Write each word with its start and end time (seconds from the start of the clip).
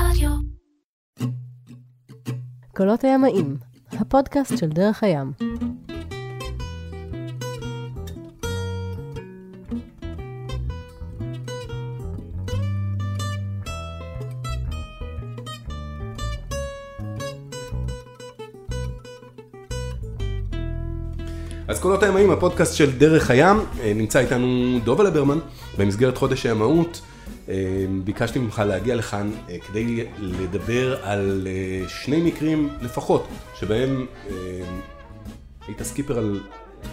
רדיו. 0.00 0.30
קולות 2.76 3.04
הימאים, 3.04 3.56
הפודקאסט 3.92 4.58
של 4.58 4.68
דרך 4.68 5.02
הים. 5.02 5.32
אז 21.68 21.80
קולות 21.80 22.02
הימאים, 22.02 22.30
הפודקאסט 22.30 22.74
של 22.76 22.98
דרך 22.98 23.30
הים, 23.30 23.56
אה, 23.80 23.92
נמצא 23.94 24.18
איתנו 24.18 24.78
דובה 24.84 25.04
לברמן 25.04 25.38
במסגרת 25.78 26.18
חודש 26.18 26.46
הימאות. 26.46 27.00
אה, 27.48 27.86
ביקשתי 28.04 28.38
ממך 28.38 28.62
להגיע 28.66 28.94
לכאן 28.94 29.30
אה, 29.48 29.56
כדי 29.68 30.04
לדבר 30.18 31.04
על 31.04 31.46
אה, 31.50 31.88
שני 31.88 32.22
מקרים 32.22 32.68
לפחות, 32.80 33.28
שבהם 33.60 34.06
אה, 34.26 34.32
היית 35.68 35.82
סקיפר 35.82 36.18
על 36.18 36.40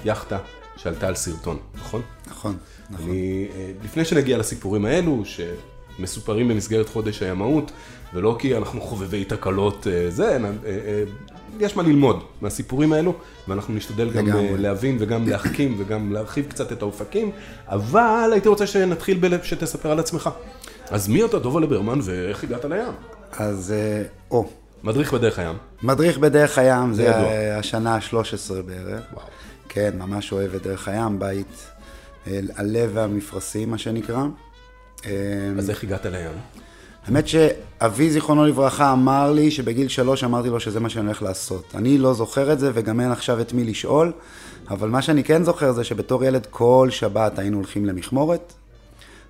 יאכטה 0.06 0.38
שעלתה 0.78 1.08
על 1.08 1.16
סרטון, 1.16 1.58
נכון? 1.76 2.02
נכון, 2.28 2.58
נכון. 2.90 3.10
אני, 3.10 3.48
אה, 3.56 3.72
לפני 3.84 4.06
שנגיע 4.06 4.38
לסיפורים 4.38 4.86
האלו, 4.86 5.24
שמסופרים 5.26 6.48
במסגרת 6.48 6.90
חודש 6.90 7.24
הימאות, 7.24 7.72
ולא 8.14 8.36
כי 8.40 8.58
אנחנו 8.58 8.82
חובבי 8.82 9.26
תקלות, 9.26 9.88
אה, 9.88 10.10
זה, 10.10 10.38
אה, 10.38 10.50
אה, 10.66 11.04
יש 11.60 11.78
מה 11.78 11.84
ללמוד 11.84 12.24
מהסיפורים 12.42 12.94
האלו, 12.94 13.14
ואנחנו 13.48 13.74
נשתדל 13.74 14.10
גם. 14.10 14.30
אה, 14.30 14.56
להבין 14.58 14.98
וגם 15.00 15.28
להחכים 15.28 15.76
וגם 15.78 16.14
להרחיב 16.14 16.46
קצת 16.50 16.72
את 16.72 16.82
האופקים, 16.82 17.32
אבל 17.68 18.30
הייתי 18.32 18.50
רוצה 18.50 18.68
שנתחיל 18.68 19.18
בלב 19.18 19.44
שתספר 19.44 19.92
על 19.92 20.00
עצמך. 20.00 20.30
אז 20.90 21.08
מי 21.08 21.26
אתה 21.26 21.40
דובה 21.40 21.62
לברמן 21.62 22.00
ואיך 22.04 22.44
הגעת 22.44 22.66
לים? 22.66 22.94
אז, 23.32 23.74
אה, 23.76 24.04
או, 24.32 24.50
מדריך 24.84 25.14
בדרך 25.14 25.40
הים. 25.40 25.56
מדריך 25.84 26.18
בדרך 26.18 26.58
הים, 26.58 26.94
זה 26.94 27.16
השנה 27.58 27.96
ה-13 27.96 28.54
בערך. 28.66 29.04
וואו. 29.14 29.26
כן, 29.70 29.94
ממש 29.98 30.32
אוהב 30.32 30.56
את 30.56 30.64
דרך 30.64 30.88
הים, 30.88 31.20
בית 31.20 31.68
אה, 32.28 32.40
הלב 32.56 32.92
והמפרשים, 32.94 33.72
מה 33.72 33.78
שנקרא. 33.78 34.24
אה, 35.06 35.12
אז 35.58 35.70
איך 35.70 35.84
הגעת 35.84 36.06
לים? 36.06 36.60
האמת 37.06 37.28
שאבי, 37.28 38.10
זיכרונו 38.10 38.46
לברכה, 38.46 38.94
אמר 38.94 39.32
לי 39.32 39.52
שבגיל 39.52 39.88
שלוש 39.88 40.24
אמרתי 40.24 40.50
לו 40.50 40.60
שזה 40.60 40.80
מה 40.80 40.90
שאני 40.90 41.06
הולך 41.06 41.22
לעשות. 41.22 41.76
אני 41.76 41.98
לא 41.98 42.14
זוכר 42.14 42.54
את 42.54 42.60
זה 42.60 42.72
וגם 42.74 43.00
אין 43.00 43.12
עכשיו 43.12 43.42
את 43.42 43.54
מי 43.54 43.64
לשאול, 43.64 44.12
אבל 44.70 44.90
מה 44.90 45.02
שאני 45.02 45.24
כן 45.24 45.44
זוכר 45.44 45.72
זה 45.72 45.84
שבתור 45.84 46.26
ילד 46.26 46.48
כל 46.50 46.88
שבת 46.92 47.40
היינו 47.40 47.58
הולכים 47.58 47.86
למכמורת, 47.86 48.54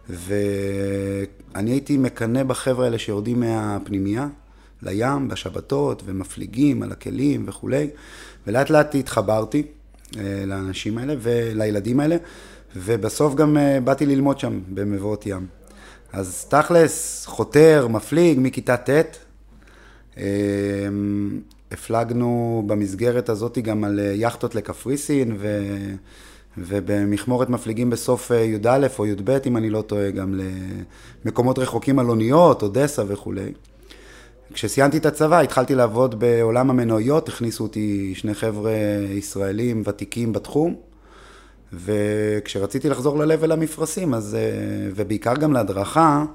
ואני 0.10 1.72
הייתי 1.72 1.98
מקנא 1.98 2.44
בחבר'ה 2.44 2.86
האלה 2.86 3.00
שיורדים 3.00 3.40
מהפנימייה 3.40 4.28
לים 4.82 5.28
בשבתות 5.28 6.04
ומפליגים 6.06 6.84
על 6.84 6.92
הכלים 6.92 7.46
וכולי, 7.48 7.90
ולאט 8.48 8.70
לאט 8.70 8.96
התחברתי 8.96 9.64
אה, 10.18 10.44
לאנשים 10.48 10.98
האלה 10.98 11.16
ולילדים 11.20 12.00
האלה, 12.00 12.18
ובסוף 12.76 13.36
גם 13.36 13.58
אה, 13.58 13.80
באתי 13.84 14.06
ללמוד 14.06 14.40
שם 14.40 14.60
במבואות 14.74 15.26
ים. 15.26 15.63
אז 16.14 16.46
תכלס, 16.46 17.26
חותר, 17.26 17.88
מפליג, 17.88 18.40
מכיתה 18.42 18.78
ט', 18.78 18.90
אה, 20.18 20.24
הפלגנו 21.72 22.64
במסגרת 22.68 23.30
הזאת 23.30 23.58
גם 23.58 23.84
על 23.84 24.00
אה, 24.00 24.14
יכטות 24.16 24.56
לקפריסין, 24.56 25.36
ו... 25.40 25.68
ובמכמורת 26.58 27.50
מפליגים 27.50 27.90
בסוף 27.90 28.32
אה, 28.32 28.38
י"א 28.38 28.88
או 29.00 29.06
י"ב, 29.06 29.38
אם 29.46 29.58
אני 29.58 29.70
לא 29.70 29.82
טועה, 29.82 30.12
גם 30.12 30.40
למקומות 31.26 31.60
רחוקים 31.60 32.00
על 32.00 32.10
אוניות, 32.10 32.62
אודסה 32.62 33.04
וכולי. 33.08 33.52
כשסיימתי 34.54 34.98
את 34.98 35.06
הצבא, 35.06 35.40
התחלתי 35.40 35.76
לעבוד 35.76 36.20
בעולם 36.20 36.70
המנועיות, 36.70 37.30
הכניסו 37.30 37.64
אותי 37.64 38.14
שני 38.16 38.34
חבר'ה 38.34 38.72
ישראלים 39.10 39.84
ותיקים 39.86 40.34
בתחום, 40.34 40.76
וכשרציתי 41.74 42.90
לחזור 42.90 43.26
ל-level 43.26 43.54
המפרשים, 43.54 44.14
אז, 44.14 44.36
אה, 44.36 44.40
ובעיקר 44.96 45.36
גם 45.36 45.54
להדרכה, 45.54 46.26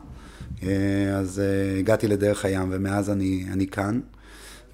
אה, 0.62 0.68
אז 1.16 1.40
אה, 1.40 1.78
הגעתי 1.78 2.08
לדרך 2.08 2.44
הים, 2.44 2.68
ומאז 2.70 3.10
אני, 3.10 3.44
אני 3.52 3.66
כאן. 3.66 4.00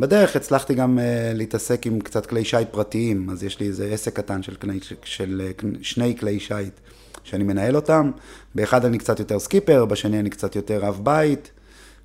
בדרך 0.01 0.37
הצלחתי 0.37 0.75
גם 0.75 0.99
להתעסק 1.35 1.87
עם 1.87 2.01
קצת 2.01 2.27
כלי 2.27 2.45
שיט 2.45 2.69
פרטיים, 2.71 3.31
אז 3.31 3.45
יש 3.45 3.61
לי 3.61 3.67
איזה 3.67 3.87
עסק 3.87 4.17
קטן 4.17 4.43
של, 4.43 4.55
כלי, 4.55 4.81
של 5.05 5.51
שני 5.83 6.17
כלי 6.19 6.41
שיט 6.41 6.81
שאני 7.25 7.45
מנהל 7.45 7.77
אותם. 7.77 8.11
באחד 8.55 8.85
אני 8.85 8.99
קצת 8.99 9.19
יותר 9.21 9.39
סקיפר, 9.39 9.85
בשני 9.85 10.21
אני 10.21 10.31
קצת 10.31 10.57
יותר 10.57 10.89
אב 10.89 11.01
בית, 11.03 11.51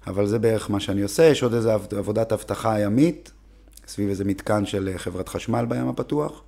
אבל 0.07 0.27
זה 0.27 0.39
בערך 0.39 0.69
מה 0.69 0.79
שאני 0.79 1.01
עושה. 1.01 1.23
יש 1.23 1.43
עוד 1.43 1.53
איזו 1.53 1.71
עבוד- 1.71 1.93
עבודת 1.93 2.33
אבטחה 2.33 2.79
ימית, 2.79 3.31
סביב 3.87 4.09
איזה 4.09 4.25
מתקן 4.25 4.65
של 4.65 4.93
חברת 4.97 5.29
חשמל 5.29 5.65
בים 5.65 5.87
הפתוח, 5.87 6.41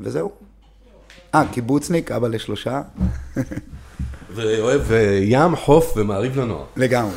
וזהו. 0.00 0.30
אה, 1.34 1.42
קיבוצניק, 1.52 2.10
אבא 2.10 2.28
לשלושה. 2.28 2.82
ואוהב 4.34 4.92
אה, 4.92 5.20
ים, 5.22 5.56
חוף 5.56 5.92
ומעריב 5.96 6.40
לנוער. 6.40 6.64
לגמרי. 6.76 7.14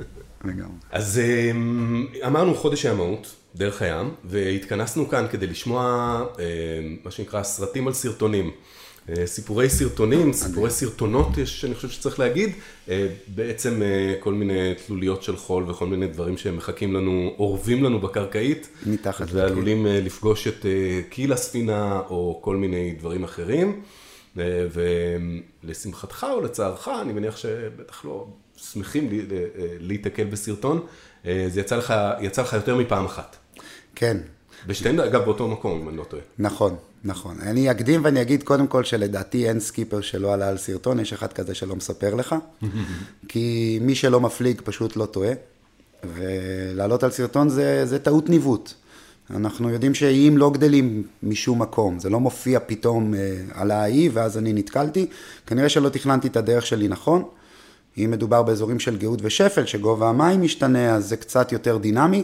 לגמרי. 0.44 0.76
אז 0.90 1.20
אמ, 1.20 2.06
אמרנו 2.26 2.54
חודש 2.54 2.86
הימאות, 2.86 3.34
דרך 3.56 3.82
הים, 3.82 4.10
והתכנסנו 4.24 5.08
כאן 5.08 5.26
כדי 5.30 5.46
לשמוע 5.46 5.82
אמ, 6.38 6.96
מה 7.04 7.10
שנקרא 7.10 7.42
סרטים 7.42 7.86
על 7.86 7.92
סרטונים. 7.94 8.50
אה, 9.08 9.26
סיפורי 9.26 9.70
סרטונים, 9.70 10.32
סיפורי 10.32 10.70
סרטונות, 10.70 11.38
יש, 11.38 11.64
אני 11.64 11.74
חושב 11.74 11.88
שצריך 11.88 12.18
להגיד, 12.18 12.50
אה, 12.88 13.06
בעצם 13.28 13.82
אה, 13.82 14.14
כל 14.20 14.34
מיני 14.34 14.74
תלוליות 14.86 15.22
של 15.22 15.36
חול 15.36 15.70
וכל 15.70 15.86
מיני 15.86 16.06
דברים 16.06 16.36
שמחכים 16.36 16.94
לנו, 16.94 17.34
אורבים 17.38 17.84
לנו 17.84 18.00
בקרקעית, 18.00 18.68
מתחת. 18.86 19.26
ועלולים 19.32 19.86
לפגוש 19.88 20.48
את 20.48 20.66
קיל 21.08 21.32
הספינה 21.32 22.00
או 22.10 22.38
כל 22.42 22.56
מיני 22.56 22.94
דברים 22.98 23.24
אחרים. 23.24 23.82
ולשמחתך 25.62 26.26
או 26.32 26.40
לצערך, 26.40 26.88
אני 26.88 27.12
מניח 27.12 27.36
שבטח 27.36 28.04
לא 28.04 28.26
שמחים 28.56 29.08
להיתקל 29.80 30.24
בסרטון, 30.24 30.86
זה 31.24 31.60
יצא 31.60 31.76
לך, 31.76 31.94
יצא 32.20 32.42
לך 32.42 32.52
יותר 32.52 32.76
מפעם 32.76 33.04
אחת. 33.04 33.36
כן, 33.94 34.16
ושתיהן 34.66 35.00
אגב 35.00 35.24
באותו 35.24 35.48
מקום, 35.48 35.80
אם 35.80 35.88
אני 35.88 35.96
לא 35.96 36.04
טועה. 36.04 36.22
נכון, 36.38 36.76
נכון. 37.04 37.36
אני 37.40 37.70
אקדים 37.70 38.00
ואני 38.04 38.22
אגיד 38.22 38.42
קודם 38.42 38.66
כל 38.66 38.84
שלדעתי 38.84 39.48
אין 39.48 39.60
סקיפר 39.60 40.00
שלא 40.00 40.34
עלה 40.34 40.48
על 40.48 40.58
סרטון, 40.58 41.00
יש 41.00 41.12
אחד 41.12 41.32
כזה 41.32 41.54
שלא 41.54 41.76
מספר 41.76 42.14
לך, 42.14 42.34
כי 43.28 43.78
מי 43.82 43.94
שלא 43.94 44.20
מפליג 44.20 44.60
פשוט 44.64 44.96
לא 44.96 45.06
טועה, 45.06 45.32
ולעלות 46.04 47.02
על 47.02 47.10
סרטון 47.10 47.48
זה, 47.48 47.86
זה 47.86 47.98
טעות 47.98 48.28
ניווט. 48.28 48.72
אנחנו 49.30 49.70
יודעים 49.70 49.94
שאיים 49.94 50.38
לא 50.38 50.50
גדלים 50.50 51.02
משום 51.22 51.62
מקום, 51.62 51.98
זה 51.98 52.10
לא 52.10 52.20
מופיע 52.20 52.58
פתאום 52.66 53.14
אה, 53.14 53.36
על 53.54 53.70
האי 53.70 54.08
ואז 54.12 54.38
אני 54.38 54.52
נתקלתי, 54.52 55.06
כנראה 55.46 55.68
שלא 55.68 55.88
תכננתי 55.88 56.28
את 56.28 56.36
הדרך 56.36 56.66
שלי 56.66 56.88
נכון. 56.88 57.24
אם 57.98 58.10
מדובר 58.10 58.42
באזורים 58.42 58.80
של 58.80 58.96
גאות 58.96 59.18
ושפל, 59.22 59.66
שגובה 59.66 60.08
המים 60.08 60.42
משתנה, 60.42 60.94
אז 60.94 61.08
זה 61.08 61.16
קצת 61.16 61.52
יותר 61.52 61.76
דינמי. 61.76 62.22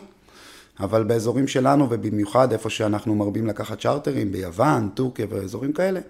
אבל 0.81 1.05
באזורים 1.05 1.49
שלנו, 1.49 1.87
ובמיוחד 1.91 2.53
איפה 2.53 2.71
שאנחנו 2.71 3.15
מרבים 3.15 3.47
לקחת 3.47 3.81
צ'רטרים, 3.81 4.33
ביוון, 4.33 4.89
טורקיה 4.95 5.27
ואזורים 5.31 5.73
כאלה, 5.73 6.01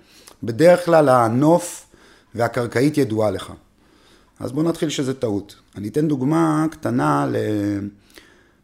בדרך 0.43 0.85
כלל 0.85 1.09
הנוף 1.09 1.87
והקרקעית 2.35 2.99
ידועה 2.99 3.31
לך. 3.31 3.53
אז 4.41 4.53
בואו 4.53 4.69
נתחיל 4.69 4.89
שזה 4.89 5.15
טעות. 5.15 5.55
אני 5.77 5.89
אתן 5.89 6.09
דוגמה 6.09 6.67
קטנה 6.71 7.27
ל... 7.31 7.37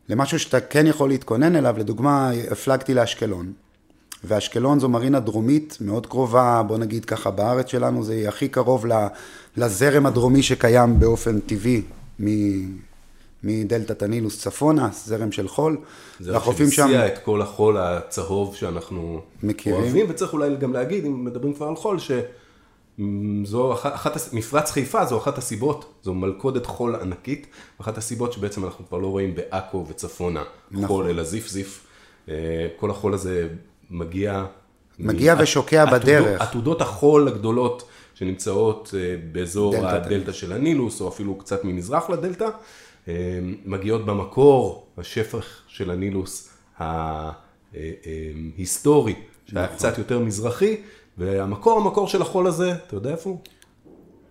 למשהו 0.08 0.38
שאתה 0.38 0.60
כן 0.60 0.86
יכול 0.86 1.08
להתכונן 1.08 1.56
אליו, 1.56 1.74
לדוגמה, 1.78 2.30
הפלגתי 2.50 2.94
לאשקלון. 2.94 3.52
ואשקלון 4.24 4.80
זו 4.80 4.88
מרינה 4.88 5.20
דרומית 5.20 5.78
מאוד 5.80 6.06
קרובה, 6.06 6.62
בוא 6.66 6.78
נגיד 6.78 7.04
ככה, 7.04 7.30
בארץ 7.30 7.68
שלנו 7.68 8.04
זה 8.04 8.24
הכי 8.28 8.48
קרוב 8.48 8.86
לזרם 9.56 10.06
הדרומי 10.06 10.42
שקיים 10.42 11.00
באופן 11.00 11.40
טבעי 11.40 11.82
מדלתת 13.44 14.02
הנילוס 14.02 14.40
צפונה, 14.40 14.88
זרם 15.04 15.32
של 15.32 15.48
חול. 15.48 15.76
זה 16.20 16.32
שם, 16.44 16.52
שמסיע 16.56 17.06
את 17.06 17.18
כל 17.24 17.42
החול 17.42 17.76
הצהוב 17.78 18.54
שאנחנו 18.56 19.20
מכירים. 19.42 19.80
אוהבים, 19.82 20.06
וצריך 20.08 20.32
אולי 20.32 20.56
גם 20.56 20.72
להגיד, 20.72 21.04
אם 21.04 21.24
מדברים 21.24 21.54
כבר 21.54 21.66
על 21.66 21.76
חול, 21.76 21.98
שזו 21.98 23.72
אחת, 23.72 23.94
אחת, 23.94 24.32
מפרץ 24.32 24.70
חיפה 24.70 25.04
זו 25.04 25.18
אחת 25.18 25.38
הסיבות, 25.38 25.92
זו 26.02 26.14
מלכודת 26.14 26.66
חול 26.66 26.94
ענקית, 26.94 27.46
אחת 27.80 27.98
הסיבות 27.98 28.32
שבעצם 28.32 28.64
אנחנו 28.64 28.88
כבר 28.88 28.98
לא 28.98 29.06
רואים 29.06 29.34
בעכו 29.34 29.86
וצפונה 29.88 30.42
נכון. 30.70 30.86
חול, 30.86 31.06
אלא 31.06 31.22
זיף 31.22 31.48
זיף. 31.48 31.86
אה, 32.28 32.34
כל 32.76 32.90
החול 32.90 33.14
הזה 33.14 33.48
מגיע... 33.90 34.44
מגיע 34.98 35.34
מ- 35.34 35.38
ושוקע 35.40 35.82
עתודות- 35.82 36.02
בדרך. 36.02 36.40
עתודות 36.40 36.80
החול 36.80 37.28
הגדולות 37.28 37.84
שנמצאות 38.14 38.94
אה, 38.98 39.16
באזור 39.32 39.76
הדלתא 39.76 40.32
של 40.32 40.52
הנילוס, 40.52 41.00
או 41.00 41.08
אפילו 41.08 41.34
קצת 41.34 41.64
ממזרח 41.64 42.10
לדלתא, 42.10 42.48
מגיעות 43.64 44.06
במקור, 44.06 44.86
השפך 44.98 45.60
של 45.66 45.90
הנילוס 45.90 46.48
ההיסטורי, 48.56 49.14
שהיה 49.46 49.64
נכון. 49.64 49.76
קצת 49.76 49.98
יותר 49.98 50.18
מזרחי, 50.18 50.76
והמקור, 51.18 51.80
המקור 51.80 52.08
של 52.08 52.22
החול 52.22 52.46
הזה, 52.46 52.72
אתה 52.72 52.96
יודע 52.96 53.10
איפה 53.10 53.30
הוא? 53.30 53.38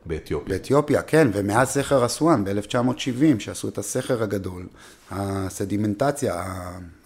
באתיופיה. 0.05 0.57
באתיופיה, 0.57 1.01
כן, 1.01 1.27
ומאז 1.33 1.69
סכר 1.69 2.05
אסואן 2.05 2.43
ב-1970, 2.43 3.39
שעשו 3.39 3.67
את 3.67 3.77
הסכר 3.77 4.23
הגדול, 4.23 4.67
הסדימנטציה, 5.11 6.43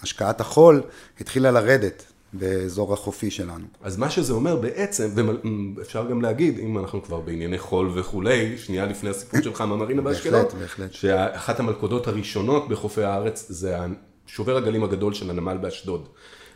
השקעת 0.02 0.42
החול, 0.42 0.82
התחילה 1.22 1.52
לרדת 1.52 2.06
באזור 2.34 2.94
החופי 2.94 3.32
שלנו. 3.32 3.66
אז 3.82 3.98
מה 3.98 4.10
שזה 4.10 4.34
אומר 4.34 4.56
בעצם, 4.56 5.10
ואפשר 5.76 6.10
גם 6.10 6.22
להגיד, 6.22 6.60
אם 6.60 6.78
אנחנו 6.78 7.04
כבר 7.04 7.20
בענייני 7.20 7.58
חול 7.58 7.92
וכולי, 7.96 8.58
שנייה 8.58 8.86
לפני 8.86 9.10
הסיפור 9.10 9.42
שלך 9.42 9.62
מהמרינה 9.62 10.02
באשקלון, 10.02 10.44
בהחלט, 10.44 10.60
בהחלט. 10.60 10.94
שאחת 10.94 11.60
המלכודות 11.60 12.08
הראשונות 12.08 12.70
בחופי 12.70 13.04
הארץ 13.04 13.46
זה 13.50 13.78
שובר 14.26 14.58
הגלים 14.58 14.84
הגדול 14.84 15.14
של 15.14 15.30
הנמל 15.30 15.58
באשדוד. 15.58 16.08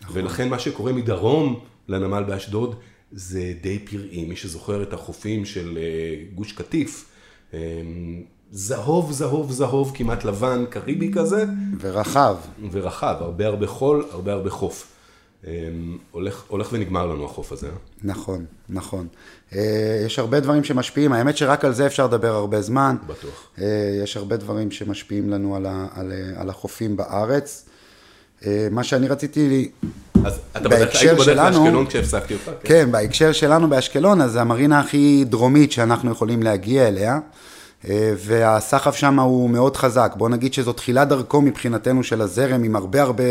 נכון. 0.01 0.17
ולכן 0.17 0.49
מה 0.49 0.59
שקורה 0.59 0.93
מדרום 0.93 1.59
לנמל 1.87 2.23
באשדוד, 2.23 2.75
זה 3.11 3.53
די 3.61 3.79
פראי, 3.79 4.25
מי 4.25 4.35
שזוכר 4.35 4.83
את 4.83 4.93
החופים 4.93 5.45
של 5.45 5.77
אה, 5.77 6.23
גוש 6.35 6.51
קטיף, 6.51 7.05
אה, 7.53 7.59
זהוב, 8.51 9.11
זהוב, 9.11 9.51
זהוב, 9.51 9.91
כמעט 9.95 10.23
לבן, 10.25 10.65
קריבי 10.69 11.11
כזה. 11.13 11.45
ורחב. 11.79 12.35
ורחב, 12.71 13.15
הרבה 13.19 13.47
הרבה 13.47 13.67
חול, 13.67 14.05
הרבה 14.11 14.33
הרבה 14.33 14.49
חוף. 14.49 14.87
אה, 15.47 15.69
הולך, 16.11 16.43
הולך 16.47 16.69
ונגמר 16.71 17.05
לנו 17.05 17.25
החוף 17.25 17.51
הזה. 17.51 17.67
נכון, 18.03 18.45
נכון. 18.69 19.07
יש 20.05 20.19
הרבה 20.19 20.39
דברים 20.39 20.63
שמשפיעים, 20.63 21.13
האמת 21.13 21.37
שרק 21.37 21.65
על 21.65 21.73
זה 21.73 21.85
אפשר 21.85 22.05
לדבר 22.05 22.35
הרבה 22.35 22.61
זמן. 22.61 22.95
בטוח. 23.07 23.49
יש 24.03 24.17
הרבה 24.17 24.37
דברים 24.37 24.71
שמשפיעים 24.71 25.29
לנו 25.29 25.55
על, 25.55 25.65
ה, 25.65 25.87
על, 25.95 26.11
על 26.35 26.49
החופים 26.49 26.97
בארץ. 26.97 27.65
מה 28.71 28.83
שאני 28.83 29.07
רציתי 29.07 29.71
אז 30.25 30.39
אתה 30.51 30.69
בדרך 30.69 31.01
היית 31.01 31.13
בדרך 31.13 31.27
לאשקלון 31.27 31.85
כשהפסקתי 31.87 32.33
אותך. 32.33 32.45
כן. 32.45 32.53
כן, 32.63 32.91
בהקשר 32.91 33.31
שלנו 33.31 33.69
באשקלון, 33.69 34.21
אז 34.21 34.35
המרינה 34.35 34.79
הכי 34.79 35.25
דרומית 35.27 35.71
שאנחנו 35.71 36.11
יכולים 36.11 36.43
להגיע 36.43 36.87
אליה, 36.87 37.13
אה, 37.13 37.19
והסחף 38.17 38.95
שם 38.95 39.19
הוא 39.19 39.49
מאוד 39.49 39.77
חזק. 39.77 40.13
בוא 40.17 40.29
נגיד 40.29 40.53
שזו 40.53 40.73
תחילת 40.73 41.07
דרכו 41.07 41.41
מבחינתנו 41.41 42.03
של 42.03 42.21
הזרם, 42.21 42.63
עם 42.63 42.75
הרבה 42.75 43.01
הרבה 43.01 43.23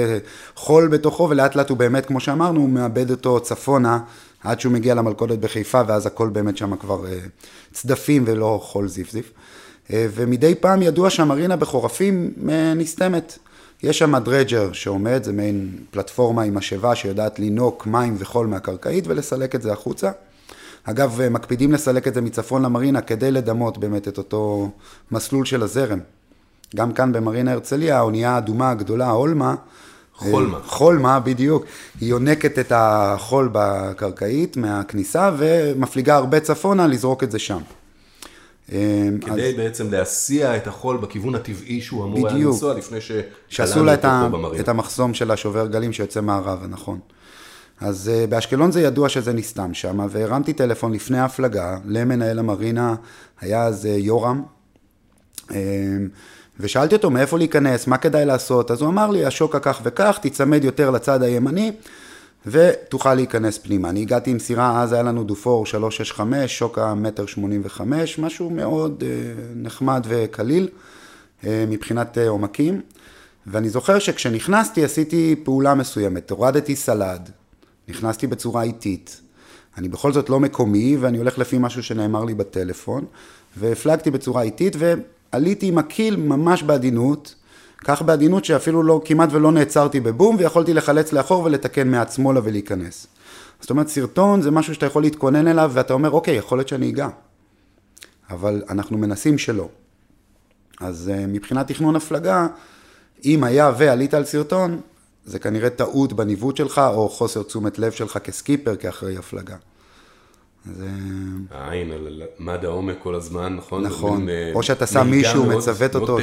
חול 0.54 0.88
בתוכו, 0.88 1.28
ולאט 1.30 1.56
לאט 1.56 1.70
הוא 1.70 1.78
באמת, 1.78 2.06
כמו 2.06 2.20
שאמרנו, 2.20 2.60
הוא 2.60 2.68
מאבד 2.68 3.10
אותו 3.10 3.40
צפונה, 3.40 3.98
עד 4.44 4.60
שהוא 4.60 4.72
מגיע 4.72 4.94
למלכודת 4.94 5.38
בחיפה, 5.38 5.80
ואז 5.86 6.06
הכל 6.06 6.28
באמת 6.28 6.56
שם 6.56 6.76
כבר 6.76 7.06
אה, 7.06 7.18
צדפים 7.72 8.24
ולא 8.26 8.60
חול 8.62 8.88
זיף 8.88 9.12
זיף. 9.12 9.32
אה, 9.92 10.06
ומדי 10.14 10.54
פעם 10.54 10.82
ידוע 10.82 11.10
שהמרינה 11.10 11.56
בחורפים 11.56 12.30
נסתמת. 12.76 13.38
יש 13.82 13.98
שם 13.98 14.18
דרג'ר 14.18 14.72
שעומד, 14.72 15.24
זה 15.24 15.32
מעין 15.32 15.78
פלטפורמה 15.90 16.42
עם 16.42 16.54
משאבה 16.54 16.94
שיודעת 16.94 17.38
לינוק 17.38 17.86
מים 17.86 18.16
וחול 18.18 18.46
מהקרקעית 18.46 19.04
ולסלק 19.06 19.54
את 19.54 19.62
זה 19.62 19.72
החוצה. 19.72 20.10
אגב, 20.84 21.20
מקפידים 21.30 21.72
לסלק 21.72 22.08
את 22.08 22.14
זה 22.14 22.20
מצפון 22.20 22.62
למרינה 22.62 23.00
כדי 23.00 23.30
לדמות 23.30 23.78
באמת 23.78 24.08
את 24.08 24.18
אותו 24.18 24.70
מסלול 25.10 25.44
של 25.44 25.62
הזרם. 25.62 25.98
גם 26.76 26.92
כאן 26.92 27.12
במרינה 27.12 27.52
הרצליה, 27.52 27.98
האונייה 27.98 28.30
האדומה 28.30 28.70
הגדולה, 28.70 29.10
הולמה, 29.10 29.54
חולמה. 30.14 30.58
אה, 30.58 30.62
חולמה, 30.62 31.20
בדיוק. 31.20 31.64
היא 32.00 32.08
יונקת 32.08 32.58
את 32.58 32.72
החול 32.74 33.48
בקרקעית 33.52 34.56
מהכניסה 34.56 35.30
ומפליגה 35.38 36.16
הרבה 36.16 36.40
צפונה 36.40 36.86
לזרוק 36.86 37.24
את 37.24 37.30
זה 37.30 37.38
שם. 37.38 37.60
אמ, 38.72 39.18
כדי 39.20 39.50
אז... 39.50 39.56
בעצם 39.56 39.90
להסיע 39.90 40.56
את 40.56 40.66
החול 40.66 40.96
בכיוון 40.96 41.34
הטבעי 41.34 41.80
שהוא 41.80 42.04
אמור 42.04 42.28
היה 42.28 42.36
לנסוע 42.36 42.74
לפני 42.74 43.00
ש... 43.00 43.12
שעשו 43.48 43.84
לה 43.84 43.94
את, 43.94 44.04
ה... 44.04 44.28
את 44.60 44.68
המחסום 44.68 45.14
של 45.14 45.30
השובר 45.30 45.66
גלים 45.66 45.92
שיוצא 45.92 46.20
מערבה, 46.20 46.66
נכון. 46.66 46.98
אז 47.80 48.10
uh, 48.10 48.26
באשקלון 48.30 48.72
זה 48.72 48.80
ידוע 48.80 49.08
שזה 49.08 49.32
נסתם 49.32 49.74
שם, 49.74 50.06
והרמתי 50.10 50.52
טלפון 50.52 50.92
לפני 50.92 51.18
ההפלגה 51.18 51.78
למנהל 51.84 52.38
המרינה, 52.38 52.94
היה 53.40 53.64
אז 53.64 53.84
uh, 53.84 53.88
יורם, 53.88 54.42
uh, 55.48 55.52
ושאלתי 56.60 56.94
אותו 56.94 57.10
מאיפה 57.10 57.38
להיכנס, 57.38 57.86
מה 57.86 57.96
כדאי 57.96 58.24
לעשות, 58.24 58.70
אז 58.70 58.80
הוא 58.80 58.88
אמר 58.88 59.10
לי, 59.10 59.24
השוקה 59.24 59.60
כך 59.60 59.80
וכך, 59.84 60.18
תיצמד 60.22 60.64
יותר 60.64 60.90
לצד 60.90 61.22
הימני, 61.22 61.72
ותוכל 62.46 63.14
להיכנס 63.14 63.58
פנימה. 63.58 63.90
אני 63.90 64.00
הגעתי 64.00 64.30
עם 64.30 64.38
סירה, 64.38 64.82
אז 64.82 64.92
היה 64.92 65.02
לנו 65.02 65.24
דופור 65.24 65.66
365, 65.66 66.58
שוקה 66.58 66.94
מטר 66.94 67.26
85, 67.26 68.18
משהו 68.18 68.50
מאוד 68.50 69.02
uh, 69.02 69.04
נחמד 69.56 70.06
וקליל 70.08 70.68
uh, 71.42 71.46
מבחינת 71.68 72.18
uh, 72.18 72.28
עומקים. 72.28 72.80
ואני 73.46 73.68
זוכר 73.68 73.98
שכשנכנסתי 73.98 74.84
עשיתי 74.84 75.36
פעולה 75.44 75.74
מסוימת, 75.74 76.30
הורדתי 76.30 76.76
סלד, 76.76 77.30
נכנסתי 77.90 78.26
בצורה 78.26 78.62
איטית. 78.62 79.20
אני 79.78 79.88
בכל 79.88 80.12
זאת 80.12 80.30
לא 80.30 80.40
מקומי 80.40 80.96
ואני 80.96 81.18
הולך 81.18 81.38
לפי 81.38 81.58
משהו 81.58 81.82
שנאמר 81.82 82.24
לי 82.24 82.34
בטלפון, 82.34 83.04
והפלגתי 83.56 84.10
בצורה 84.10 84.42
איטית 84.42 84.76
ועליתי 84.78 85.66
עם 85.66 85.78
הקיל 85.78 86.16
ממש 86.16 86.62
בעדינות. 86.62 87.34
כך 87.84 88.02
בעדינות 88.02 88.44
שאפילו 88.44 88.82
לא, 88.82 89.00
כמעט 89.04 89.28
ולא 89.32 89.52
נעצרתי 89.52 90.00
בבום, 90.00 90.36
ויכולתי 90.38 90.74
לחלץ 90.74 91.12
לאחור 91.12 91.44
ולתקן 91.44 91.88
מעט 91.88 92.12
שמאלה 92.12 92.40
ולהיכנס. 92.44 93.06
זאת 93.60 93.70
אומרת, 93.70 93.88
סרטון 93.88 94.42
זה 94.42 94.50
משהו 94.50 94.74
שאתה 94.74 94.86
יכול 94.86 95.02
להתכונן 95.02 95.48
אליו, 95.48 95.70
ואתה 95.74 95.92
אומר, 95.92 96.10
אוקיי, 96.10 96.34
יכול 96.34 96.58
להיות 96.58 96.68
שאני 96.68 96.90
אגע. 96.90 97.08
אבל 98.30 98.62
אנחנו 98.70 98.98
מנסים 98.98 99.38
שלא. 99.38 99.68
אז 100.80 101.12
uh, 101.14 101.26
מבחינת 101.26 101.68
תכנון 101.68 101.96
הפלגה, 101.96 102.46
אם 103.24 103.44
היה 103.44 103.72
ועלית 103.78 104.14
על 104.14 104.24
סרטון, 104.24 104.80
זה 105.30 105.38
כנראה 105.38 105.70
טעות 105.70 106.12
בניווט 106.12 106.56
שלך, 106.56 106.80
או 106.94 107.08
חוסר 107.08 107.42
תשומת 107.42 107.78
לב 107.78 107.92
שלך 107.92 108.18
כסקיפר, 108.24 108.76
כאחראי 108.76 109.16
הפלגה. 109.16 109.56
זה... 110.76 110.88
העין 111.50 111.92
על 111.92 112.22
מד 112.38 112.64
העומק 112.64 112.96
כל 113.02 113.14
הזמן, 113.14 113.56
נכון? 113.56 113.82
נכון, 113.82 114.28
אה, 114.28 114.50
או 114.54 114.62
שאתה 114.62 114.86
שם 114.86 115.06
מישהו, 115.10 115.46
מצוות 115.46 115.94
אותו, 115.94 116.18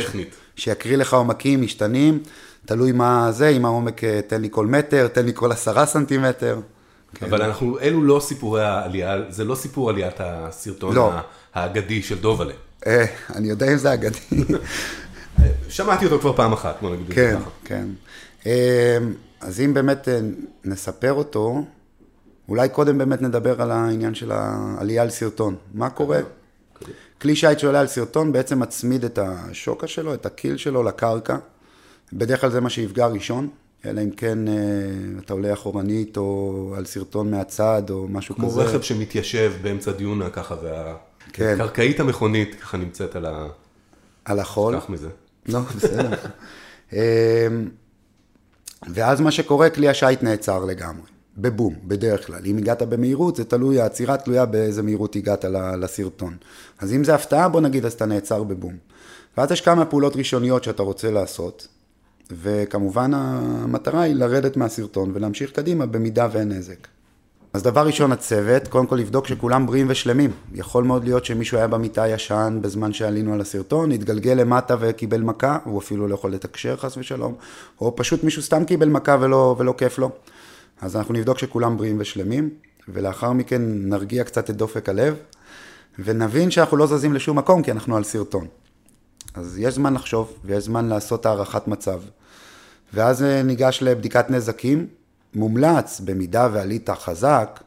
שיקריא 0.56 0.98
לך 0.98 1.14
עומקים 1.14 1.62
משתנים, 1.62 2.20
תלוי 2.66 2.92
מה 2.92 3.32
זה, 3.32 3.48
אם 3.48 3.66
העומק 3.66 4.04
אה, 4.04 4.20
תן 4.28 4.42
לי 4.42 4.48
כל 4.52 4.66
מטר, 4.66 5.08
תן 5.08 5.26
לי 5.26 5.32
כל 5.34 5.52
עשרה 5.52 5.86
סנטימטר. 5.86 6.60
כן. 7.16 7.26
אבל 7.26 7.42
אנחנו, 7.42 7.80
אלו 7.80 8.04
לא 8.04 8.20
סיפורי 8.24 8.64
העלייה, 8.64 9.18
זה 9.30 9.44
לא 9.44 9.56
סיפור 9.56 9.90
עליית 9.90 10.16
הסרטון 10.20 10.96
לא. 10.96 11.12
האגדי 11.54 12.02
של 12.04 12.18
דובלה. 12.18 12.54
אה, 12.88 13.06
אני 13.36 13.48
יודע 13.50 13.72
אם 13.72 13.78
זה 13.78 13.94
אגדי. 13.94 14.20
שמעתי 15.70 16.06
אותו 16.06 16.20
כבר 16.20 16.34
פעם 16.34 16.54
אחת, 16.54 16.78
בוא 16.82 16.90
נגיד 16.90 17.10
את 17.10 17.16
זה 17.16 17.36
ככה. 17.40 17.50
כן, 17.64 17.76
כן. 17.76 17.86
אז 19.42 19.62
אם 19.62 19.74
באמת 19.74 20.08
נספר 20.66 21.14
אותו, 21.14 21.64
אולי 22.50 22.70
קודם 22.70 22.98
באמת 22.98 23.22
נדבר 23.22 23.62
על 23.62 23.72
העניין 23.72 24.16
של 24.16 24.32
העלייה 24.32 25.02
על 25.02 25.10
סרטון. 25.10 25.56
מה 25.74 25.90
קורה? 25.90 26.20
כלי 27.22 27.36
שיט 27.36 27.60
שעולה 27.60 27.80
על 27.80 27.88
סרטון 27.88 28.32
בעצם 28.32 28.60
מצמיד 28.60 29.06
את 29.06 29.20
השוקה 29.22 29.88
שלו, 29.88 30.14
את 30.14 30.26
הקיל 30.26 30.58
שלו 30.58 30.84
לקרקע. 30.84 31.38
בדרך 32.14 32.42
כלל 32.42 32.52
זה 32.52 32.62
מה 32.62 32.70
שיפגע 32.70 33.08
ראשון, 33.08 33.50
אלא 33.86 34.02
אם 34.02 34.10
כן 34.10 34.48
אה, 34.48 34.54
אתה 35.26 35.34
עולה 35.34 35.54
אחורנית 35.54 36.18
או 36.18 36.74
על 36.78 36.86
סרטון 36.86 37.32
מהצד 37.32 37.84
או 37.90 38.08
משהו 38.08 38.36
כמו 38.36 38.50
כזה. 38.50 38.62
כמו 38.62 38.70
רכב 38.70 38.82
שמתיישב 38.82 39.54
באמצע 39.62 39.92
דיונה 39.92 40.30
ככה, 40.30 40.56
והקרקעית 40.64 41.98
כן. 41.98 42.04
המכונית 42.04 42.56
ככה 42.56 42.78
נמצאת 42.78 43.16
על 43.16 43.26
ה... 43.26 43.48
על 44.26 44.40
החול. 44.40 44.80
קח 44.80 44.90
מזה. 44.90 45.10
לא, 45.46 45.60
בסדר. 45.60 46.10
ואז 48.94 49.22
מה 49.22 49.32
שקורה, 49.32 49.70
כלי 49.70 49.90
השיט 49.90 50.24
נעצר 50.24 50.66
לגמרי. 50.66 51.08
בבום, 51.38 51.76
בדרך 51.84 52.28
כלל. 52.28 52.42
אם 52.46 52.58
הגעת 52.58 52.82
במהירות, 52.82 53.36
זה 53.36 53.46
תלוי, 53.46 53.82
העצירה 53.82 54.18
תלויה 54.18 54.46
באיזה 54.46 54.84
מהירות 54.84 55.16
הגעת 55.16 55.46
לסרטון. 55.80 56.38
אז 56.80 56.94
אם 56.94 57.04
זה 57.04 57.16
הפתעה, 57.16 57.50
בוא 57.50 57.62
נגיד, 57.62 57.86
אז 57.86 57.94
אתה 57.94 58.06
נעצר 58.06 58.44
בבום. 58.44 58.78
ואז 59.38 59.52
יש 59.52 59.62
כמה 59.62 59.86
פעולות 59.86 60.16
ראשוניות 60.16 60.64
שאתה 60.64 60.84
רוצה 60.84 61.12
לעשות, 61.12 61.68
וכמובן 62.32 63.12
המטרה 63.14 64.02
היא 64.02 64.16
לרדת 64.16 64.58
מהסרטון 64.58 65.12
ולהמשיך 65.14 65.52
קדימה 65.52 65.86
במידה 65.86 66.28
ואין 66.32 66.52
נזק. 66.52 66.88
אז 67.58 67.64
דבר 67.64 67.86
ראשון, 67.86 68.12
הצוות, 68.12 68.68
קודם 68.68 68.88
כל 68.88 68.96
לבדוק 68.96 69.28
שכולם 69.28 69.66
בריאים 69.66 69.88
ושלמים. 69.90 70.32
יכול 70.54 70.84
מאוד 70.84 71.04
להיות 71.04 71.26
שמישהו 71.26 71.58
היה 71.58 71.68
במיטה 71.68 72.08
ישן 72.08 72.60
בזמן 72.62 72.94
שעלינו 72.94 73.34
על 73.34 73.42
הסרטון, 73.42 73.92
התגלגל 73.92 74.32
למטה 74.32 74.76
וקיבל 74.80 75.22
מכה, 75.22 75.58
הוא 75.64 75.80
אפילו 75.80 76.08
לא 76.08 76.14
יכול 76.14 76.32
לתקשר 76.32 76.78
חס 76.78 76.98
ושלום, 76.98 77.36
או 77.82 77.96
פשוט 77.96 78.24
מישהו 78.24 78.42
סתם 78.42 78.66
קיבל 78.66 78.90
מכה 78.90 79.18
ולא, 79.20 79.56
ולא 79.58 79.74
כיף 79.78 80.00
לו. 80.00 80.12
אז 80.82 80.96
אנחנו 80.96 81.14
נבדוק 81.14 81.40
שכולם 81.40 81.78
בריאים 81.78 81.96
ושלמים, 82.00 82.50
ולאחר 82.88 83.32
מכן 83.32 83.62
נרגיע 83.66 84.24
קצת 84.24 84.50
את 84.50 84.56
דופק 84.56 84.90
הלב, 84.90 85.16
ונבין 86.00 86.52
שאנחנו 86.52 86.78
לא 86.78 86.88
זזים 86.88 87.14
לשום 87.14 87.38
מקום 87.38 87.64
כי 87.64 87.72
אנחנו 87.72 87.98
על 87.98 88.04
סרטון. 88.04 88.48
אז 89.34 89.58
יש 89.58 89.74
זמן 89.74 89.94
לחשוב, 89.94 90.34
ויש 90.46 90.64
זמן 90.64 90.86
לעשות 90.86 91.26
הערכת 91.26 91.68
מצב. 91.68 92.00
ואז 92.94 93.24
אה, 93.24 93.44
ניגש 93.44 93.80
לבדיקת 93.82 94.30
נזקים. 94.30 94.88
מומלץ, 95.38 96.00
במידה 96.00 96.50
ועלית 96.54 96.90
חזק, 96.90 97.64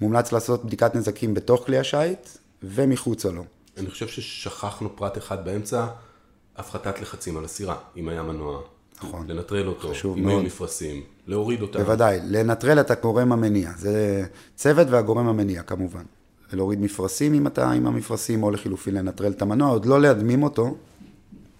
מומלץ 0.00 0.32
לעשות 0.32 0.64
בדיקת 0.64 0.94
נזקים 0.94 1.34
בתוך 1.34 1.66
כלי 1.66 1.78
השיט 1.78 2.28
ומחוצה 2.62 3.30
לו. 3.30 3.44
אני 3.78 3.90
חושב 3.90 4.08
ששכחנו 4.08 4.96
פרט 4.96 5.18
אחד 5.18 5.44
באמצע, 5.44 5.86
הפחתת 6.56 7.00
לחצים 7.00 7.36
על 7.36 7.44
הסירה, 7.44 7.76
אם 7.96 8.08
היה 8.08 8.22
מנוע. 8.22 8.60
נכון. 9.04 9.30
לנטרל 9.30 9.68
אותו, 9.68 9.92
אם 10.16 10.28
היו 10.28 10.42
מפרשים, 10.42 11.02
להוריד 11.26 11.62
אותם. 11.62 11.78
בוודאי, 11.78 12.20
לנטרל 12.24 12.80
את 12.80 12.90
הגורם 12.90 13.32
המניע. 13.32 13.70
זה 13.76 14.24
צוות 14.56 14.86
והגורם 14.90 15.28
המניע 15.28 15.62
כמובן. 15.62 16.02
להוריד 16.52 16.80
מפרשים 16.80 17.34
אם 17.34 17.46
אתה 17.46 17.70
עם 17.70 17.86
המפרשים, 17.86 18.42
או 18.42 18.50
לחילופין 18.50 18.94
לנטרל 18.94 19.32
את 19.32 19.42
המנוע, 19.42 19.70
עוד 19.70 19.86
לא 19.86 20.00
להדמים 20.00 20.42
אותו, 20.42 20.76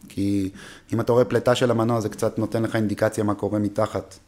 כי 0.09 0.51
אם 0.93 1.01
אתה 1.01 1.13
רואה 1.13 1.25
פליטה 1.25 1.55
של 1.55 1.71
המנוע 1.71 2.01
זה 2.01 2.09
קצת 2.09 2.39
נותן 2.39 2.63
לך 2.63 2.77
אינדיקציה 2.77 3.25
מה 3.25 3.35
קורה 3.35 3.59
מתחת. 3.59 4.19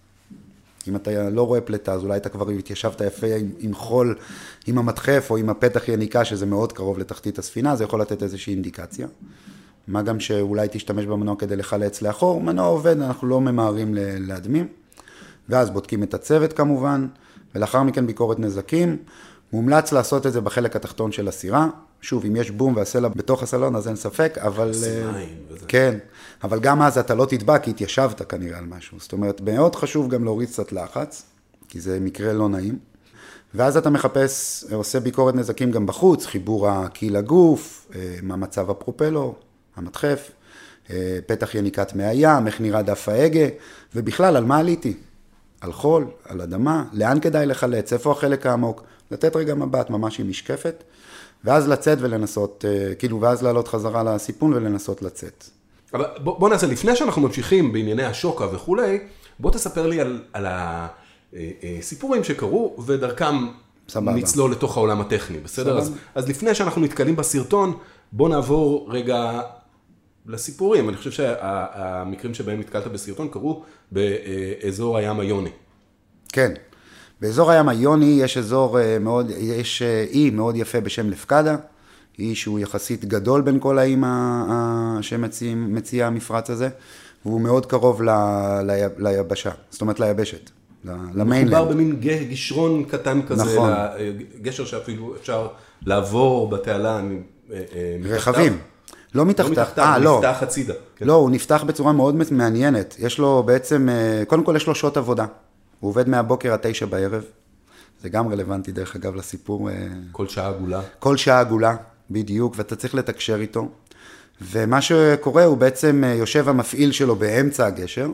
אם 0.89 0.97
אתה 0.97 1.31
לא 1.31 1.47
רואה 1.47 1.61
פליטה, 1.61 1.93
אז 1.93 2.03
אולי 2.03 2.17
אתה 2.17 2.29
כבר 2.29 2.49
התיישבת 2.49 3.01
יפה 3.01 3.27
עם, 3.27 3.51
עם 3.59 3.75
חול, 3.75 4.19
עם 4.67 4.79
המדחף 4.79 5.27
או 5.31 5.37
עם 5.37 5.51
הפתח 5.51 5.89
יניקה, 5.89 6.25
שזה 6.25 6.47
מאוד 6.47 6.73
קרוב 6.73 6.99
לתחתית 6.99 7.39
הספינה, 7.39 7.77
זה 7.77 7.85
יכול 7.85 8.01
לתת 8.01 8.23
איזושהי 8.23 8.55
אינדיקציה. 8.55 9.07
מה 9.89 10.03
גם 10.03 10.21
שאולי 10.21 10.69
תשתמש 10.71 11.07
במנוע 11.07 11.37
כדי 11.39 11.57
לחלץ 11.57 12.03
לאחור, 12.03 12.41
מנוע 12.41 12.67
עובד, 12.67 13.01
אנחנו 13.01 13.29
לא 13.29 13.41
ממהרים 13.41 13.95
להדמים. 13.99 14.67
ואז 15.49 15.71
בודקים 15.71 16.03
את 16.03 16.15
הצוות 16.15 16.53
כמובן, 16.53 17.07
ולאחר 17.55 17.83
מכן 17.83 18.07
ביקורת 18.07 18.39
נזקים. 18.39 18.97
מומלץ 19.53 19.93
לעשות 19.93 20.27
את 20.27 20.33
זה 20.33 20.41
בחלק 20.41 20.77
התחתון 20.77 21.13
של 21.13 21.29
הסירה. 21.29 21.69
שוב, 22.03 22.25
אם 22.25 22.37
יש 22.37 22.51
בום 22.51 22.77
והסלע 22.77 23.09
בתוך 23.09 23.43
הסלון, 23.43 23.77
אז 23.77 23.89
אין 23.89 23.97
ספק, 23.97 24.39
אבל... 24.39 24.73
סימיים 24.73 25.37
וזה. 25.49 25.67
כן, 25.69 25.99
אבל 26.45 26.61
גם 26.61 26.83
אז 26.83 26.99
אתה 26.99 27.15
לא 27.15 27.25
תטבע, 27.25 27.59
כי 27.59 27.71
התיישבת 27.71 28.23
כנראה 28.23 28.59
על 28.59 28.65
משהו. 28.65 28.99
זאת 29.01 29.13
אומרת, 29.13 29.41
מאוד 29.41 29.77
חשוב 29.77 30.09
גם 30.09 30.25
להוריד 30.25 30.49
קצת 30.49 30.73
לחץ, 30.73 31.23
כי 31.69 31.81
זה 31.81 32.01
מקרה 32.01 32.33
לא 32.33 32.49
נעים. 32.49 32.79
ואז 33.55 33.77
אתה 33.77 33.91
מחפש, 33.91 34.65
עושה 34.73 35.01
ביקורת 35.01 35.35
נזקים 35.35 35.71
גם 35.71 35.87
בחוץ, 35.87 36.27
חיבור 36.27 36.69
הקי 36.69 37.11
לגוף, 37.11 37.89
אה, 37.95 38.17
מה 38.23 38.37
מצב 38.37 38.71
הפרופלור, 38.71 39.35
המדחף, 39.77 40.31
אה, 40.91 41.19
פתח 41.27 41.55
יניקת 41.55 41.95
מי 41.95 42.05
הים, 42.05 42.47
איך 42.47 42.61
נראה 42.61 42.83
דף 42.83 43.09
ההגה, 43.09 43.47
ובכלל, 43.95 44.37
על 44.37 44.45
מה 44.45 44.59
עליתי? 44.59 44.95
על 45.61 45.73
חול, 45.73 46.07
על 46.25 46.41
אדמה, 46.41 46.85
לאן 46.93 47.21
כדאי 47.21 47.47
לחלץ, 47.47 47.93
איפה 47.93 48.13
החלק 48.13 48.47
העמוק, 48.47 48.83
לתת 49.11 49.37
רגע 49.37 49.55
מבט 49.55 49.91
ממש 49.91 50.21
עם 50.21 50.29
משקפת, 50.29 50.85
ואז 51.45 51.69
לצאת 51.69 51.99
ולנסות, 52.01 52.65
אה, 52.69 52.95
כאילו, 52.95 53.21
ואז 53.21 53.43
לעלות 53.43 53.69
חזרה 53.69 54.03
לסיפון 54.03 54.53
ולנסות 54.53 55.03
לצאת. 55.03 55.45
אבל 55.95 56.05
בוא, 56.19 56.39
בוא 56.39 56.49
נעשה, 56.49 56.67
לפני 56.67 56.97
שאנחנו 56.97 57.23
ממשיכים 57.23 57.73
בענייני 57.73 58.05
השוקה 58.05 58.47
וכולי, 58.55 58.99
בוא 59.39 59.51
תספר 59.51 59.87
לי 59.87 60.01
על, 60.01 60.23
על 60.33 60.47
הסיפורים 60.49 62.25
שקרו, 62.25 62.77
ודרכם 62.87 63.35
סבבה. 63.89 64.13
נצלול 64.13 64.53
לתוך 64.53 64.77
העולם 64.77 65.01
הטכני, 65.01 65.39
בסדר? 65.39 65.79
אז. 65.79 65.93
אז 66.15 66.29
לפני 66.29 66.55
שאנחנו 66.55 66.83
נתקלים 66.83 67.17
בסרטון, 67.17 67.77
בוא 68.13 68.29
נעבור 68.29 68.89
רגע 68.91 69.41
לסיפורים. 70.27 70.89
אני 70.89 70.97
חושב 70.97 71.11
שהמקרים 71.11 72.35
שבהם 72.35 72.61
נתקלת 72.61 72.87
בסרטון 72.87 73.29
קרו 73.29 73.63
באזור 73.93 74.99
הים 74.99 75.21
היוני. 75.21 75.51
כן. 76.33 76.53
באזור 77.23 77.51
הים 77.51 77.69
היוני 77.69 78.19
יש 78.23 78.39
אזור 78.39 78.81
אה, 78.81 78.99
מאוד, 78.99 79.31
יש 79.39 79.83
אה, 79.83 80.05
אי 80.11 80.31
מאוד 80.31 80.57
יפה 80.57 80.81
בשם 80.81 81.11
לפקדה, 81.11 81.57
אי 82.19 82.35
שהוא 82.35 82.59
יחסית 82.59 83.05
גדול 83.05 83.41
בין 83.41 83.59
כל 83.61 83.79
האיים 83.79 84.05
שמציע 85.01 86.07
המפרץ 86.07 86.51
הזה, 86.51 86.69
והוא 87.27 87.41
מאוד 87.41 87.67
קרוב 87.67 88.03
ל, 88.03 88.11
ל, 88.63 88.87
ליבשה, 88.99 89.51
זאת 89.71 89.81
אומרת 89.81 90.01
ליבשת, 90.01 90.51
ל- 90.85 90.91
מדובר 90.93 91.21
למיינלנד. 91.21 91.69
במין 91.69 91.97
ג- 92.01 92.29
גישרון 92.29 92.85
קטן 92.85 93.21
כזה, 93.29 93.43
נכון. 93.45 93.71
ל- 93.71 93.93
גשר 94.43 94.65
שאפילו 94.65 95.15
אפשר 95.21 95.49
לעבור 95.87 96.49
בתעלה. 96.51 96.97
אה, 96.97 97.01
אה, 97.75 97.97
מתחתיו. 98.01 98.17
רכבים. 98.17 98.53
לא 98.53 98.59
לא 99.15 99.27
מתחתיו, 99.31 99.53
מתחתיו, 99.53 99.85
אה, 99.85 99.97
הוא 99.97 100.05
לא. 100.05 100.21
נפתח 100.25 100.43
הצידה. 100.43 100.75
כן. 100.97 101.07
לא, 101.07 101.13
הוא 101.13 101.31
נפתח 101.31 101.65
בצורה 101.67 101.93
מאוד 101.93 102.17
מעניינת. 102.31 102.97
יש 102.99 103.19
לו 103.19 103.43
בעצם, 103.47 103.89
אה, 103.89 104.23
קודם 104.27 104.45
כל 104.45 104.55
יש 104.57 104.67
לו 104.67 104.75
שעות 104.75 104.97
עבודה. 104.97 105.27
הוא 105.83 105.89
עובד 105.89 106.09
מהבוקר 106.09 106.53
עד 106.53 106.59
תשע 106.63 106.87
בערב. 106.87 107.25
זה 108.03 108.09
גם 108.09 108.29
רלוונטי, 108.29 108.73
דרך 108.73 108.97
אגב, 108.97 109.15
לסיפור. 109.15 109.71
אה, 109.71 109.75
כל 110.13 110.29
שעה 110.29 110.49
עגולה. 110.49 110.81
כל 110.99 111.17
שעה 111.17 111.41
עגולה, 111.41 111.77
בדיוק, 112.11 112.55
ואתה 112.57 112.77
צריך 112.77 112.95
לתקשר 112.95 113.41
איתו. 113.41 113.69
ומה 114.41 114.81
שקורה, 114.81 115.45
הוא 115.45 115.57
בעצם 115.57 116.05
אה, 116.05 116.15
יושב 116.15 116.49
המפעיל 116.49 116.93
שלו 116.93 117.17
באמצע 117.17 117.67
הגשר. 117.67 118.11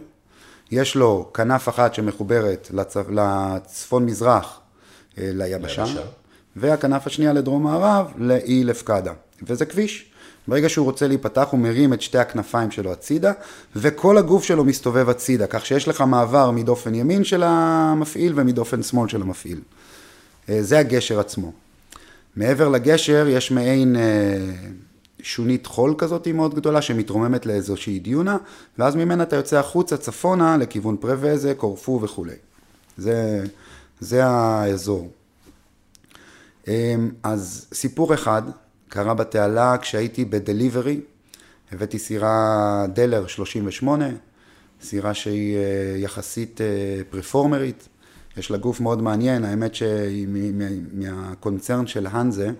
יש 0.70 0.96
לו 0.96 1.30
כנף 1.34 1.68
אחת 1.68 1.94
שמחוברת 1.94 2.68
לצ... 2.72 2.96
לצפון-מזרח, 3.10 4.60
אה, 5.18 5.30
ליבשה, 5.34 5.84
ליבשה. 5.84 6.02
והכנף 6.56 7.06
השנייה 7.06 7.32
לדרום-מערב, 7.32 8.12
לאי 8.16 8.64
לפקדה. 8.64 9.12
וזה 9.42 9.66
כביש. 9.66 10.07
ברגע 10.48 10.68
שהוא 10.68 10.84
רוצה 10.84 11.08
להיפתח, 11.08 11.48
הוא 11.50 11.60
מרים 11.60 11.92
את 11.92 12.02
שתי 12.02 12.18
הכנפיים 12.18 12.70
שלו 12.70 12.92
הצידה, 12.92 13.32
וכל 13.76 14.18
הגוף 14.18 14.44
שלו 14.44 14.64
מסתובב 14.64 15.08
הצידה, 15.08 15.46
כך 15.46 15.66
שיש 15.66 15.88
לך 15.88 16.00
מעבר 16.00 16.50
מדופן 16.50 16.94
ימין 16.94 17.24
של 17.24 17.42
המפעיל 17.46 18.32
ומדופן 18.36 18.82
שמאל 18.82 19.08
של 19.08 19.22
המפעיל. 19.22 19.60
אה, 20.48 20.62
זה 20.62 20.78
הגשר 20.78 21.20
עצמו. 21.20 21.52
מעבר 22.36 22.68
לגשר 22.68 23.26
יש 23.28 23.50
מעין 23.50 23.96
אה, 23.96 24.02
שונית 25.22 25.66
חול 25.66 25.94
כזאת 25.98 26.28
מאוד 26.28 26.54
גדולה 26.54 26.82
שמתרוממת 26.82 27.46
לאיזושהי 27.46 27.98
דיונה, 27.98 28.36
ואז 28.78 28.96
ממנה 28.96 29.22
אתה 29.22 29.36
יוצא 29.36 29.58
החוצה 29.58 29.96
צפונה 29.96 30.56
לכיוון 30.56 30.96
פרווזה, 30.96 31.54
קורפו 31.54 32.00
וכולי. 32.02 32.34
זה, 32.96 33.44
זה 34.00 34.26
האזור. 34.26 35.10
אה, 36.68 36.94
אז 37.22 37.66
סיפור 37.72 38.14
אחד 38.14 38.42
קרה 38.88 39.14
בתעלה 39.14 39.76
כשהייתי 39.78 40.24
בדליברי, 40.24 41.00
הבאתי 41.72 41.98
סירה 41.98 42.86
דלר 42.92 43.26
38, 43.26 44.08
סירה 44.82 45.14
שהיא 45.14 45.56
אה, 45.56 45.62
יחסית 45.96 46.60
אה, 46.60 46.66
פרפורמרית, 47.10 47.88
יש 48.36 48.50
לה 48.50 48.56
גוף 48.58 48.80
מאוד 48.80 49.02
מעניין, 49.02 49.44
האמת 49.44 49.74
שהיא 49.74 50.28
מהקונצרן 50.92 51.86
של 51.86 52.06
האנזה, 52.06 52.50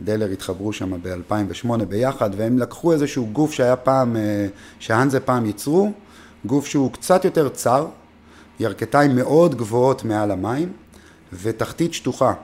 דלר 0.00 0.30
התחברו 0.30 0.72
שם 0.72 1.02
ב-2008 1.02 1.84
ביחד, 1.84 2.30
והם 2.36 2.58
לקחו 2.58 2.92
איזשהו 2.92 3.26
גוף 3.32 3.52
שהיה 3.52 3.76
פעם, 3.76 4.16
אה, 4.16 4.46
שהאנזה 4.78 5.20
פעם 5.20 5.46
ייצרו, 5.46 5.92
גוף 6.46 6.66
שהוא 6.66 6.92
קצת 6.92 7.24
יותר 7.24 7.48
צר, 7.48 7.86
ירכתיים 8.60 9.16
מאוד 9.16 9.54
גבוהות 9.54 10.04
מעל 10.04 10.30
המים, 10.30 10.72
ותחתית 11.32 11.94
שטוחה. 11.94 12.34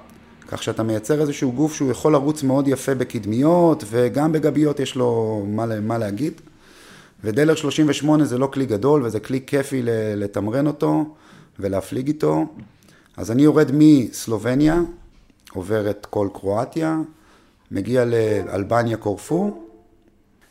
כך 0.48 0.62
שאתה 0.62 0.82
מייצר 0.82 1.20
איזשהו 1.20 1.52
גוף 1.52 1.74
שהוא 1.74 1.90
יכול 1.90 2.12
לרוץ 2.12 2.42
מאוד 2.42 2.68
יפה 2.68 2.94
בקדמיות, 2.94 3.84
וגם 3.90 4.32
בגביות 4.32 4.80
יש 4.80 4.96
לו 4.96 5.42
מה, 5.48 5.80
מה 5.80 5.98
להגיד. 5.98 6.40
ודלר 7.24 7.54
38 7.54 8.24
זה 8.24 8.38
לא 8.38 8.46
כלי 8.46 8.66
גדול, 8.66 9.02
וזה 9.04 9.20
כלי 9.20 9.40
כיפי 9.46 9.82
לתמרן 10.16 10.66
אותו 10.66 11.04
ולהפליג 11.60 12.06
איתו. 12.06 12.46
אז 13.16 13.30
אני 13.30 13.42
יורד 13.42 13.70
מסלובניה, 13.72 14.80
עובר 15.52 15.90
את 15.90 16.06
כל 16.10 16.28
קרואטיה, 16.34 16.98
מגיע 17.70 18.04
לאלבניה 18.04 18.96
קורפו, 18.96 19.64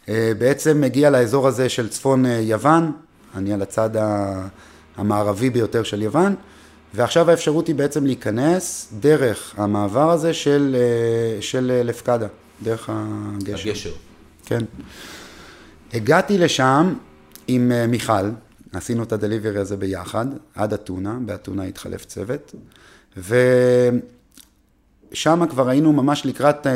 אה, 0.09 0.31
בעצם 0.38 0.81
מגיע 0.81 1.09
לאזור 1.09 1.47
הזה 1.47 1.69
של 1.69 1.89
צפון 1.89 2.25
אה, 2.25 2.31
יוון, 2.31 2.91
אני 3.35 3.53
על 3.53 3.62
הצד 3.62 3.89
המערבי 4.97 5.50
ביותר 5.50 5.83
של 5.83 6.01
יוון, 6.01 6.35
ועכשיו 6.93 7.29
האפשרות 7.29 7.67
היא 7.67 7.75
בעצם 7.75 8.05
להיכנס 8.05 8.93
דרך 9.00 9.53
המעבר 9.57 10.12
הזה 10.12 10.33
של, 10.33 10.75
אה, 10.79 11.41
של 11.41 11.71
אה, 11.71 11.83
לפקדה, 11.83 12.27
דרך 12.63 12.89
הגשר. 12.93 13.69
הגשר. 13.69 13.91
כן. 14.45 14.62
הגעתי 15.93 16.38
לשם 16.38 16.93
עם 17.47 17.71
אה, 17.71 17.88
מיכל, 17.88 18.29
עשינו 18.73 19.03
את 19.03 19.12
הדליברי 19.12 19.59
הזה 19.59 19.77
ביחד, 19.77 20.25
עד 20.55 20.73
אתונה, 20.73 21.17
באתונה 21.25 21.63
התחלף 21.63 22.05
צוות, 22.05 22.55
ושם 25.12 25.45
כבר 25.50 25.69
היינו 25.69 25.93
ממש 25.93 26.25
לקראת 26.25 26.67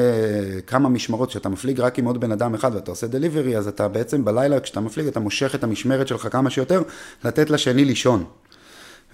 כמה 0.68 0.90
משמרות, 0.90 1.30
כשאתה 1.30 1.50
מפליג 1.50 1.80
רק 1.80 2.00
עם 2.00 2.06
עוד 2.06 2.20
בן 2.22 2.32
אדם 2.32 2.54
אחד 2.54 2.76
ואתה 2.76 2.92
עושה 2.92 3.08
דליברי, 3.08 3.58
אז 3.58 3.68
אתה 3.68 3.88
בעצם 3.88 4.26
בלילה, 4.26 4.60
כשאתה 4.60 4.80
מפליג, 4.80 5.08
אתה 5.08 5.20
מושך 5.20 5.56
את 5.56 5.64
המשמרת 5.64 6.08
שלך 6.08 6.28
כמה 6.32 6.50
שיותר, 6.50 6.82
לתת 7.24 7.50
לשני 7.50 7.86
לישון. 7.86 8.24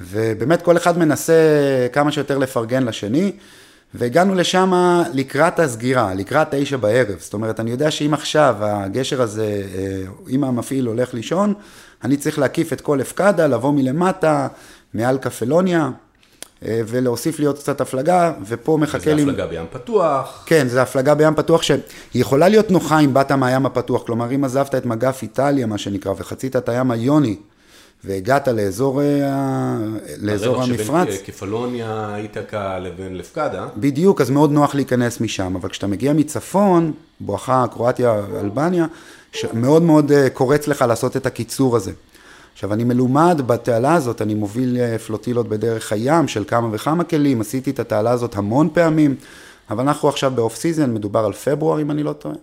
ובאמת 0.01 0.61
כל 0.61 0.77
אחד 0.77 0.97
מנסה 0.97 1.33
כמה 1.93 2.11
שיותר 2.11 2.37
לפרגן 2.37 2.83
לשני, 2.83 3.31
והגענו 3.93 4.35
לשם 4.35 4.73
לקראת 5.13 5.59
הסגירה, 5.59 6.13
לקראת 6.13 6.47
תשע 6.51 6.77
בערב. 6.77 7.15
זאת 7.19 7.33
אומרת, 7.33 7.59
אני 7.59 7.71
יודע 7.71 7.91
שאם 7.91 8.13
עכשיו 8.13 8.55
הגשר 8.59 9.21
הזה, 9.21 9.63
אה, 9.75 10.03
אם 10.29 10.43
המפעיל 10.43 10.85
הולך 10.85 11.13
לישון, 11.13 11.53
אני 12.03 12.17
צריך 12.17 12.39
להקיף 12.39 12.73
את 12.73 12.81
כל 12.81 13.01
הפקדה, 13.01 13.47
לבוא 13.47 13.71
מלמטה, 13.71 14.47
מעל 14.93 15.17
קפלוניה, 15.17 15.89
אה, 16.65 16.81
ולהוסיף 16.87 17.39
לי 17.39 17.45
עוד 17.45 17.59
קצת 17.59 17.81
הפלגה, 17.81 18.33
ופה 18.47 18.77
מחכה 18.81 18.99
זה 18.99 19.13
לי... 19.13 19.21
הפלגה 19.21 19.47
בים 19.47 19.65
פתוח. 19.71 20.43
כן, 20.45 20.67
זו 20.67 20.79
הפלגה 20.79 21.15
בים 21.15 21.35
פתוח 21.35 21.61
שהיא 21.61 21.81
יכולה 22.15 22.49
להיות 22.49 22.71
נוחה 22.71 22.99
אם 22.99 23.13
באת 23.13 23.31
מהים 23.31 23.65
הפתוח, 23.65 24.03
כלומר 24.03 24.35
אם 24.35 24.43
עזבת 24.43 24.75
את 24.75 24.85
מגף 24.85 25.21
איטליה, 25.21 25.65
מה 25.65 25.77
שנקרא, 25.77 26.13
וחצית 26.17 26.55
את 26.55 26.69
הים 26.69 26.91
היוני, 26.91 27.35
והגעת 28.05 28.47
לאזור, 28.47 29.01
אה, 29.01 29.77
לאזור 30.21 30.63
המפרץ, 30.63 31.07
שבין 31.07 31.25
קפלוניה, 31.25 32.15
איתקה 32.17 32.79
לבין 32.79 33.17
לפקדה. 33.17 33.67
בדיוק, 33.77 34.21
אז 34.21 34.29
מאוד 34.29 34.51
נוח 34.51 34.75
להיכנס 34.75 35.21
משם, 35.21 35.55
אבל 35.55 35.69
כשאתה 35.69 35.87
מגיע 35.87 36.13
מצפון, 36.13 36.91
בואכה 37.19 37.65
קרואטיה, 37.71 38.21
אלבניה, 38.39 38.85
מאוד 39.53 39.81
מאוד 39.81 40.11
אה, 40.11 40.29
קורץ 40.29 40.67
לך 40.67 40.81
לעשות 40.81 41.17
את 41.17 41.25
הקיצור 41.25 41.75
הזה. 41.75 41.91
עכשיו, 42.53 42.73
אני 42.73 42.83
מלומד 42.83 43.41
בתעלה 43.45 43.93
הזאת, 43.93 44.21
אני 44.21 44.33
מוביל 44.33 44.77
אה, 44.77 44.99
פלוטילות 44.99 45.49
בדרך 45.49 45.91
הים 45.91 46.27
של 46.27 46.43
כמה 46.47 46.67
וכמה 46.71 47.03
כלים, 47.03 47.41
עשיתי 47.41 47.71
את 47.71 47.79
התעלה 47.79 48.11
הזאת 48.11 48.35
המון 48.35 48.69
פעמים, 48.73 49.15
אבל 49.69 49.83
אנחנו 49.83 50.09
עכשיו 50.09 50.31
ב 50.35 50.40
off 50.40 50.55
season, 50.55 50.93
מדובר 50.93 51.19
על 51.19 51.33
פברואר 51.33 51.81
אם 51.81 51.91
אני 51.91 52.03
לא 52.03 52.13
טועה, 52.13 52.35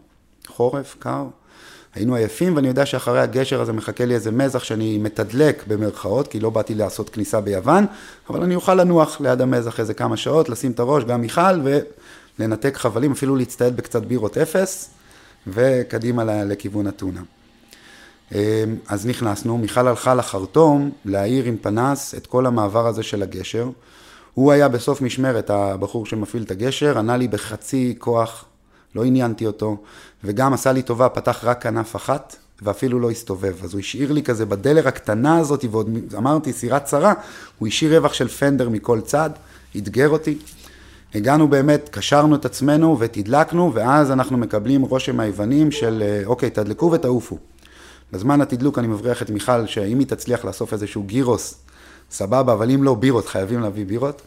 חורף, 0.47 0.97
קר. 0.99 1.25
היינו 1.95 2.15
עייפים, 2.15 2.57
ואני 2.57 2.69
יודע 2.69 2.87
שאחרי 2.87 3.21
הגשר 3.21 3.61
הזה 3.61 3.73
מחכה 3.73 4.05
לי 4.05 4.15
איזה 4.15 4.31
מזח 4.31 4.63
שאני 4.65 4.99
מתדלק 4.99 5.65
במרכאות, 5.69 6.29
כי 6.29 6.41
לא 6.41 6.51
באתי 6.51 6.75
לעשות 6.75 7.11
כניסה 7.11 7.41
ביוון, 7.41 7.87
אבל 8.31 8.43
אני 8.43 8.55
אוכל 8.55 8.75
לנוח 8.75 9.21
ליד 9.21 9.41
המזח 9.41 9.81
איזה 9.81 9.95
כמה 9.95 10.17
שעות, 10.17 10.49
לשים 10.49 10.73
את 10.73 10.81
הראש, 10.81 11.05
גם 11.05 11.21
מיכל, 11.21 11.61
ולנתק 12.39 12.77
חבלים, 12.77 13.13
אפילו 13.13 13.37
להצטייד 13.37 13.77
בקצת 13.77 14.03
בירות 14.03 14.39
אפס, 14.39 14.91
וקדימה 15.47 16.25
לכיוון 16.45 16.89
אתונה. 16.89 17.21
אמ, 18.35 18.39
אז 18.89 19.07
נכנסנו, 19.07 19.59
מיכל 19.59 19.89
הלכה 19.89 20.15
לחרטום 20.15 20.91
להאיר 21.05 21.45
עם 21.45 21.57
פנס 21.57 22.15
את 22.15 22.27
כל 22.27 22.47
המעבר 22.47 22.87
הזה 22.87 23.03
של 23.03 23.23
הגשר. 23.23 23.69
הוא 24.35 24.53
היה 24.53 24.69
בסוף 24.69 25.01
משמרת, 25.01 25.51
הבחור 25.51 26.07
שמפעיל 26.07 26.43
את 26.43 26.51
הגשר, 26.51 26.99
ענה 26.99 27.17
לי 27.17 27.29
בחצי 27.29 27.95
כוח, 27.99 28.45
לא 28.95 29.05
עניינתי 29.05 29.47
אותו, 29.47 29.77
וגם 30.25 30.53
עשה 30.53 30.73
לי 30.73 30.83
טובה, 30.83 31.09
פתח 31.09 31.41
רק 31.43 31.63
כנף 31.63 31.97
אחת, 31.97 32.37
ואפילו 32.63 33.01
לא 33.01 33.11
הסתובב. 33.11 33.55
אז 33.65 33.73
הוא 33.73 33.81
השאיר 33.81 34.13
לי 34.13 34.23
כזה 34.23 34.47
בדלר 34.47 34.89
הקטנה 34.89 35.39
הזאת, 35.39 35.65
ועוד 35.71 35.91
אמרתי, 36.17 36.53
סירה 36.53 36.81
צרה, 36.81 37.15
הוא 37.59 37.69
השאיר 37.69 37.97
רווח 37.97 38.13
של 38.13 38.29
פנדר 38.29 38.69
מכל 38.69 39.01
צד, 39.01 39.31
אתגר 39.77 40.09
אותי. 40.09 40.39
הגענו 41.15 41.49
באמת, 41.49 41.89
קשרנו 41.93 42.35
את 42.35 42.45
עצמנו 42.45 42.99
ותדלקנו, 42.99 43.75
ואז 43.75 44.11
אנחנו 44.11 44.39
מקבלים 44.39 44.83
רושם 44.83 45.21
היוונים 45.21 45.71
של, 45.71 46.03
אה, 46.07 46.23
אוקיי, 46.27 46.51
תדלקו 46.51 46.91
ותעופו. 46.93 47.39
בזמן 48.13 48.41
התדלוק 48.41 48.79
אני 48.79 48.87
מבריח 48.87 49.23
את 49.23 49.31
מיכל, 49.31 49.67
שאם 49.67 49.99
היא 49.99 50.07
תצליח 50.07 50.45
לאסוף 50.45 50.73
איזשהו 50.73 51.03
גירוס, 51.03 51.55
סבבה, 52.11 52.53
אבל 52.53 52.71
אם 52.71 52.83
לא 52.83 52.95
בירות, 52.95 53.27
חייבים 53.27 53.61
להביא 53.61 53.87
בירות. 53.87 54.23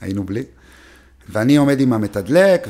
היינו 0.00 0.24
בלי. 0.24 0.42
ואני 1.28 1.56
עומד 1.56 1.80
עם 1.80 1.92
המתדלק, 1.92 2.68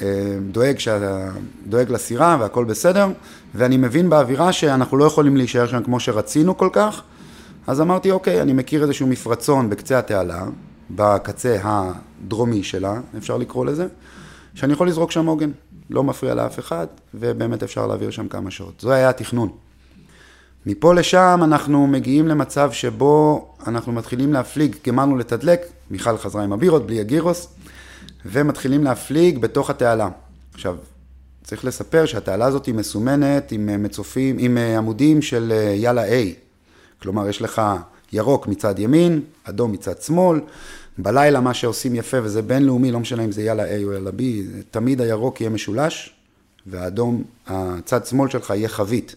ודואג 0.00 0.78
שה... 0.78 1.28
דואג 1.66 1.90
לסירה 1.90 2.36
והכל 2.40 2.64
בסדר, 2.64 3.08
ואני 3.54 3.76
מבין 3.76 4.10
באווירה 4.10 4.52
שאנחנו 4.52 4.96
לא 4.96 5.04
יכולים 5.04 5.36
להישאר 5.36 5.66
שם 5.66 5.82
כמו 5.82 6.00
שרצינו 6.00 6.56
כל 6.56 6.68
כך, 6.72 7.02
אז 7.66 7.80
אמרתי, 7.80 8.10
אוקיי, 8.10 8.42
אני 8.42 8.52
מכיר 8.52 8.82
איזשהו 8.82 9.06
מפרצון 9.06 9.70
בקצה 9.70 9.98
התעלה, 9.98 10.44
בקצה 10.90 11.58
הדרומי 11.62 12.62
שלה, 12.62 13.00
אפשר 13.18 13.36
לקרוא 13.36 13.66
לזה, 13.66 13.86
שאני 14.54 14.72
יכול 14.72 14.88
לזרוק 14.88 15.10
שם 15.10 15.26
עוגן. 15.26 15.50
לא 15.90 16.04
מפריע 16.04 16.34
לאף 16.34 16.58
אחד, 16.58 16.86
ובאמת 17.14 17.62
אפשר 17.62 17.86
להעביר 17.86 18.10
שם 18.10 18.28
כמה 18.28 18.50
שעות. 18.50 18.80
זה 18.80 18.94
היה 18.94 19.08
התכנון. 19.08 19.48
מפה 20.66 20.94
לשם 20.94 21.40
אנחנו 21.44 21.86
מגיעים 21.86 22.28
למצב 22.28 22.72
שבו 22.72 23.46
אנחנו 23.66 23.92
מתחילים 23.92 24.32
להפליג, 24.32 24.76
גמרנו 24.86 25.16
לתדלק, 25.16 25.60
מיכל 25.90 26.18
חזרה 26.18 26.42
עם 26.42 26.52
הבירות, 26.52 26.86
בלי 26.86 27.00
הגירוס, 27.00 27.48
ומתחילים 28.26 28.84
להפליג 28.84 29.38
בתוך 29.38 29.70
התעלה. 29.70 30.08
עכשיו, 30.54 30.76
צריך 31.44 31.64
לספר 31.64 32.06
שהתעלה 32.06 32.44
הזאת 32.44 32.66
היא 32.66 32.74
מסומנת 32.74 33.52
עם 33.52 33.82
מצופים, 33.82 34.36
עם 34.38 34.58
עמודים 34.58 35.22
של 35.22 35.52
יאללה 35.74 36.08
A. 36.08 36.12
כלומר, 37.02 37.28
יש 37.28 37.42
לך 37.42 37.62
ירוק 38.12 38.46
מצד 38.46 38.78
ימין, 38.78 39.22
אדום 39.44 39.72
מצד 39.72 40.02
שמאל, 40.02 40.40
בלילה 40.98 41.40
מה 41.40 41.54
שעושים 41.54 41.94
יפה, 41.94 42.16
וזה 42.22 42.42
בינלאומי, 42.42 42.92
לא 42.92 43.00
משנה 43.00 43.24
אם 43.24 43.32
זה 43.32 43.42
יאללה 43.42 43.64
A 43.64 43.84
או 43.84 43.92
יאללה 43.92 44.10
B, 44.10 44.22
תמיד 44.70 45.00
הירוק 45.00 45.40
יהיה 45.40 45.50
משולש, 45.50 46.14
והאדום, 46.66 47.24
הצד 47.46 48.06
שמאל 48.06 48.30
שלך 48.30 48.50
יהיה 48.50 48.68
חבית. 48.68 49.14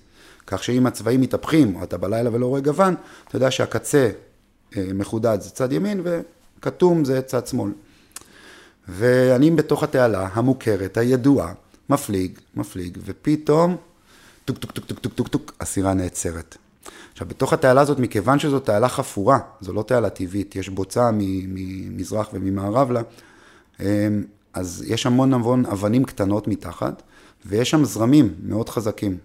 כך 0.47 0.63
שאם 0.63 0.87
הצבעים 0.87 1.21
מתהפכים, 1.21 1.75
או 1.75 1.83
אתה 1.83 1.97
בלילה 1.97 2.29
ולא 2.33 2.45
רואה 2.45 2.61
גוון, 2.61 2.95
אתה 3.27 3.35
יודע 3.35 3.51
שהקצה 3.51 4.09
אה, 4.77 4.83
מחודד 4.93 5.37
זה 5.41 5.49
צד 5.49 5.71
ימין, 5.71 6.01
וקטום 6.03 7.05
זה 7.05 7.21
צד 7.21 7.47
שמאל. 7.47 7.71
ואני 8.87 9.51
בתוך 9.51 9.83
התעלה 9.83 10.27
המוכרת, 10.33 10.97
הידועה, 10.97 11.53
מפליג, 11.89 12.39
מפליג, 12.55 12.97
ופתאום, 13.05 13.75
טוק 14.45 14.57
טוק 14.57 14.71
טוק 14.71 14.85
טוק 14.85 14.99
טוק 14.99 15.13
טוק 15.13 15.27
טוק, 15.27 15.53
הסירה 15.61 15.93
נעצרת. 15.93 16.57
עכשיו, 17.11 17.27
בתוך 17.27 17.53
התעלה 17.53 17.81
הזאת, 17.81 17.99
מכיוון 17.99 18.39
שזו 18.39 18.59
תעלה 18.59 18.89
חפורה, 18.89 19.39
זו 19.61 19.73
לא 19.73 19.83
תעלה 19.83 20.09
טבעית, 20.09 20.55
יש 20.55 20.69
בוצה 20.69 21.09
ממזרח 21.13 22.29
וממערב 22.33 22.91
לה, 22.91 23.01
אמ, 23.79 23.85
אז 24.53 24.83
יש 24.87 25.05
המון 25.05 25.33
המון 25.33 25.65
אבנים 25.65 26.03
קטנות 26.03 26.47
מתחת, 26.47 27.01
ויש 27.45 27.69
שם 27.69 27.85
זרמים 27.85 28.33
מאוד 28.43 28.69
חזקים. 28.69 29.17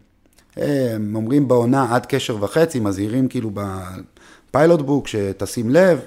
הם 0.56 1.16
אומרים 1.16 1.48
בעונה 1.48 1.94
עד 1.94 2.06
קשר 2.06 2.44
וחצי, 2.44 2.80
מזהירים 2.80 3.28
כאילו 3.28 3.50
בפיילוט 4.50 4.80
בוק, 4.80 5.08
שתשים 5.08 5.70
לב, 5.70 6.00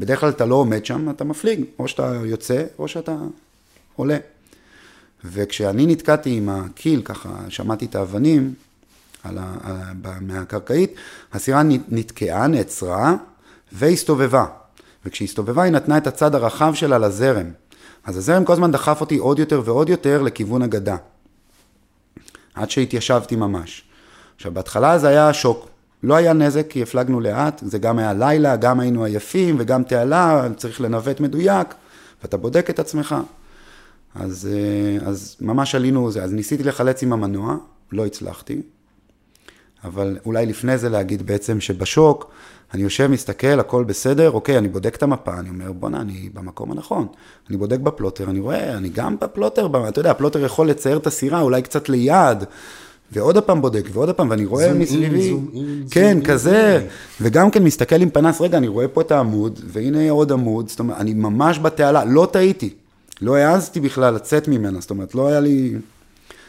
בדרך 0.00 0.20
כלל 0.20 0.28
אתה 0.28 0.46
לא 0.46 0.54
עומד 0.54 0.86
שם, 0.86 1.10
אתה 1.10 1.24
מפליג, 1.24 1.64
או 1.78 1.88
שאתה 1.88 2.12
יוצא, 2.24 2.64
או 2.78 2.88
שאתה 2.88 3.16
עולה. 3.96 4.18
וכשאני 5.24 5.86
נתקעתי 5.86 6.36
עם 6.36 6.48
הקיל, 6.48 7.02
ככה 7.04 7.28
שמעתי 7.48 7.84
את 7.84 7.94
האבנים, 7.94 8.54
על 9.24 9.38
ה, 9.38 9.92
מהקרקעית, 10.20 10.94
הסירה 11.32 11.62
נתקעה, 11.88 12.46
נעצרה 12.46 13.14
והסתובבה. 13.72 14.46
וכשהסתובבה 15.04 15.62
היא 15.62 15.72
נתנה 15.72 15.96
את 15.96 16.06
הצד 16.06 16.34
הרחב 16.34 16.74
שלה 16.74 16.98
לזרם. 16.98 17.46
אז 18.04 18.16
הזרם 18.16 18.44
כל 18.44 18.52
הזמן 18.52 18.72
דחף 18.72 19.00
אותי 19.00 19.16
עוד 19.16 19.38
יותר 19.38 19.62
ועוד 19.64 19.88
יותר 19.88 20.22
לכיוון 20.22 20.62
הגדה. 20.62 20.96
עד 22.54 22.70
שהתיישבתי 22.70 23.36
ממש. 23.36 23.84
עכשיו, 24.36 24.52
בהתחלה 24.52 24.98
זה 24.98 25.08
היה 25.08 25.32
שוק. 25.32 25.68
לא 26.02 26.14
היה 26.14 26.32
נזק 26.32 26.66
כי 26.68 26.82
הפלגנו 26.82 27.20
לאט, 27.20 27.62
זה 27.66 27.78
גם 27.78 27.98
היה 27.98 28.12
לילה, 28.12 28.56
גם 28.56 28.80
היינו 28.80 29.04
עייפים 29.04 29.56
וגם 29.58 29.82
תעלה, 29.82 30.48
צריך 30.56 30.80
לנווט 30.80 31.20
מדויק, 31.20 31.74
ואתה 32.22 32.36
בודק 32.36 32.70
את 32.70 32.78
עצמך. 32.78 33.16
אז, 34.14 34.48
אה, 34.52 35.08
אז 35.08 35.36
ממש 35.40 35.74
עלינו, 35.74 36.08
אז 36.08 36.32
ניסיתי 36.32 36.62
לחלץ 36.62 37.02
עם 37.02 37.12
המנוע, 37.12 37.56
לא 37.92 38.06
הצלחתי. 38.06 38.62
אבל 39.84 40.18
אולי 40.26 40.46
לפני 40.46 40.78
זה 40.78 40.88
להגיד 40.88 41.26
בעצם 41.26 41.60
שבשוק, 41.60 42.30
אני 42.74 42.82
יושב, 42.82 43.06
מסתכל, 43.06 43.60
הכל 43.60 43.84
בסדר, 43.84 44.30
אוקיי, 44.30 44.58
אני 44.58 44.68
בודק 44.68 44.96
את 44.96 45.02
המפה, 45.02 45.38
אני 45.38 45.48
אומר, 45.48 45.72
בואנה, 45.72 46.00
אני 46.00 46.30
במקום 46.34 46.72
הנכון. 46.72 47.06
אני 47.48 47.56
בודק 47.56 47.78
ב 47.78 47.84
plotter, 47.84 48.30
אני 48.30 48.40
רואה, 48.40 48.76
אני 48.76 48.88
גם 48.88 49.16
ב 49.20 49.25
plotter, 49.25 49.68
אתה 49.88 50.00
יודע, 50.00 50.10
ה 50.10 50.14
plotter 50.14 50.44
יכול 50.44 50.68
לצייר 50.68 50.96
את 50.96 51.06
הסירה 51.06 51.40
אולי 51.40 51.62
קצת 51.62 51.88
ליד, 51.88 52.44
ועוד 53.12 53.38
פעם 53.38 53.62
בודק, 53.62 53.88
ועוד 53.92 54.10
פעם, 54.10 54.30
ואני 54.30 54.44
רואה 54.44 54.74
מסביבי, 54.74 55.36
כן, 55.90 56.14
זום 56.14 56.24
כזה, 56.24 56.76
אין. 56.76 56.86
וגם 57.20 57.50
כן 57.50 57.64
מסתכל 57.64 58.02
עם 58.02 58.10
פנס, 58.10 58.40
רגע, 58.40 58.58
אני 58.58 58.68
רואה 58.68 58.88
פה 58.88 59.00
את 59.00 59.12
העמוד, 59.12 59.60
והנה 59.66 60.10
עוד 60.10 60.32
עמוד, 60.32 60.68
זאת 60.68 60.78
אומרת, 60.78 60.96
אני 60.96 61.14
ממש 61.14 61.58
בתעלה, 61.58 62.04
לא 62.04 62.28
טעיתי, 62.32 62.74
לא 63.22 63.36
העזתי 63.36 63.80
בכלל 63.80 64.14
לצאת 64.14 64.48
ממנה, 64.48 64.80
זאת 64.80 64.90
אומרת, 64.90 65.14
לא 65.14 65.28
היה 65.28 65.40
לי... 65.40 65.74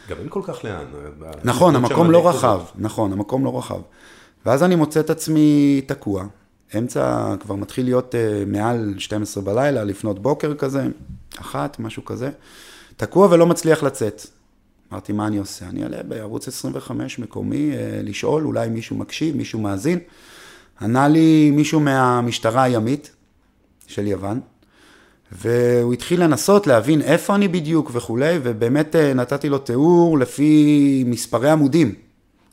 גם 0.09 0.17
אין 0.19 0.29
כל 0.29 0.41
כך 0.43 0.65
לאן. 0.65 0.85
נכון, 1.43 1.75
המקום 1.75 2.11
לא 2.11 2.29
רחב, 2.29 2.61
נכון, 2.75 3.11
המקום 3.13 3.45
לא 3.45 3.57
רחב. 3.57 3.79
ואז 4.45 4.63
אני 4.63 4.75
מוצא 4.75 4.99
את 4.99 5.09
עצמי 5.09 5.81
תקוע, 5.85 6.25
אמצע 6.77 7.33
כבר 7.39 7.55
מתחיל 7.55 7.85
להיות 7.85 8.15
uh, 8.15 8.49
מעל 8.49 8.93
12 8.97 9.43
בלילה, 9.43 9.83
לפנות 9.83 10.19
בוקר 10.19 10.55
כזה, 10.55 10.87
אחת, 11.41 11.79
משהו 11.79 12.05
כזה, 12.05 12.29
תקוע 12.97 13.27
ולא 13.31 13.45
מצליח 13.45 13.83
לצאת. 13.83 14.25
אמרתי, 14.91 15.13
מה 15.13 15.27
אני 15.27 15.37
עושה? 15.37 15.69
אני 15.69 15.83
אעלה 15.83 16.03
בערוץ 16.03 16.47
25 16.47 17.19
מקומי 17.19 17.71
uh, 17.71 17.75
לשאול, 18.03 18.45
אולי 18.45 18.69
מישהו 18.69 18.95
מקשיב, 18.95 19.37
מישהו 19.37 19.59
מאזין. 19.59 19.99
ענה 20.81 21.07
לי 21.07 21.51
מישהו 21.51 21.79
מהמשטרה 21.79 22.63
הימית 22.63 23.11
של 23.87 24.07
יוון, 24.07 24.39
והוא 25.31 25.93
התחיל 25.93 26.23
לנסות 26.23 26.67
להבין 26.67 27.01
איפה 27.01 27.35
אני 27.35 27.47
בדיוק 27.47 27.91
וכולי, 27.93 28.39
ובאמת 28.43 28.95
אה, 28.95 29.13
נתתי 29.13 29.49
לו 29.49 29.57
תיאור 29.57 30.19
לפי 30.19 31.03
מספרי 31.07 31.49
עמודים. 31.49 31.95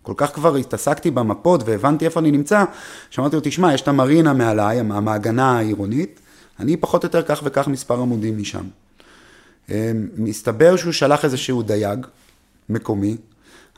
כל 0.02 0.12
כך 0.16 0.34
כבר 0.34 0.56
התעסקתי 0.56 1.10
במפות 1.10 1.60
והבנתי 1.66 2.04
איפה 2.04 2.20
אני 2.20 2.30
נמצא, 2.30 2.64
שאמרתי 3.10 3.36
לו, 3.36 3.42
תשמע, 3.44 3.74
יש 3.74 3.80
את 3.80 3.88
המרינה 3.88 4.32
מעליי, 4.32 4.80
המעגנה 4.80 5.58
העירונית, 5.58 6.20
אני 6.60 6.76
פחות 6.76 7.04
או 7.04 7.06
יותר 7.06 7.22
כך 7.22 7.40
וכך 7.44 7.68
מספר 7.68 8.00
עמודים 8.00 8.38
משם. 8.38 8.64
אה, 9.70 9.92
מסתבר 10.16 10.76
שהוא 10.76 10.92
שלח 10.92 11.24
איזשהו 11.24 11.62
דייג 11.62 12.06
מקומי, 12.68 13.16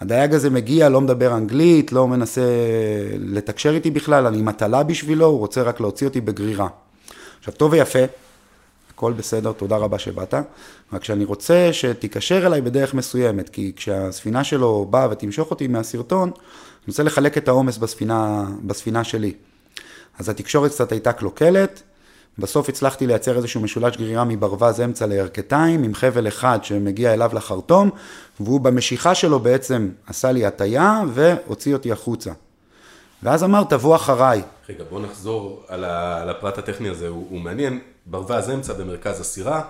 הדייג 0.01 0.35
הזה 0.35 0.51
מגיע, 0.51 0.89
לא 0.89 1.01
מדבר 1.01 1.37
אנגלית, 1.37 1.93
לא 1.93 2.09
מנסה 2.09 2.43
לתקשר 3.19 3.75
איתי 3.75 3.91
בכלל, 3.91 4.27
אני 4.27 4.43
מטלה 4.43 4.83
בשבילו, 4.83 5.27
הוא 5.27 5.39
רוצה 5.39 5.63
רק 5.63 5.81
להוציא 5.81 6.07
אותי 6.07 6.21
בגרירה. 6.21 6.69
עכשיו, 7.39 7.55
טוב 7.55 7.73
ויפה, 7.73 7.99
הכל 8.95 9.13
בסדר, 9.13 9.53
תודה 9.53 9.77
רבה 9.77 9.99
שבאת, 9.99 10.35
רק 10.93 11.05
שאני 11.05 11.25
רוצה 11.25 11.69
שתיקשר 11.73 12.47
אליי 12.47 12.61
בדרך 12.61 12.95
מסוימת, 12.95 13.49
כי 13.49 13.73
כשהספינה 13.77 14.45
שלו 14.45 14.87
באה 14.91 15.09
ותמשוך 15.11 15.51
אותי 15.51 15.69
מהסרטון, 15.69 16.29
אני 16.29 16.87
רוצה 16.89 17.03
לחלק 17.03 17.39
את 17.39 17.49
העומס 17.49 17.79
בספינה, 17.79 18.45
בספינה 18.63 19.05
שלי. 19.05 19.33
אז 20.19 20.29
התקשורת 20.29 20.71
קצת 20.71 20.93
הייתה 20.93 21.13
קלוקלת, 21.13 21.83
בסוף 22.39 22.69
הצלחתי 22.69 23.07
לייצר 23.07 23.37
איזשהו 23.37 23.61
משולש 23.61 23.97
גרירה 23.97 24.25
מברווז 24.25 24.81
אמצע 24.81 25.07
לירכתיים, 25.07 25.83
עם 25.83 25.95
חבל 25.95 26.29
אחד 26.29 26.59
שמגיע 26.63 27.15
אליו 27.15 27.31
לחרטום, 27.35 27.91
והוא 28.41 28.61
במשיכה 28.61 29.15
שלו 29.15 29.41
בעצם 29.41 29.89
עשה 30.07 30.33
לי 30.33 30.47
הטיה 30.47 31.03
והוציא 31.15 31.75
אותי 31.75 31.93
החוצה. 31.93 32.33
ואז 33.23 33.45
אמר, 33.45 33.65
תבוא 33.65 33.97
אחריי. 33.97 34.43
רגע, 34.69 34.85
בוא 34.91 35.01
נחזור 35.01 35.63
על, 35.69 36.31
הפרט 36.31 36.59
הטכני 36.59 36.89
הזה, 36.89 37.09
הוא, 37.09 37.27
הוא 37.31 37.41
מעניין. 37.41 37.81
ברווז 38.07 38.51
אמצע 38.51 38.73
במרכז 38.73 39.21
הסירה, 39.21 39.63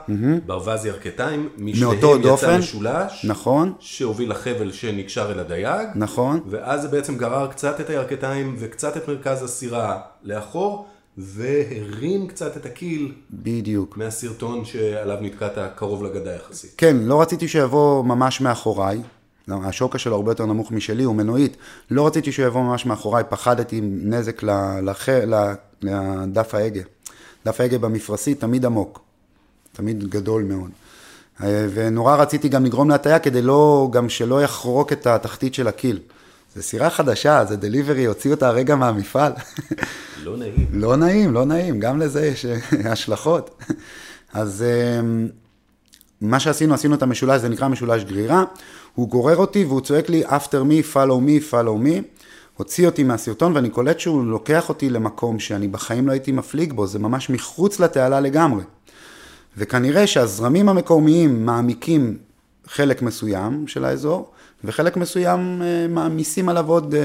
ברווז 0.47 0.87
ירכתיים, 0.87 1.49
משניהם 1.59 2.21
יצא. 2.35 2.59
משולש, 2.59 3.25
נכון, 3.25 3.73
שהוביל 3.79 4.31
לחבל 4.31 4.73
שנקשר 4.73 5.33
אל 5.33 5.39
הדייג, 5.39 5.89
נכון. 5.95 6.41
ואז 6.51 6.83
זה 6.83 6.89
בעצם 6.89 7.17
גרר 7.17 7.47
קצת 7.47 7.81
את 7.81 7.91
הירכתיים 7.91 8.57
וקצת 8.59 8.97
את 8.97 9.09
מרכז 9.09 9.43
הסירה 9.43 10.01
לאחור, 10.23 10.87
והרים 11.21 12.27
קצת 12.27 12.57
את 12.57 12.67
הקיל 12.67 13.13
בדיוק. 13.31 13.97
מהסרטון 13.97 14.65
שעליו 14.65 15.19
נתקעת 15.21 15.59
קרוב 15.77 16.05
לגדה 16.05 16.35
יחסית. 16.35 16.75
כן, 16.77 16.97
לא 16.97 17.21
רציתי 17.21 17.49
שיבוא 17.49 18.05
ממש 18.05 18.41
מאחוריי. 18.41 19.01
לא, 19.49 19.57
השוקה 19.65 19.99
שלו 19.99 20.17
הרבה 20.17 20.31
יותר 20.31 20.47
נמוך 20.47 20.73
משלי, 20.73 21.03
הוא 21.03 21.15
מנועית. 21.15 21.57
לא 21.91 22.07
רציתי 22.07 22.33
שהוא 22.33 22.47
יבוא 22.47 22.63
ממש 22.63 22.87
מאחוריי, 22.87 23.25
פחדתי 23.29 23.77
עם 23.77 24.01
נזק 24.03 24.43
לח... 24.83 25.09
לדף 25.83 26.55
ההגה. 26.55 26.81
דף 27.47 27.61
ההגה 27.61 27.79
במפרשי 27.79 28.35
תמיד 28.35 28.65
עמוק, 28.65 29.01
תמיד 29.73 30.11
גדול 30.11 30.43
מאוד. 30.43 30.71
אה, 31.43 31.67
ונורא 31.75 32.17
רציתי 32.17 32.49
גם 32.49 32.65
לגרום 32.65 32.91
להטיה 32.91 33.19
כדי 33.19 33.43
לא, 33.43 33.89
גם 33.93 34.09
שלא 34.09 34.43
יחרוק 34.43 34.93
את 34.93 35.07
התחתית 35.07 35.55
של 35.55 35.69
הקיל. 35.69 35.99
זו 36.57 36.63
סירה 36.63 36.91
חדשה, 36.91 37.45
זה 37.45 37.57
דליברי, 37.57 38.05
הוציאו 38.05 38.35
אותה 38.35 38.49
הרגע 38.49 38.77
מהמפעל. 38.77 39.33
לא 40.25 40.37
נעים. 40.37 40.67
לא 40.83 40.97
נעים, 40.97 41.35
לא 41.35 41.45
נעים, 41.45 41.81
גם 41.81 42.01
לזה 42.01 42.27
יש 42.27 42.47
השלכות. 42.93 43.63
אז 44.33 44.63
אה, 44.63 45.01
מה 46.21 46.41
שעשינו, 46.41 46.75
עשינו 46.75 46.95
את 46.95 47.03
המשולש, 47.03 47.41
זה 47.41 47.49
נקרא 47.49 47.69
משולש 47.69 48.05
גרירה, 48.05 48.45
הוא 48.95 49.09
גורר 49.09 49.37
אותי 49.37 49.65
והוא 49.65 49.81
צועק 49.81 50.09
לי 50.09 50.25
after 50.27 50.63
me, 50.69 50.95
follow 50.95 50.97
me, 51.27 51.53
follow 51.53 51.87
me, 51.87 52.03
הוציא 52.57 52.87
אותי 52.87 53.03
מהסרטון 53.03 53.57
ואני 53.57 53.71
קולט 53.71 54.01
שהוא 54.01 54.25
לוקח 54.25 54.69
אותי 54.69 54.91
למקום 54.91 55.39
שאני 55.39 55.69
בחיים 55.69 56.07
לא 56.07 56.13
הייתי 56.13 56.33
מפליג 56.33 56.73
בו, 56.73 56.87
זה 56.87 56.99
ממש 56.99 57.31
מחוץ 57.31 57.81
לתעלה 57.81 58.21
לגמרי. 58.21 58.63
וכנראה 59.57 60.07
שהזרמים 60.07 60.69
המקומיים 60.69 61.47
מעמיקים 61.47 62.19
חלק 62.67 63.03
מסוים 63.03 63.69
של 63.69 63.85
האזור, 63.85 64.31
וחלק 64.65 64.97
מסוים 64.97 65.63
אה, 65.63 65.87
מעמיסים 65.89 66.49
עליו 66.49 66.69
עוד 66.69 66.95
אה, 66.95 67.01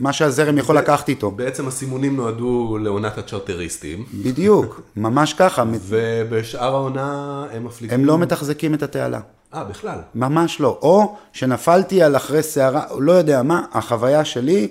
מה 0.00 0.12
שהזרם 0.12 0.58
יכול 0.58 0.78
לקחת 0.78 1.08
איתו. 1.08 1.30
בעצם 1.30 1.68
הסימונים 1.68 2.16
נועדו 2.16 2.78
לעונת 2.80 3.18
הצ'רטריסטים, 3.18 4.04
בדיוק, 4.14 4.80
ממש 4.96 5.34
ככה, 5.34 5.64
ובשאר 5.80 6.74
העונה 6.74 7.46
הם 7.52 7.64
מפליגים. 7.64 8.00
הם 8.00 8.04
לא 8.04 8.18
מתחזקים 8.18 8.74
את 8.74 8.82
התעלה, 8.82 9.20
אה, 9.54 9.64
בכלל. 9.64 9.98
ממש 10.14 10.60
לא. 10.60 10.78
או 10.82 11.16
שנפלתי 11.32 12.02
על 12.02 12.16
אחרי 12.16 12.42
סערה, 12.42 12.82
לא 12.98 13.12
יודע 13.12 13.42
מה, 13.42 13.64
החוויה 13.72 14.24
שלי, 14.24 14.68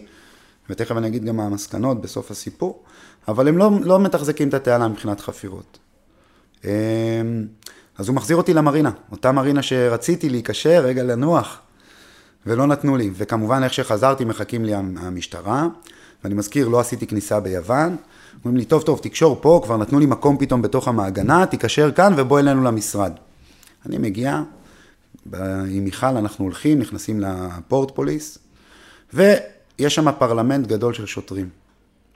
ותכף 0.70 0.98
אני 0.98 1.08
אגיד 1.08 1.26
גם 1.26 1.38
מה 1.38 1.46
המסקנות 1.46 2.02
בסוף 2.02 2.32
הסיפור, 2.32 2.84
אבל 3.28 3.48
הם 3.48 3.58
לא, 3.58 3.72
לא 3.82 4.00
מתחזקים 4.00 4.50
את 4.50 4.54
התעלה 4.54 4.88
מבחינת 4.88 5.20
חפירות. 5.20 5.78
אמ, 6.66 6.70
אז 7.98 8.08
הוא 8.08 8.16
מחזיר 8.16 8.38
אותי 8.38 8.54
למרינה, 8.54 8.92
אותה 9.12 9.32
מרינה 9.32 9.62
שרציתי 9.62 10.30
להיקשר, 10.30 10.82
רגע 10.86 11.04
לנוח, 11.04 11.62
ולא 12.48 12.68
נתנו 12.68 12.98
לי. 12.98 13.10
וכמובן, 13.14 13.64
איך 13.64 13.74
שחזרתי, 13.74 14.26
מחכים 14.26 14.66
לי 14.66 14.74
המשטרה, 14.76 15.68
ואני 16.24 16.36
מזכיר, 16.36 16.68
לא 16.68 16.80
עשיתי 16.80 17.08
כניסה 17.08 17.40
ביוון. 17.40 17.96
אומרים 18.46 18.58
לי, 18.58 18.66
טוב, 18.66 18.82
טוב, 18.82 19.00
תקשור 19.04 19.38
פה, 19.42 19.62
כבר 19.64 19.78
נתנו 19.78 20.00
לי 20.00 20.06
מקום 20.06 20.38
פתאום 20.38 20.62
בתוך 20.62 20.88
המעגנה, 20.88 21.46
תיקשר 21.46 21.92
כאן 21.92 22.14
ובוא 22.18 22.40
אלינו 22.40 22.64
למשרד. 22.64 23.12
אני 23.86 23.98
מגיע, 23.98 24.42
עם 25.34 25.84
מיכל 25.84 26.06
אנחנו 26.06 26.46
הולכים, 26.46 26.80
נכנסים 26.80 27.20
לפורט 27.20 27.92
פוליס, 27.96 28.38
ויש 29.14 29.96
שם 29.96 30.12
פרלמנט 30.20 30.68
גדול 30.68 30.94
של 30.94 31.06
שוטרים. 31.06 31.50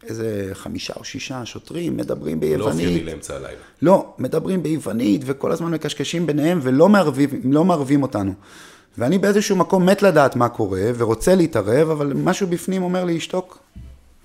איזה 0.04 0.50
חמישה 0.54 0.94
או 0.98 1.04
שישה 1.04 1.46
שוטרים, 1.46 1.98
מדברים 1.98 2.40
לא 2.42 2.66
אופייני 2.66 2.86
ביוונית. 2.86 3.06
לאמצע 3.06 3.36
הלילה. 3.36 3.60
לא, 3.82 4.14
מדברים 4.18 4.64
ביוונית 4.64 5.22
וכל 5.26 5.52
הזמן 5.52 5.72
מקשקשים 5.72 6.26
ביניהם 6.26 6.60
ולא 6.62 6.90
מערבים, 6.90 7.30
לא 7.44 7.66
מערבים 7.66 8.04
אותנו. 8.04 8.34
ואני 8.98 9.18
באיזשהו 9.18 9.56
מקום 9.56 9.86
מת 9.86 10.02
לדעת 10.02 10.36
מה 10.36 10.50
קורה 10.50 10.82
ורוצה 10.98 11.36
להתערב, 11.36 11.90
אבל 11.90 12.14
משהו 12.16 12.48
בפנים 12.48 12.84
אומר 12.84 13.04
לי, 13.04 13.20
שתוק, 13.20 13.60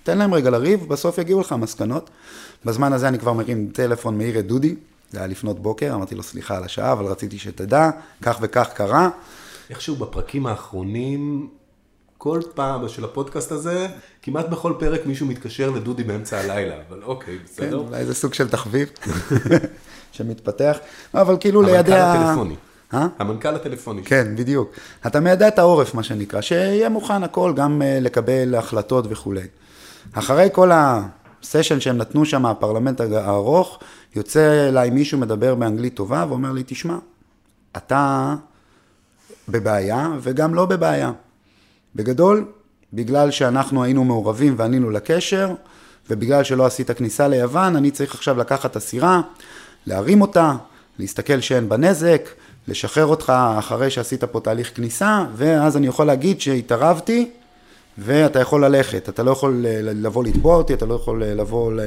תן 0.02 0.18
להם 0.18 0.34
רגע 0.34 0.50
לריב, 0.50 0.88
בסוף 0.88 1.18
יגיעו 1.18 1.40
לך 1.40 1.52
המסקנות. 1.52 2.10
בזמן 2.64 2.92
הזה 2.92 3.08
אני 3.08 3.18
כבר 3.18 3.32
מרים 3.32 3.70
טלפון, 3.72 4.18
מעיר 4.18 4.38
את 4.38 4.46
דודי, 4.46 4.74
זה 5.10 5.18
היה 5.18 5.26
לפנות 5.26 5.62
בוקר, 5.62 5.94
אמרתי 5.94 6.14
לו 6.14 6.22
סליחה 6.22 6.56
על 6.56 6.64
השעה, 6.64 6.92
אבל 6.92 7.04
רציתי 7.04 7.38
שתדע, 7.38 7.90
כך 8.22 8.38
וכך 8.40 8.68
קרה. 8.74 9.08
איכשהו 9.70 9.96
בפרקים 9.96 10.46
האחרונים, 10.46 11.48
כל 12.18 12.40
פעם 12.54 12.88
של 12.88 13.04
הפודקאסט 13.04 13.52
הזה, 13.52 13.86
כמעט 14.22 14.48
בכל 14.48 14.72
פרק 14.78 15.06
מישהו 15.06 15.26
מתקשר 15.26 15.70
לדודי 15.70 16.04
באמצע 16.04 16.38
הלילה, 16.38 16.74
אבל 16.88 17.02
אוקיי, 17.02 17.38
כן, 17.38 17.44
בסדר. 17.44 17.76
אולי 17.76 18.06
זה 18.06 18.14
סוג 18.14 18.34
של 18.34 18.48
תחביב 18.48 18.88
שמתפתח, 20.12 20.78
אבל 21.14 21.36
כאילו 21.40 21.60
המנכ"ל 21.60 21.76
לידי 21.76 21.92
ה... 21.92 22.12
הטלפוני. 22.12 22.56
אה? 22.94 23.06
המנכ"ל 23.18 23.54
הטלפוני. 23.54 24.02
כן, 24.04 24.36
בדיוק. 24.36 24.72
אתה 25.06 25.20
מיידע 25.20 25.48
את 25.48 25.58
העורף, 25.58 25.94
מה 25.94 26.02
שנקרא, 26.02 26.40
שיהיה 26.40 26.88
מוכן 26.88 27.22
הכל, 27.22 27.52
גם 27.56 27.82
אה, 27.82 27.98
לקבל 28.00 28.54
החלטות 28.54 29.04
וכולי. 29.08 29.46
אחרי 30.12 30.48
כל 30.52 30.70
הסשן 30.74 31.80
שהם 31.80 31.96
נתנו 31.96 32.24
שם, 32.24 32.46
הפרלמנט 32.46 33.00
הארוך, 33.00 33.78
יוצא 34.16 34.68
אליי 34.68 34.90
מישהו 34.90 35.18
מדבר 35.18 35.54
באנגלית 35.54 35.94
טובה 35.94 36.24
ואומר 36.28 36.52
לי, 36.52 36.62
תשמע, 36.66 36.96
אתה 37.76 38.34
בבעיה 39.48 40.10
וגם 40.20 40.54
לא 40.54 40.66
בבעיה. 40.66 41.12
בגדול, 41.94 42.44
בגלל 42.92 43.30
שאנחנו 43.30 43.84
היינו 43.84 44.04
מעורבים 44.04 44.54
וענינו 44.56 44.90
לקשר, 44.90 45.54
ובגלל 46.10 46.44
שלא 46.44 46.66
עשית 46.66 46.90
כניסה 46.90 47.28
ליוון, 47.28 47.76
אני 47.76 47.90
צריך 47.90 48.14
עכשיו 48.14 48.38
לקחת 48.38 48.70
את 48.70 48.76
הסירה, 48.76 49.20
להרים 49.86 50.20
אותה, 50.20 50.54
להסתכל 50.98 51.40
שאין 51.40 51.68
בה 51.68 51.76
נזק, 51.76 52.28
לשחרר 52.68 53.06
אותך 53.06 53.32
אחרי 53.58 53.90
שעשית 53.90 54.24
פה 54.24 54.40
תהליך 54.40 54.76
כניסה, 54.76 55.24
ואז 55.36 55.76
אני 55.76 55.86
יכול 55.86 56.06
להגיד 56.06 56.40
שהתערבתי, 56.40 57.30
ואתה 57.98 58.40
יכול 58.40 58.64
ללכת. 58.64 59.08
אתה 59.08 59.22
לא 59.22 59.30
יכול 59.30 59.66
אה, 59.66 59.80
לבוא 59.82 60.24
לתבוע 60.24 60.56
אותי, 60.56 60.74
אתה 60.74 60.86
לא 60.86 60.94
יכול 60.94 61.22
אה, 61.22 61.34
לבוא 61.34 61.72
ל... 61.72 61.80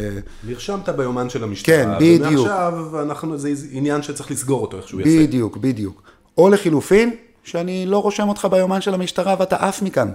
נרשמת 0.48 0.90
ביומן 0.90 1.30
של 1.30 1.44
המשטרה. 1.44 1.76
כן, 1.76 1.90
בדיוק. 2.00 2.48
ומעכשיו 2.48 3.02
אנחנו, 3.02 3.38
זה 3.38 3.54
עניין 3.72 4.02
שצריך 4.02 4.32
לסגור 4.32 4.62
אותו 4.62 4.78
איכשהו 4.78 5.00
יפה. 5.00 5.10
בדיוק, 5.10 5.58
בדיוק. 5.58 6.02
או 6.38 6.50
לחילופין, 6.50 7.16
שאני 7.44 7.86
לא 7.86 7.98
רושם 7.98 8.30
אותך 8.30 8.48
ביומן 8.52 8.82
של 8.82 8.94
המשטרה 8.94 9.36
ואתה 9.40 9.56
עף 9.56 9.82
מכאן. 9.82 10.12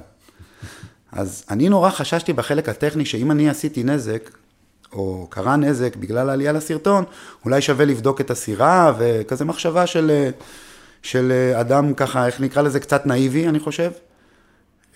אז 1.12 1.44
אני 1.50 1.68
נורא 1.68 1.90
חששתי 1.90 2.32
בחלק 2.32 2.68
הטכני 2.68 3.04
שאם 3.04 3.30
אני 3.30 3.50
עשיתי 3.50 3.84
נזק, 3.84 4.30
או 4.94 5.26
קרה 5.30 5.56
נזק 5.56 5.96
בגלל 5.96 6.30
העלייה 6.30 6.52
לסרטון, 6.52 7.04
אולי 7.44 7.60
שווה 7.60 7.84
לבדוק 7.84 8.20
את 8.20 8.30
הסירה, 8.30 8.92
וכזה 8.98 9.44
מחשבה 9.44 9.86
של, 9.86 10.30
של 11.02 11.52
אדם 11.60 11.94
ככה, 11.94 12.26
איך 12.26 12.40
נקרא 12.40 12.62
לזה, 12.62 12.80
קצת 12.80 13.06
נאיבי, 13.06 13.48
אני 13.48 13.58
חושב. 13.58 13.90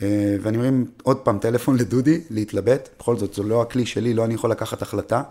אה, 0.02 0.36
ואני 0.42 0.56
מרים 0.56 0.86
עוד 1.02 1.16
פעם 1.16 1.38
טלפון 1.38 1.76
לדודי, 1.76 2.20
להתלבט, 2.30 2.88
בכל 2.98 3.16
זאת, 3.16 3.34
זה 3.34 3.42
לא 3.42 3.62
הכלי 3.62 3.86
שלי, 3.86 4.14
לא 4.14 4.24
אני 4.24 4.34
יכול 4.34 4.50
לקחת 4.50 4.82
החלטה. 4.82 5.22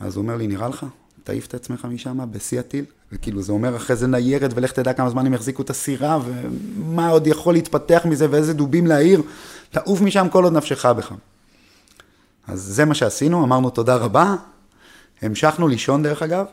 אז 0.00 0.16
הוא 0.16 0.22
אומר 0.22 0.36
לי, 0.36 0.46
נראה 0.46 0.68
לך? 0.68 0.86
תעיף 1.24 1.46
את 1.46 1.54
עצמך 1.54 1.84
משם 1.84 2.18
בשיא 2.30 2.60
הטיל. 2.60 2.84
וכאילו, 3.12 3.42
זה 3.42 3.52
אומר 3.52 3.76
אחרי 3.76 3.96
זה 3.96 4.06
ניירת, 4.06 4.50
ולך 4.54 4.72
תדע 4.72 4.92
כמה 4.92 5.10
זמן 5.10 5.26
הם 5.26 5.34
יחזיקו 5.34 5.62
את 5.62 5.70
הסירה, 5.70 6.18
ומה 6.24 7.08
עוד 7.08 7.26
יכול 7.26 7.54
להתפתח 7.54 8.02
מזה, 8.04 8.26
ואיזה 8.30 8.54
דובים 8.54 8.86
להעיר. 8.86 9.22
תעוף 9.70 10.00
משם 10.00 10.26
כל 10.30 10.44
עוד 10.44 10.52
נפשך 10.52 10.86
בך. 10.86 11.12
אז 12.48 12.60
זה 12.60 12.84
מה 12.84 12.94
שעשינו, 12.94 13.44
אמרנו 13.44 13.70
תודה 13.70 13.96
רבה. 13.96 14.34
המשכנו 15.22 15.68
לישון 15.68 16.02
דרך 16.02 16.22
אגב, 16.22 16.46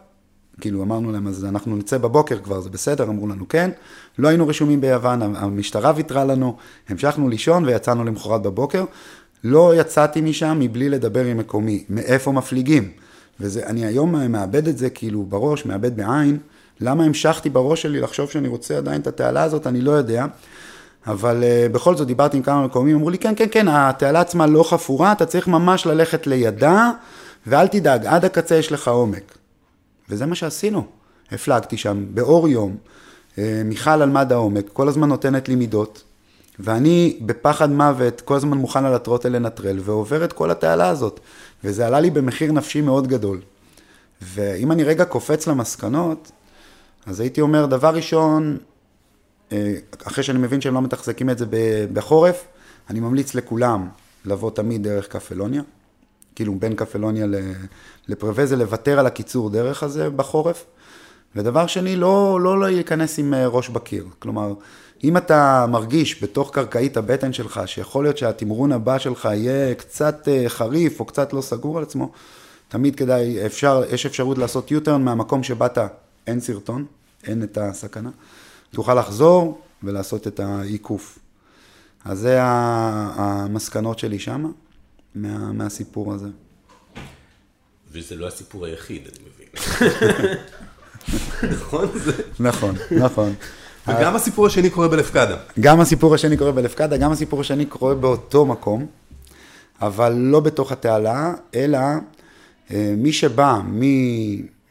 כאילו 0.62 0.84
אמרנו 0.84 1.12
להם, 1.12 1.28
אז 1.28 1.46
אנחנו 1.46 1.76
נצא 1.76 1.98
בבוקר 1.98 2.40
כבר, 2.40 2.60
זה 2.60 2.70
בסדר? 2.70 3.04
אמרו 3.04 3.28
לנו 3.28 3.48
כן. 3.50 3.72
לא 4.18 4.28
היינו 4.28 4.48
רשומים 4.48 4.82
ביוון, 4.82 5.22
המשטרה 5.22 5.94
ויתרה 5.96 6.26
לנו, 6.26 6.58
המשכנו 6.90 7.30
לישון 7.30 7.66
ויצאנו 7.66 8.04
למחרת 8.04 8.42
בבוקר. 8.42 8.86
לא 9.44 9.74
יצאתי 9.76 10.22
משם 10.22 10.58
מבלי 10.60 10.90
לדבר 10.90 11.26
עם 11.26 11.38
מקומי, 11.38 11.84
מאיפה 11.90 12.32
מפליגים. 12.32 12.92
ואני 13.40 13.86
היום 13.86 14.32
מאבד 14.32 14.68
את 14.68 14.78
זה 14.78 14.90
כאילו 14.90 15.24
בראש, 15.24 15.66
מאבד 15.66 15.98
בעין. 15.98 16.38
למה 16.82 17.04
המשכתי 17.04 17.50
בראש 17.50 17.82
שלי 17.82 18.00
לחשוב 18.00 18.30
שאני 18.30 18.48
רוצה 18.48 18.78
עדיין 18.78 19.02
את 19.02 19.08
התעלה 19.08 19.44
הזאת, 19.44 19.68
אני 19.68 19.82
לא 19.82 19.92
יודע. 19.92 20.26
אבל 21.08 21.44
uh, 21.44 21.74
בכל 21.74 21.96
זאת 21.96 22.08
דיברתי 22.08 22.38
עם 22.38 22.44
כמה 22.44 22.66
מקומים, 22.66 22.96
אמרו 22.96 23.10
לי, 23.10 23.18
כן, 23.18 23.34
כן, 23.36 23.48
כן, 23.52 23.68
התעלה 23.68 24.22
עצמה 24.22 24.48
לא 24.48 24.64
חפורה, 24.64 25.12
אתה 25.12 25.26
צריך 25.26 25.48
ממש 25.48 25.86
ללכת 25.86 26.28
לידה, 26.28 26.92
ואל 27.48 27.68
תדאג, 27.68 28.06
עד 28.06 28.26
הקצה 28.26 28.56
יש 28.56 28.72
לך 28.72 28.88
עומק. 28.88 29.38
וזה 30.10 30.26
מה 30.26 30.36
שעשינו. 30.36 30.86
הפלגתי 31.32 31.78
שם 31.78 32.06
באור 32.10 32.48
יום, 32.48 32.76
uh, 33.36 33.40
מיכל 33.66 33.90
על 33.90 34.10
מד 34.10 34.32
העומק, 34.32 34.66
כל 34.74 34.88
הזמן 34.88 35.10
נותנת 35.10 35.50
לי 35.50 35.56
מידות, 35.56 36.04
ואני 36.60 37.18
בפחד 37.22 37.70
מוות, 37.72 38.22
כל 38.22 38.36
הזמן 38.36 38.58
מוכן 38.58 38.86
על 38.86 38.94
הטרוטל 38.94 39.30
לנטרל, 39.30 39.80
ועובר 39.80 40.24
את 40.24 40.34
כל 40.34 40.52
התעלה 40.52 40.90
הזאת. 40.90 41.20
וזה 41.64 41.88
עלה 41.88 42.00
לי 42.00 42.10
במחיר 42.10 42.52
נפשי 42.52 42.82
מאוד 42.82 43.08
גדול. 43.08 43.42
ואם 44.22 44.72
אני 44.72 44.84
רגע 44.84 45.06
קופץ 45.06 45.48
למסקנות, 45.48 46.32
אז 47.06 47.20
הייתי 47.20 47.42
אומר, 47.42 47.66
דבר 47.66 47.96
ראשון, 47.96 48.58
אחרי 50.08 50.24
שאני 50.24 50.40
מבין 50.40 50.62
שהם 50.62 50.74
לא 50.74 50.82
מתחזקים 50.82 51.30
את 51.30 51.38
זה 51.38 51.46
בחורף, 51.94 52.46
אני 52.90 53.00
ממליץ 53.00 53.36
לכולם 53.36 53.88
לבוא 54.26 54.52
תמיד 54.52 54.84
דרך 54.84 55.08
קפלוניה, 55.08 55.62
כאילו 56.36 56.56
בין 56.56 56.76
קפלוניה 56.76 57.26
לפרווזה, 58.08 58.56
לוותר 58.56 59.00
על 59.00 59.06
הקיצור 59.06 59.50
דרך 59.50 59.84
הזה 59.84 60.10
בחורף. 60.10 60.66
ודבר 61.36 61.68
שני, 61.68 61.96
לא, 61.96 62.40
לא 62.42 62.62
להיכנס 62.62 63.20
עם 63.20 63.34
אה, 63.34 63.48
ראש 63.48 63.70
בקיר. 63.70 64.06
כלומר, 64.20 64.54
אם 65.04 65.18
אתה 65.18 65.66
מרגיש 65.70 66.24
בתוך 66.24 66.52
קרקעית 66.54 66.98
הבטן 66.98 67.34
שלך, 67.34 67.62
שיכול 67.66 68.06
להיות 68.06 68.18
שהתמרון 68.18 68.72
הבא 68.72 68.98
שלך 68.98 69.30
יהיה 69.34 69.76
קצת 69.76 70.28
אה, 70.28 70.44
חריף 70.48 71.00
או 71.00 71.06
קצת 71.06 71.34
לא 71.34 71.42
סגור 71.42 71.78
על 71.78 71.84
עצמו, 71.84 72.12
תמיד 72.68 72.96
כדאי, 72.96 73.46
אפשר, 73.46 73.84
יש 73.92 74.06
אפשרות 74.06 74.38
לעשות 74.38 74.72
U-turn 74.72 74.98
מהמקום 74.98 75.44
שבאת, 75.44 75.78
אין 76.28 76.40
סרטון, 76.40 76.86
אין 77.28 77.44
את 77.44 77.58
הסכנה. 77.58 78.10
תוכל 78.76 78.94
לחזור 78.94 79.62
ולעשות 79.84 80.28
את 80.28 80.40
העיקוף. 80.40 81.20
אז 82.06 82.20
זה 82.20 82.38
המסקנות 82.42 84.00
שלי 84.00 84.20
שמה, 84.20 84.50
מה, 85.16 85.52
מהסיפור 85.52 86.14
הזה. 86.14 86.28
וזה 87.92 88.16
לא 88.16 88.28
הסיפור 88.28 88.66
היחיד, 88.66 89.02
אני 89.08 89.26
מבין. 89.30 89.48
נכון? 91.58 91.90
נכון, 92.40 92.76
נכון. 92.92 93.34
וגם 93.88 94.16
הסיפור 94.16 94.46
השני 94.46 94.70
קורה 94.70 94.88
בלפקדה. 94.88 95.38
גם 95.60 95.80
הסיפור 95.80 96.16
השני 96.16 96.38
קורה 96.38 96.52
בלפקדה, 96.52 96.98
גם 96.98 97.12
הסיפור 97.12 97.42
השני 97.42 97.66
קורה 97.66 97.96
באותו 97.96 98.46
מקום, 98.46 98.86
אבל 99.82 100.14
לא 100.14 100.40
בתוך 100.40 100.72
התעלה, 100.72 101.34
אלא 101.56 101.80
אה, 102.72 102.94
מי 102.98 103.14
שבא 103.14 103.60
מ... 103.66 103.82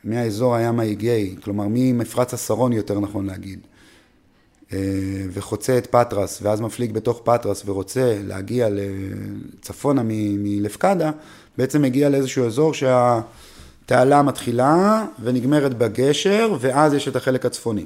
מהאזור 0.05 0.55
הים 0.55 0.81
האיגאי, 0.81 1.37
כלומר 1.43 1.64
ממפרץ 1.69 2.35
השרון 2.35 2.73
יותר 2.73 3.01
נכון 3.01 3.27
להגיד, 3.27 3.61
וחוצה 5.33 5.79
את 5.79 5.87
פטרס, 5.87 6.38
ואז 6.42 6.61
מפליג 6.61 6.92
בתוך 6.92 7.20
פטרס 7.24 7.62
ורוצה 7.66 8.18
להגיע 8.24 8.68
צפונה 9.61 10.03
מלפקדה, 10.05 11.11
בעצם 11.59 11.83
מגיע 11.83 12.09
לאיזשהו 12.09 12.46
אזור 12.46 12.74
שהתעלה 12.74 14.22
מתחילה 14.22 15.05
ונגמרת 15.22 15.79
בגשר, 15.79 16.57
ואז 16.61 16.94
יש 16.94 17.09
את 17.09 17.16
החלק 17.16 17.46
הצפוני. 17.46 17.85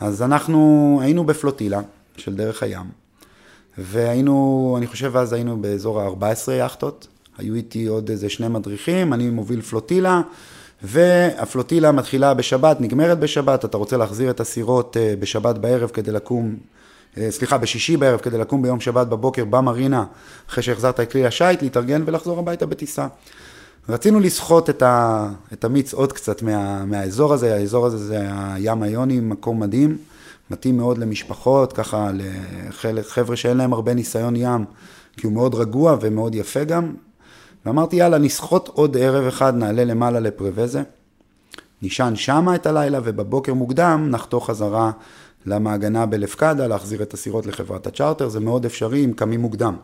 אז 0.00 0.22
אנחנו 0.22 0.98
היינו 1.02 1.24
בפלוטילה 1.24 1.80
של 2.16 2.34
דרך 2.34 2.62
הים, 2.62 2.86
והיינו, 3.78 4.74
אני 4.78 4.86
חושב 4.86 5.16
אז 5.16 5.32
היינו 5.32 5.56
באזור 5.56 6.00
ה-14 6.00 6.52
יאכטות, 6.52 7.06
היו 7.38 7.54
איתי 7.54 7.86
עוד 7.86 8.10
איזה 8.10 8.28
שני 8.28 8.48
מדריכים, 8.48 9.12
אני 9.12 9.30
מוביל 9.30 9.60
פלוטילה, 9.60 10.20
והפלוטילה 10.84 11.92
מתחילה 11.92 12.34
בשבת, 12.34 12.80
נגמרת 12.80 13.18
בשבת, 13.18 13.64
אתה 13.64 13.76
רוצה 13.76 13.96
להחזיר 13.96 14.30
את 14.30 14.40
הסירות 14.40 14.96
אה, 14.96 15.14
בשבת 15.18 15.58
בערב 15.58 15.90
כדי 15.90 16.12
לקום, 16.12 16.56
אה, 17.18 17.30
סליחה, 17.30 17.58
בשישי 17.58 17.96
בערב 17.96 18.20
כדי 18.20 18.38
לקום 18.38 18.62
ביום 18.62 18.80
שבת 18.80 19.06
בבוקר 19.06 19.44
במרינה, 19.44 20.04
אחרי 20.48 20.62
שהחזרת 20.62 21.00
את 21.00 21.12
כלי 21.12 21.26
השיט, 21.26 21.62
להתארגן 21.62 22.02
ולחזור 22.06 22.38
הביתה 22.38 22.66
בטיסה. 22.66 23.06
רצינו 23.88 24.20
לסחוט 24.20 24.70
את, 24.70 24.82
ה, 24.82 25.28
את 25.52 25.64
המיץ 25.64 25.94
עוד 25.94 26.12
קצת 26.12 26.42
מה, 26.42 26.84
מהאזור 26.84 27.32
הזה, 27.32 27.54
האזור 27.54 27.86
הזה 27.86 27.98
זה 27.98 28.26
הים 28.30 28.82
היוני, 28.82 29.20
מקום 29.20 29.60
מדהים, 29.60 29.98
מתאים 30.50 30.76
מאוד 30.76 30.98
למשפחות, 30.98 31.72
ככה 31.72 32.10
לחבר'ה 32.84 33.36
שאין 33.36 33.56
להם 33.56 33.72
הרבה 33.72 33.94
ניסיון 33.94 34.36
ים, 34.36 34.64
כי 35.16 35.26
הוא 35.26 35.32
מאוד 35.32 35.54
רגוע 35.54 35.96
ומאוד 36.00 36.34
יפה 36.34 36.64
גם, 36.64 36.92
ואמרתי, 37.66 37.96
יאללה, 37.96 38.18
נסחוט 38.18 38.68
עוד 38.68 38.96
ערב 38.96 39.26
אחד, 39.26 39.54
נעלה 39.54 39.84
למעלה 39.84 40.20
לפרווזה, 40.20 40.82
נישן 41.82 42.12
שמה 42.16 42.54
את 42.54 42.66
הלילה, 42.66 43.00
ובבוקר 43.04 43.54
מוקדם 43.54 44.08
נחתוך 44.10 44.46
חזרה 44.46 44.90
למעגנה 45.46 46.06
בלפקדה, 46.06 46.66
להחזיר 46.66 47.02
את 47.02 47.14
הסירות 47.14 47.46
לחברת 47.46 47.86
הצ'רטר, 47.86 48.28
זה 48.28 48.40
מאוד 48.40 48.64
אפשרי 48.64 49.04
אם 49.04 49.12
קמים 49.12 49.40
מוקדם. 49.40 49.76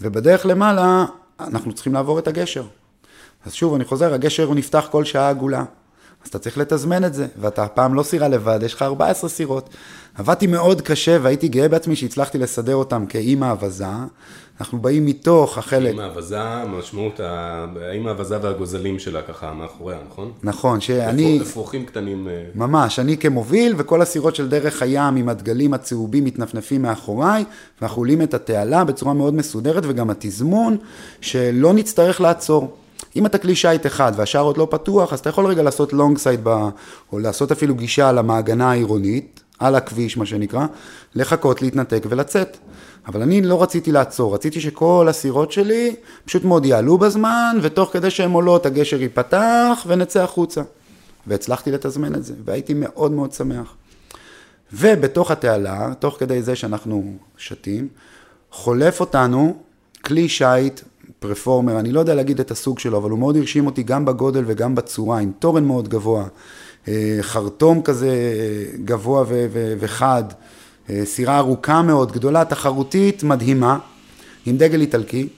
ובדרך 0.00 0.46
למעלה, 0.46 1.04
אנחנו 1.40 1.72
צריכים 1.72 1.94
לעבור 1.94 2.18
את 2.18 2.28
הגשר. 2.28 2.64
אז 3.46 3.52
שוב, 3.52 3.74
אני 3.74 3.84
חוזר, 3.84 4.14
הגשר 4.14 4.54
נפתח 4.54 4.88
כל 4.90 5.04
שעה 5.04 5.28
עגולה. 5.28 5.64
אז 6.24 6.28
אתה 6.28 6.38
צריך 6.38 6.58
לתזמן 6.58 7.04
את 7.04 7.14
זה, 7.14 7.26
ואתה 7.40 7.64
הפעם 7.64 7.94
לא 7.94 8.02
סירה 8.02 8.28
לבד, 8.28 8.60
יש 8.62 8.74
לך 8.74 8.82
14 8.82 9.30
סירות. 9.30 9.70
עבדתי 10.14 10.46
מאוד 10.46 10.80
קשה 10.80 11.18
והייתי 11.22 11.48
גאה 11.48 11.68
בעצמי 11.68 11.96
שהצלחתי 11.96 12.38
לסדר 12.38 12.74
אותם 12.74 13.06
כאימא 13.06 13.44
אווזה. 13.44 13.86
אנחנו 14.60 14.78
באים 14.78 15.06
מתוך 15.06 15.58
החלק... 15.58 15.90
אימא 15.90 16.02
אווזה, 16.02 16.64
משמעות 16.78 17.20
האימא 17.20 18.10
אווזה 18.10 18.38
והגוזלים 18.42 18.98
שלה 18.98 19.22
ככה 19.22 19.52
מאחוריה, 19.52 19.98
נכון? 20.10 20.32
נכון, 20.42 20.80
שאני... 20.80 21.40
אפרוחים 21.42 21.86
קטנים. 21.86 22.28
אה. 22.28 22.44
ממש, 22.54 22.98
אני 22.98 23.16
כמוביל 23.16 23.74
וכל 23.76 24.02
הסירות 24.02 24.36
של 24.36 24.48
דרך 24.48 24.82
הים 24.82 25.16
עם 25.16 25.28
הדגלים 25.28 25.74
הצהובים 25.74 26.24
מתנפנפים 26.24 26.82
מאחוריי, 26.82 27.44
ואנחנו 27.80 28.00
עולים 28.00 28.22
את 28.22 28.34
התעלה 28.34 28.84
בצורה 28.84 29.14
מאוד 29.14 29.34
מסודרת 29.34 29.82
וגם 29.86 30.10
התזמון 30.10 30.76
שלא 31.20 31.72
נצטרך 31.72 32.20
לעצור. 32.20 32.76
אם 33.16 33.26
אתה 33.26 33.38
כלי 33.38 33.54
שיט 33.54 33.86
אחד 33.86 34.12
והשאר 34.16 34.40
עוד 34.40 34.56
לא 34.56 34.68
פתוח, 34.70 35.12
אז 35.12 35.18
אתה 35.18 35.28
יכול 35.28 35.46
רגע 35.46 35.62
לעשות 35.62 35.92
long 35.92 36.18
side, 36.18 36.40
ב... 36.42 36.68
או 37.12 37.18
לעשות 37.18 37.52
אפילו 37.52 37.74
גישה 37.74 38.08
על 38.08 38.18
המעגנה 38.18 38.70
העירונית, 38.70 39.40
על 39.58 39.74
הכביש 39.74 40.16
מה 40.16 40.26
שנקרא, 40.26 40.66
לחכות, 41.14 41.62
להתנתק 41.62 42.02
ולצאת. 42.08 42.56
אבל 43.06 43.22
אני 43.22 43.42
לא 43.42 43.62
רציתי 43.62 43.92
לעצור, 43.92 44.34
רציתי 44.34 44.60
שכל 44.60 45.06
הסירות 45.10 45.52
שלי 45.52 45.94
פשוט 46.24 46.44
מאוד 46.44 46.66
יעלו 46.66 46.98
בזמן, 46.98 47.58
ותוך 47.62 47.92
כדי 47.92 48.10
שהן 48.10 48.30
עולות 48.30 48.66
הגשר 48.66 49.02
ייפתח 49.02 49.84
ונצא 49.86 50.22
החוצה. 50.22 50.62
והצלחתי 51.26 51.70
לתזמן 51.70 52.14
את 52.14 52.24
זה, 52.24 52.34
והייתי 52.44 52.74
מאוד 52.74 53.12
מאוד 53.12 53.32
שמח. 53.32 53.74
ובתוך 54.72 55.30
התעלה, 55.30 55.92
תוך 55.98 56.16
כדי 56.18 56.42
זה 56.42 56.56
שאנחנו 56.56 57.16
שתים, 57.36 57.88
חולף 58.50 59.00
אותנו 59.00 59.56
כלי 60.04 60.28
שיט 60.28 60.80
פרפורמר, 61.22 61.78
אני 61.78 61.92
לא 61.92 62.00
יודע 62.00 62.14
להגיד 62.14 62.40
את 62.40 62.50
הסוג 62.50 62.78
שלו, 62.78 62.98
אבל 62.98 63.10
הוא 63.10 63.18
מאוד 63.18 63.36
הרשים 63.36 63.66
אותי 63.66 63.82
גם 63.82 64.04
בגודל 64.04 64.44
וגם 64.46 64.74
בצורה, 64.74 65.18
עם 65.18 65.32
תורן 65.38 65.64
מאוד 65.64 65.88
גבוה, 65.88 66.24
אה, 66.88 67.18
חרטום 67.20 67.82
כזה 67.82 68.08
אה, 68.08 68.78
גבוה 68.84 69.24
וחד, 69.78 70.24
אה, 70.90 71.02
סירה 71.04 71.38
ארוכה 71.38 71.82
מאוד, 71.82 72.12
גדולה, 72.12 72.44
תחרותית, 72.44 73.22
מדהימה, 73.22 73.78
עם 74.46 74.56
דגל 74.56 74.80
איטלקי, 74.80 75.28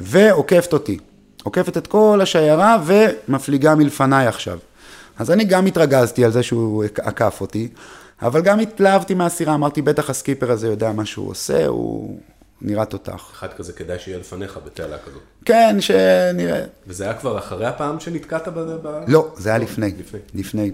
ועוקפת 0.00 0.72
אותי. 0.72 0.98
עוקפת 1.42 1.76
את 1.76 1.86
כל 1.86 2.20
השיירה 2.22 2.82
ומפליגה 2.86 3.74
מלפניי 3.74 4.26
עכשיו. 4.26 4.58
אז 5.18 5.30
אני 5.30 5.44
גם 5.44 5.66
התרגזתי 5.66 6.24
על 6.24 6.30
זה 6.30 6.42
שהוא 6.42 6.84
עקף 6.84 7.40
אותי, 7.40 7.68
אבל 8.22 8.42
גם 8.42 8.60
התלהבתי 8.60 9.14
מהסירה, 9.14 9.54
אמרתי, 9.54 9.82
בטח 9.82 10.10
הסקיפר 10.10 10.50
הזה 10.50 10.68
יודע 10.68 10.92
מה 10.92 11.04
שהוא 11.04 11.30
עושה, 11.30 11.66
הוא 11.66 12.18
נראה 12.62 12.84
תותח. 12.84 13.30
אחד 13.32 13.48
כזה 13.56 13.72
כדאי 13.72 13.98
שיהיה 13.98 14.18
לפניך 14.18 14.58
בתעלה 14.66 14.98
כזאת. 14.98 15.22
כן, 15.44 15.76
שנראה. 15.80 16.64
וזה 16.86 17.04
היה 17.04 17.14
כבר 17.14 17.38
אחרי 17.38 17.66
הפעם 17.66 18.00
שנתקעת 18.00 18.48
ב... 18.48 18.78
לא, 19.06 19.32
זה 19.36 19.48
היה 19.48 19.58
לפני. 19.58 19.92
לפני. 19.98 20.20
לפני. 20.34 20.70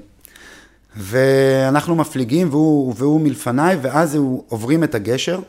ואנחנו 0.96 1.94
מפליגים 1.94 2.48
והוא, 2.50 2.94
והוא 2.96 3.20
מלפניי, 3.20 3.78
ואז 3.82 4.14
הוא 4.14 4.44
עוברים 4.48 4.84
את 4.84 4.94
הגשר, 4.94 5.40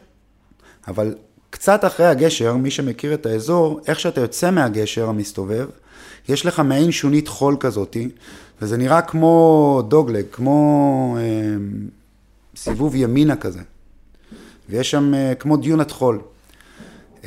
אבל 0.87 1.15
קצת 1.49 1.85
אחרי 1.85 2.05
הגשר, 2.05 2.55
מי 2.55 2.71
שמכיר 2.71 3.13
את 3.13 3.25
האזור, 3.25 3.81
איך 3.87 3.99
שאתה 3.99 4.21
יוצא 4.21 4.51
מהגשר 4.51 5.09
המסתובב, 5.09 5.67
יש 6.29 6.45
לך 6.45 6.59
מעין 6.59 6.91
שונית 6.91 7.27
חול 7.27 7.57
כזאתי, 7.59 8.09
וזה 8.61 8.77
נראה 8.77 9.01
כמו 9.01 9.83
דוגלג, 9.87 10.25
כמו 10.31 11.17
אה, 11.19 11.23
סיבוב 12.55 12.95
ימינה 12.95 13.35
כזה. 13.35 13.59
ויש 14.71 14.91
שם 14.91 15.13
אה, 15.13 15.35
כמו 15.35 15.57
דיונת 15.57 15.91
חול. 15.91 16.19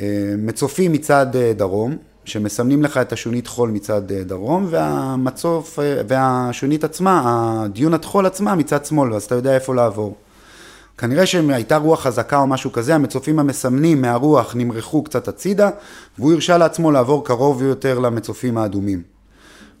אה, 0.01 0.33
מצופים 0.37 0.91
מצד 0.91 1.35
אה, 1.35 1.53
דרום, 1.53 1.97
שמסמנים 2.25 2.83
לך 2.83 2.97
את 2.97 3.13
השונית 3.13 3.47
חול 3.47 3.69
מצד 3.69 4.11
דרום, 4.11 4.67
והמצוף, 4.69 5.79
והשונית 6.07 6.83
עצמה, 6.83 7.21
הדיונת 7.25 8.05
חול 8.05 8.25
עצמה 8.25 8.55
מצד 8.55 8.85
שמאל, 8.85 9.13
אז 9.13 9.23
אתה 9.23 9.35
יודע 9.35 9.55
איפה 9.55 9.75
לעבור. 9.75 10.15
כנראה 10.97 11.25
שאם 11.25 11.49
הייתה 11.49 11.77
רוח 11.77 12.01
חזקה 12.01 12.37
או 12.37 12.47
משהו 12.47 12.71
כזה, 12.71 12.95
המצופים 12.95 13.39
המסמנים 13.39 14.01
מהרוח 14.01 14.55
נמרחו 14.55 15.03
קצת 15.03 15.27
הצידה, 15.27 15.69
והוא 16.19 16.33
הרשה 16.33 16.57
לעצמו 16.57 16.91
לעבור 16.91 17.25
קרוב 17.25 17.63
יותר 17.63 17.99
למצופים 17.99 18.57
האדומים. 18.57 19.01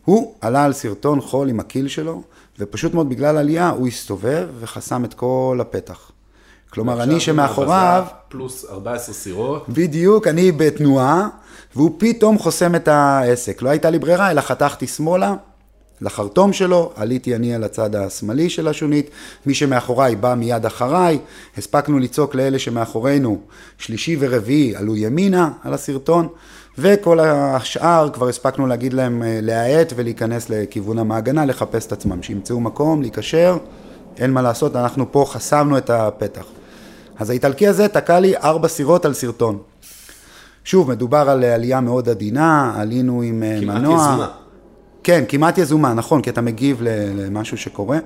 הוא 0.05 0.33
עלה 0.41 0.65
על 0.65 0.73
סרטון 0.73 1.21
חול 1.21 1.49
עם 1.49 1.59
הקיל 1.59 1.87
שלו, 1.87 2.21
ופשוט 2.59 2.93
מאוד 2.93 3.09
בגלל 3.09 3.37
עלייה 3.37 3.69
הוא 3.69 3.87
הסתובב 3.87 4.47
וחסם 4.59 5.05
את 5.05 5.13
כל 5.13 5.57
הפתח. 5.61 6.11
כלומר, 6.69 7.03
אני 7.03 7.19
שמאחוריו... 7.19 8.05
פלוס 8.29 8.65
14 8.69 9.15
סירות. 9.15 9.65
בדיוק, 9.69 10.27
אני 10.27 10.51
בתנועה, 10.51 11.27
והוא 11.75 11.91
פתאום 11.97 12.37
חוסם 12.37 12.75
את 12.75 12.87
העסק. 12.87 13.61
לא 13.61 13.69
הייתה 13.69 13.89
לי 13.89 13.99
ברירה, 13.99 14.31
אלא 14.31 14.41
חתכתי 14.41 14.87
שמאלה, 14.87 15.35
לחרטום 16.01 16.53
שלו, 16.53 16.91
עליתי 16.95 17.35
אני 17.35 17.55
על 17.55 17.63
הצד 17.63 17.95
השמאלי 17.95 18.49
של 18.49 18.67
השונית, 18.67 19.09
מי 19.45 19.53
שמאחוריי 19.53 20.15
בא 20.15 20.35
מיד 20.35 20.65
אחריי, 20.65 21.19
הספקנו 21.57 21.99
לצעוק 21.99 22.35
לאלה 22.35 22.59
שמאחורינו, 22.59 23.39
שלישי 23.77 24.17
ורביעי 24.19 24.75
עלו 24.75 24.95
ימינה 24.95 25.49
על 25.63 25.73
הסרטון, 25.73 26.27
וכל 26.77 27.19
השאר 27.19 28.09
כבר 28.13 28.27
הספקנו 28.29 28.67
להגיד 28.67 28.93
להם 28.93 29.23
אה, 29.23 29.39
להאט 29.41 29.93
ולהיכנס 29.95 30.49
לכיוון 30.49 30.99
המעגנה, 30.99 31.45
לחפש 31.45 31.87
את 31.87 31.91
עצמם, 31.91 32.23
שימצאו 32.23 32.59
מקום, 32.59 33.01
להיקשר, 33.01 33.57
אין 34.17 34.31
מה 34.31 34.41
לעשות, 34.41 34.75
אנחנו 34.75 35.11
פה 35.11 35.25
חסמנו 35.27 35.77
את 35.77 35.89
הפתח. 35.89 36.45
אז 37.19 37.29
האיטלקי 37.29 37.67
הזה 37.67 37.87
תקע 37.87 38.19
לי 38.19 38.37
ארבע 38.37 38.67
סירות 38.67 39.05
על 39.05 39.13
סרטון. 39.13 39.57
שוב, 40.63 40.89
מדובר 40.89 41.29
על 41.29 41.43
עלייה 41.43 41.81
מאוד 41.81 42.09
עדינה, 42.09 42.73
עלינו 42.77 43.21
עם 43.21 43.43
אה, 43.43 43.57
כמעט 43.61 43.77
מנוע. 43.77 43.95
יזומה. 43.95 44.27
כן, 45.03 45.23
כמעט 45.27 45.57
יזומה, 45.57 45.93
נכון, 45.93 46.21
כי 46.21 46.29
אתה 46.29 46.41
מגיב 46.41 46.81
למשהו 47.15 47.57
שקורה. 47.57 47.97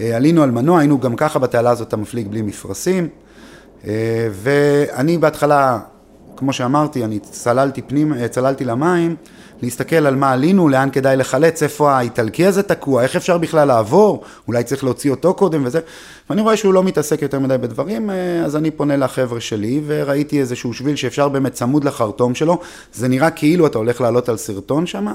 אה, 0.00 0.16
עלינו 0.16 0.42
על 0.42 0.50
מנוע, 0.50 0.78
היינו 0.78 1.00
גם 1.00 1.16
ככה 1.16 1.38
בתעלה 1.38 1.70
הזאת, 1.70 1.88
אתה 1.88 1.96
מפליג 1.96 2.28
בלי 2.28 2.42
מפרשים. 2.42 3.08
אה, 3.86 4.28
ואני 4.32 5.18
בהתחלה, 5.18 5.78
כמו 6.36 6.52
שאמרתי, 6.52 7.04
אני 7.04 7.18
צללתי 7.18 7.82
פנים, 7.82 8.14
צללתי 8.30 8.64
למים, 8.64 9.16
להסתכל 9.62 10.06
על 10.06 10.16
מה 10.16 10.32
עלינו, 10.32 10.68
לאן 10.68 10.88
כדאי 10.92 11.16
לחלץ, 11.16 11.62
איפה 11.62 11.92
האיטלקי 11.92 12.46
הזה 12.46 12.62
תקוע, 12.62 13.02
איך 13.02 13.16
אפשר 13.16 13.38
בכלל 13.38 13.68
לעבור, 13.68 14.24
אולי 14.48 14.64
צריך 14.64 14.84
להוציא 14.84 15.10
אותו 15.10 15.34
קודם 15.34 15.62
וזה. 15.64 15.80
ואני 16.30 16.40
רואה 16.40 16.56
שהוא 16.56 16.74
לא 16.74 16.84
מתעסק 16.84 17.22
יותר 17.22 17.38
מדי 17.38 17.58
בדברים, 17.58 18.10
אה, 18.10 18.44
אז 18.44 18.56
אני 18.56 18.70
פונה 18.70 18.96
לחבר'ה 18.96 19.40
שלי, 19.40 19.80
וראיתי 19.86 20.40
איזשהו 20.40 20.74
שביל 20.74 20.96
שאפשר 20.96 21.28
באמת 21.28 21.52
צמוד 21.52 21.84
לחרטום 21.84 22.34
שלו. 22.34 22.60
זה 22.92 23.08
נראה 23.08 23.30
כאילו 23.30 23.66
אתה 23.66 23.78
הולך 23.78 24.00
לעלות 24.00 24.28
על 24.28 24.36
סרטון 24.36 24.86
שם, 24.86 25.06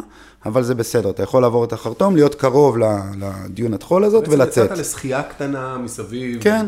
אבל 0.45 0.63
זה 0.63 0.75
בסדר, 0.75 1.09
אתה 1.09 1.23
יכול 1.23 1.41
לעבור 1.41 1.63
את 1.63 1.73
החרטום, 1.73 2.15
להיות 2.15 2.35
קרוב 2.35 2.77
לדיונת 3.19 3.83
חול 3.83 4.03
הזאת 4.03 4.23
בעצם 4.23 4.33
ולצאת. 4.33 4.65
יצאת 4.65 4.77
לשחייה 4.77 5.23
קטנה 5.23 5.77
מסביב. 5.77 6.41
כן, 6.41 6.65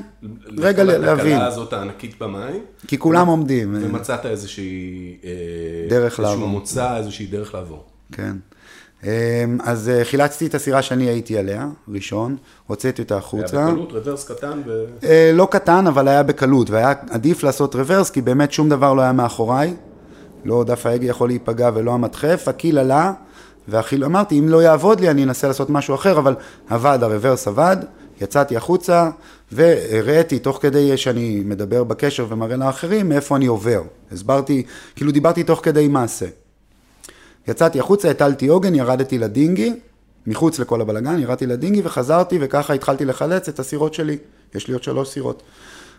רגע 0.57 0.83
להבין. 0.83 1.33
התקלה 1.33 1.47
הזאת 1.47 1.73
הענקית 1.73 2.21
במים. 2.21 2.61
כי 2.87 2.97
כולם 2.97 3.27
עומדים. 3.27 3.75
אה, 3.75 3.81
ומצאת 3.83 4.25
איזושהי... 4.25 5.17
אה, 5.23 5.29
דרך 5.89 6.19
איזשהו 6.19 6.23
לעבור. 6.23 6.47
מוצא, 6.47 6.97
איזושהי 6.97 7.25
דרך 7.25 7.55
לעבור. 7.55 7.83
כן. 8.11 8.35
אמ, 9.05 9.57
אז 9.63 9.89
אה, 9.89 10.05
חילצתי 10.05 10.45
את 10.45 10.55
הסירה 10.55 10.81
שאני 10.81 11.03
הייתי 11.03 11.37
עליה, 11.37 11.67
ראשון, 11.87 12.37
הוצאתי 12.67 13.01
אותה 13.01 13.13
היה 13.13 13.19
החוצה. 13.19 13.65
בקלות, 13.65 13.91
רוורס 13.91 14.31
קטן 14.31 14.61
ו... 14.65 14.85
אה, 15.03 15.31
לא 15.33 15.47
קטן, 15.51 15.87
אבל 15.87 16.07
היה 16.07 16.23
בקלות, 16.23 16.69
והיה 16.69 16.93
עדיף 17.09 17.43
לעשות 17.43 17.75
רוורס, 17.75 18.09
כי 18.09 18.21
באמת 18.21 18.51
שום 18.51 18.69
דבר 18.69 18.93
לא 18.93 19.01
היה 19.01 19.11
מאחוריי. 19.11 19.73
לא 20.45 20.63
דף 20.63 20.85
ההגה 20.85 21.07
יכול 21.07 21.29
להיפגע 21.29 21.69
ולא 21.73 21.91
המדחף, 21.91 22.47
הקיל 22.47 22.77
עלה, 22.77 23.13
והחיל, 23.67 24.05
אמרתי, 24.05 24.39
אם 24.39 24.49
לא 24.49 24.63
יעבוד 24.63 24.99
לי, 24.99 25.09
אני 25.09 25.23
אנסה 25.23 25.47
לעשות 25.47 25.69
משהו 25.69 25.95
אחר, 25.95 26.17
אבל 26.17 26.35
עבד, 26.69 26.99
הרוורס 27.01 27.47
עבד, 27.47 27.77
יצאתי 28.21 28.57
החוצה, 28.57 29.09
והראיתי, 29.51 30.39
תוך 30.39 30.59
כדי 30.61 30.97
שאני 30.97 31.41
מדבר 31.45 31.83
בקשר 31.83 32.25
ומראה 32.29 32.55
לאחרים, 32.55 33.09
מאיפה 33.09 33.35
אני 33.35 33.45
עובר. 33.45 33.81
הסברתי, 34.11 34.63
כאילו 34.95 35.11
דיברתי 35.11 35.43
תוך 35.43 35.59
כדי 35.63 35.87
מעשה. 35.87 36.25
יצאתי 37.47 37.79
החוצה, 37.79 38.09
הטלתי 38.09 38.47
עוגן, 38.47 38.75
ירדתי 38.75 39.17
לדינגי, 39.17 39.73
מחוץ 40.27 40.59
לכל 40.59 40.81
הבלגן, 40.81 41.19
ירדתי 41.19 41.45
לדינגי 41.45 41.81
וחזרתי, 41.83 42.37
וככה 42.41 42.73
התחלתי 42.73 43.05
לחלץ 43.05 43.49
את 43.49 43.59
הסירות 43.59 43.93
שלי. 43.93 44.17
יש 44.55 44.67
לי 44.67 44.73
עוד 44.73 44.83
שלוש 44.83 45.09
סירות. 45.09 45.43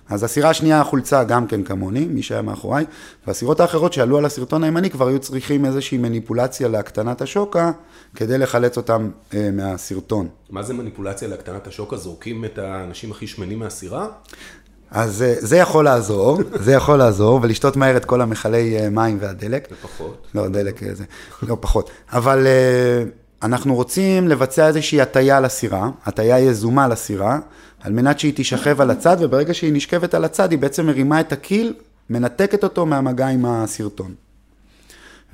אז 0.09 0.25
הסירה 0.25 0.51
השנייה 0.51 0.85
חולצה 0.85 1.25
גם 1.25 1.47
כן 1.47 1.63
כמוני, 1.63 2.05
מי 2.05 2.23
שהיה 2.23 2.43
מאחוריי, 2.43 2.85
והסירות 3.27 3.61
האחרות 3.61 3.93
שעלו 3.93 4.19
על 4.19 4.25
הסרטון 4.25 4.65
הימני 4.65 4.91
כבר 4.91 5.09
היו 5.09 5.19
צריכים 5.19 5.65
איזושהי 5.65 5.99
מניפולציה 5.99 6.69
להקטנת 6.69 7.23
השוקה, 7.23 7.73
כדי 8.15 8.39
לחלץ 8.39 8.77
אותם 8.77 9.11
אה, 9.35 9.51
מהסרטון. 9.53 10.29
מה 10.51 10.63
זה 10.63 10.75
מניפולציה 10.75 11.29
להקטנת 11.29 11.67
השוקה? 11.67 11.97
זורקים 11.97 12.45
את 12.45 12.59
האנשים 12.59 13.11
הכי 13.11 13.27
שמנים 13.27 13.59
מהסירה? 13.59 14.09
אז 14.91 15.23
אה, 15.23 15.35
זה 15.39 15.57
יכול 15.57 15.85
לעזור, 15.85 16.39
זה 16.55 16.73
יכול 16.73 16.97
לעזור, 16.97 17.41
ולשתות 17.43 17.77
מהר 17.77 17.97
את 17.97 18.05
כל 18.05 18.21
המכלי 18.21 18.79
אה, 18.79 18.91
מים 18.91 19.19
והדלק. 19.21 19.69
לפחות. 19.73 20.27
לא, 20.35 20.49
דלק 20.49 20.83
אה, 20.83 20.95
זה, 20.95 21.05
לא 21.43 21.57
פחות. 21.61 21.91
אבל 22.13 22.47
אנחנו 23.43 23.75
רוצים 23.75 24.29
לבצע 24.29 24.67
איזושהי 24.67 25.01
הטיה 25.01 25.41
לסירה, 25.41 25.91
הטיה 26.05 26.41
יזומה 26.41 26.89
לסירה, 26.89 27.39
על 27.81 27.93
מנת 27.93 28.19
שהיא 28.19 28.35
תישכב 28.35 28.81
על 28.81 28.91
הצד, 28.91 29.17
וברגע 29.21 29.55
שהיא 29.55 29.73
נשכבת 29.73 30.15
על 30.15 30.25
הצד, 30.25 30.51
היא 30.51 30.59
בעצם 30.59 30.87
מרימה 30.87 31.21
את 31.21 31.33
הקיל, 31.33 31.75
מנתקת 32.11 32.65
אותו 32.65 32.87
מהמגע 32.87 33.27
עם 33.27 33.47
השרטון. 33.47 34.15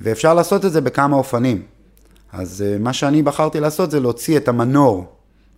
ואפשר 0.01 0.33
לעשות 0.33 0.65
את 0.65 0.71
זה 0.71 0.81
בכמה 0.81 1.15
אופנים. 1.15 1.61
אז 2.33 2.63
מה 2.79 2.93
שאני 2.93 3.21
בחרתי 3.21 3.59
לעשות 3.59 3.91
זה 3.91 3.99
להוציא 3.99 4.37
את 4.37 4.47
המנור 4.47 5.05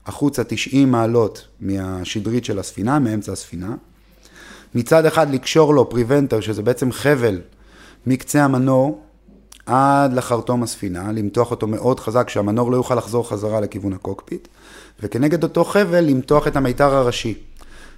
החוצה 0.06 0.44
90 0.44 0.92
מעלות 0.92 1.48
מהשדרית 1.60 2.46
של 2.46 2.60
הספינה, 2.60 3.00
מאמצע 3.00 3.32
הספינה. 3.32 3.76
מצד 4.76 5.06
אחד 5.06 5.34
לקשור 5.34 5.74
לו 5.74 5.90
preventer, 5.90 6.40
שזה 6.40 6.62
בעצם 6.62 6.92
חבל 6.92 7.42
מקצה 8.08 8.44
המנור 8.44 9.02
עד 9.66 10.14
לחרטום 10.14 10.64
הספינה, 10.64 11.12
למתוח 11.12 11.52
אותו 11.52 11.68
מאוד 11.68 12.00
חזק, 12.00 12.30
שהמנור 12.30 12.72
לא 12.72 12.78
יוכל 12.78 12.96
לחזור 12.96 13.30
חזרה 13.30 13.60
לכיוון 13.60 13.94
הקוקפיט, 13.94 14.48
וכנגד 15.00 15.44
אותו 15.44 15.64
חבל 15.64 16.00
למתוח 16.00 16.48
את 16.48 16.56
המיתר 16.56 16.96
הראשי. 16.96 17.34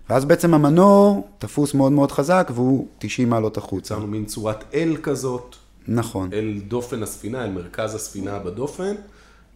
ואז 0.09 0.25
בעצם 0.25 0.53
המנור 0.53 1.27
תפוס 1.37 1.73
מאוד 1.73 1.91
מאוד 1.91 2.11
חזק 2.11 2.51
והוא 2.53 2.87
90 2.99 3.29
מעלות 3.29 3.57
החוצה. 3.57 3.93
יצרנו 3.93 4.07
מין 4.07 4.25
צורת 4.25 4.63
אל 4.73 4.97
כזאת, 5.03 5.55
נכון. 5.87 6.29
אל 6.33 6.61
דופן 6.67 7.03
הספינה, 7.03 7.43
אל 7.43 7.51
מרכז 7.51 7.95
הספינה 7.95 8.39
בדופן, 8.39 8.95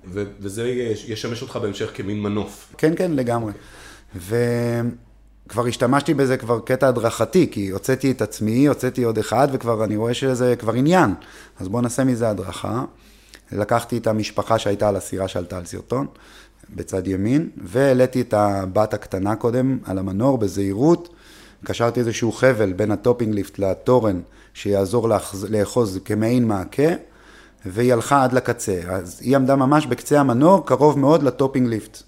ו- 0.07 0.23
וזה 0.39 0.67
יש- 0.67 1.05
ישמש 1.09 1.41
אותך 1.41 1.55
בהמשך 1.55 1.91
כמין 1.93 2.19
מנוף. 2.21 2.73
כן, 2.77 2.93
כן, 2.97 3.11
לגמרי. 3.11 3.51
וכבר 4.15 5.67
השתמשתי 5.67 6.13
בזה 6.13 6.37
כבר 6.37 6.59
קטע 6.59 6.87
הדרכתי, 6.87 7.47
כי 7.51 7.69
הוצאתי 7.69 8.11
את 8.11 8.21
עצמי, 8.21 8.67
הוצאתי 8.67 9.03
עוד 9.03 9.17
אחד, 9.17 9.47
וכבר 9.51 9.83
אני 9.83 9.97
רואה 9.97 10.13
שזה 10.13 10.55
כבר 10.59 10.73
עניין. 10.73 11.13
אז 11.59 11.67
בואו 11.67 11.81
נעשה 11.81 12.03
מזה 12.03 12.29
הדרכה. 12.29 12.83
לקחתי 13.51 13.97
את 13.97 14.07
המשפחה 14.07 14.59
שהייתה 14.59 14.89
על 14.89 14.95
הסירה 14.95 15.27
שעלתה 15.27 15.57
על 15.57 15.65
סרטון, 15.65 16.07
בצד 16.75 17.07
ימין, 17.07 17.49
והעליתי 17.63 18.21
את 18.21 18.33
הבת 18.33 18.93
הקטנה 18.93 19.35
קודם 19.35 19.77
על 19.85 19.97
המנור 19.97 20.37
בזהירות. 20.37 21.09
קשרתי 21.65 21.99
איזשהו 21.99 22.31
חבל 22.31 22.73
בין 22.73 22.91
ה 22.91 22.96
topping 22.96 23.33
lift 23.33 23.59
לתורן, 23.59 24.21
שיעזור 24.53 25.09
לאחוז 25.49 25.99
כמעין 26.05 26.47
מעקה. 26.47 26.89
והיא 27.65 27.93
הלכה 27.93 28.23
עד 28.23 28.33
לקצה. 28.33 28.79
אז 28.89 29.19
היא 29.21 29.35
עמדה 29.35 29.55
ממש 29.55 29.85
בקצה 29.85 30.19
המנור, 30.19 30.65
קרוב 30.65 30.99
מאוד 30.99 31.23
ל 31.23 31.29
topping 31.29 31.67
lift. 31.67 32.03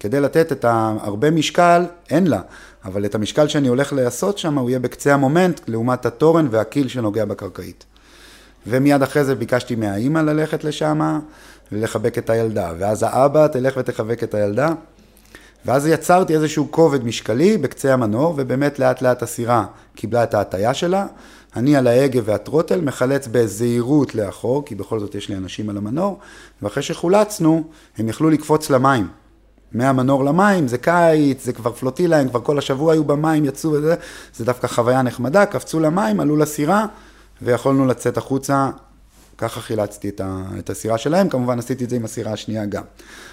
כדי 0.00 0.20
לתת 0.20 0.52
את 0.52 0.64
הרבה 1.00 1.30
משקל, 1.30 1.84
אין 2.10 2.26
לה, 2.26 2.40
אבל 2.84 3.04
את 3.04 3.14
המשקל 3.14 3.48
שאני 3.48 3.68
הולך 3.68 3.92
לעשות 3.92 4.38
שם, 4.38 4.58
הוא 4.58 4.70
יהיה 4.70 4.78
בקצה 4.78 5.14
המומנט, 5.14 5.60
לעומת 5.68 6.06
התורן 6.06 6.48
וה 6.50 6.63
keel 6.63 6.88
שנוגע 6.88 7.24
בקרקעית. 7.24 7.84
ומיד 8.66 9.02
אחרי 9.02 9.24
זה 9.24 9.34
ביקשתי 9.34 9.74
מהאימא 9.74 10.18
ללכת 10.18 10.64
לשם, 10.64 11.20
ולחבק 11.72 12.18
את 12.18 12.30
הילדה. 12.30 12.72
ואז 12.78 13.02
האבא 13.02 13.46
תלך 13.46 13.76
ותחבק 13.76 14.22
את 14.22 14.34
הילדה. 14.34 14.68
ואז 15.66 15.86
יצרתי 15.86 16.34
איזשהו 16.34 16.68
כובד 16.70 17.04
משקלי 17.04 17.58
בקצה 17.58 17.92
המנור, 17.92 18.34
ובאמת 18.36 18.78
לאט 18.78 19.02
לאט 19.02 19.22
הסירה 19.22 19.64
קיבלה 19.94 20.22
את 20.22 20.34
ההטייה 20.34 20.74
שלה. 20.74 21.06
אני 21.56 21.76
על 21.76 21.86
ההגה 21.86 22.20
והטרוטל 22.24 22.80
מחלץ 22.80 23.28
בזהירות 23.32 24.14
לאחור, 24.14 24.64
כי 24.64 24.74
בכל 24.74 25.00
זאת 25.00 25.14
יש 25.14 25.28
לי 25.28 25.36
אנשים 25.36 25.70
על 25.70 25.76
המנור, 25.76 26.18
ואחרי 26.62 26.82
שחולצנו, 26.82 27.64
הם 27.98 28.08
יכלו 28.08 28.30
לקפוץ 28.30 28.70
למים. 28.70 29.08
מהמנור 29.72 30.24
למים, 30.24 30.68
זה 30.68 30.78
קיץ, 30.78 31.44
זה 31.44 31.52
כבר 31.52 31.72
פלוטילה, 31.72 32.20
הם 32.20 32.28
כבר 32.28 32.40
כל 32.40 32.58
השבוע 32.58 32.92
היו 32.92 33.04
במים, 33.04 33.44
יצאו 33.44 33.72
וזה, 33.72 33.94
זה 34.34 34.44
דווקא 34.44 34.66
חוויה 34.66 35.02
נחמדה, 35.02 35.46
קפצו 35.46 35.80
למים, 35.80 36.20
עלו 36.20 36.36
לסירה, 36.36 36.86
ויכולנו 37.42 37.86
לצאת 37.86 38.16
החוצה, 38.16 38.70
ככה 39.38 39.60
חילצתי 39.60 40.08
את, 40.08 40.20
ה, 40.20 40.42
את 40.58 40.70
הסירה 40.70 40.98
שלהם, 40.98 41.28
כמובן 41.28 41.58
עשיתי 41.58 41.84
את 41.84 41.90
זה 41.90 41.96
עם 41.96 42.04
הסירה 42.04 42.32
השנייה 42.32 42.66
גם. 42.66 42.82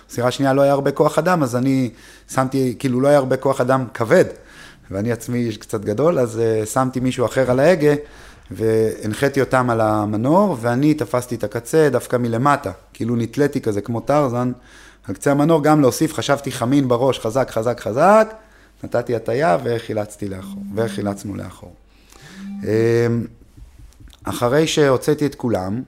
בסירה 0.10 0.28
השנייה 0.28 0.54
לא 0.54 0.62
היה 0.62 0.72
הרבה 0.72 0.92
כוח 0.92 1.20
אדם, 1.20 1.44
אז 1.44 1.56
אני 1.56 1.90
שמתי, 2.34 2.76
כאילו 2.80 3.02
לא 3.02 3.08
היה 3.08 3.18
הרבה 3.18 3.38
כוח 3.38 3.62
אדם 3.62 3.86
כבד, 3.94 4.26
ואני 4.92 5.12
עצמי 5.12 5.38
איש 5.38 5.58
קצת 5.58 5.82
גדול, 5.82 6.20
אז 6.20 6.42
uh, 6.64 6.66
שמתי 6.66 7.00
מישהו 7.00 7.26
אחר 7.26 7.52
על 7.52 7.60
ההגה, 7.60 7.94
והנחיתי 8.52 9.42
אותם 9.42 9.70
על 9.70 9.82
המנור, 9.82 10.58
ואני 10.62 10.94
תפסתי 10.94 11.36
את 11.36 11.44
הקצה 11.44 11.90
דווקא 11.92 12.18
מלמטה, 12.18 12.72
כאילו 12.94 13.16
נתליתי 13.16 13.62
כזה 13.62 13.82
כמו 13.82 14.00
טרזן, 14.00 14.52
על 15.08 15.16
קצה 15.16 15.32
המנור 15.32 15.64
גם 15.64 15.82
להוסיף, 15.82 16.14
חשבתי 16.14 16.52
חמין 16.52 16.88
בראש, 16.88 17.20
חזק, 17.20 17.52
חזק, 17.52 17.80
חזק, 17.80 18.34
נתתי 18.84 19.16
הטיה 19.16 19.58
וחילצתי 19.64 20.28
לאחור, 20.28 20.64
וחילצנו 20.76 21.36
לאחור. 21.36 21.74
אחרי 24.24 24.68
שהוצאתי 24.68 25.26
את 25.26 25.36
כולם, 25.36 25.82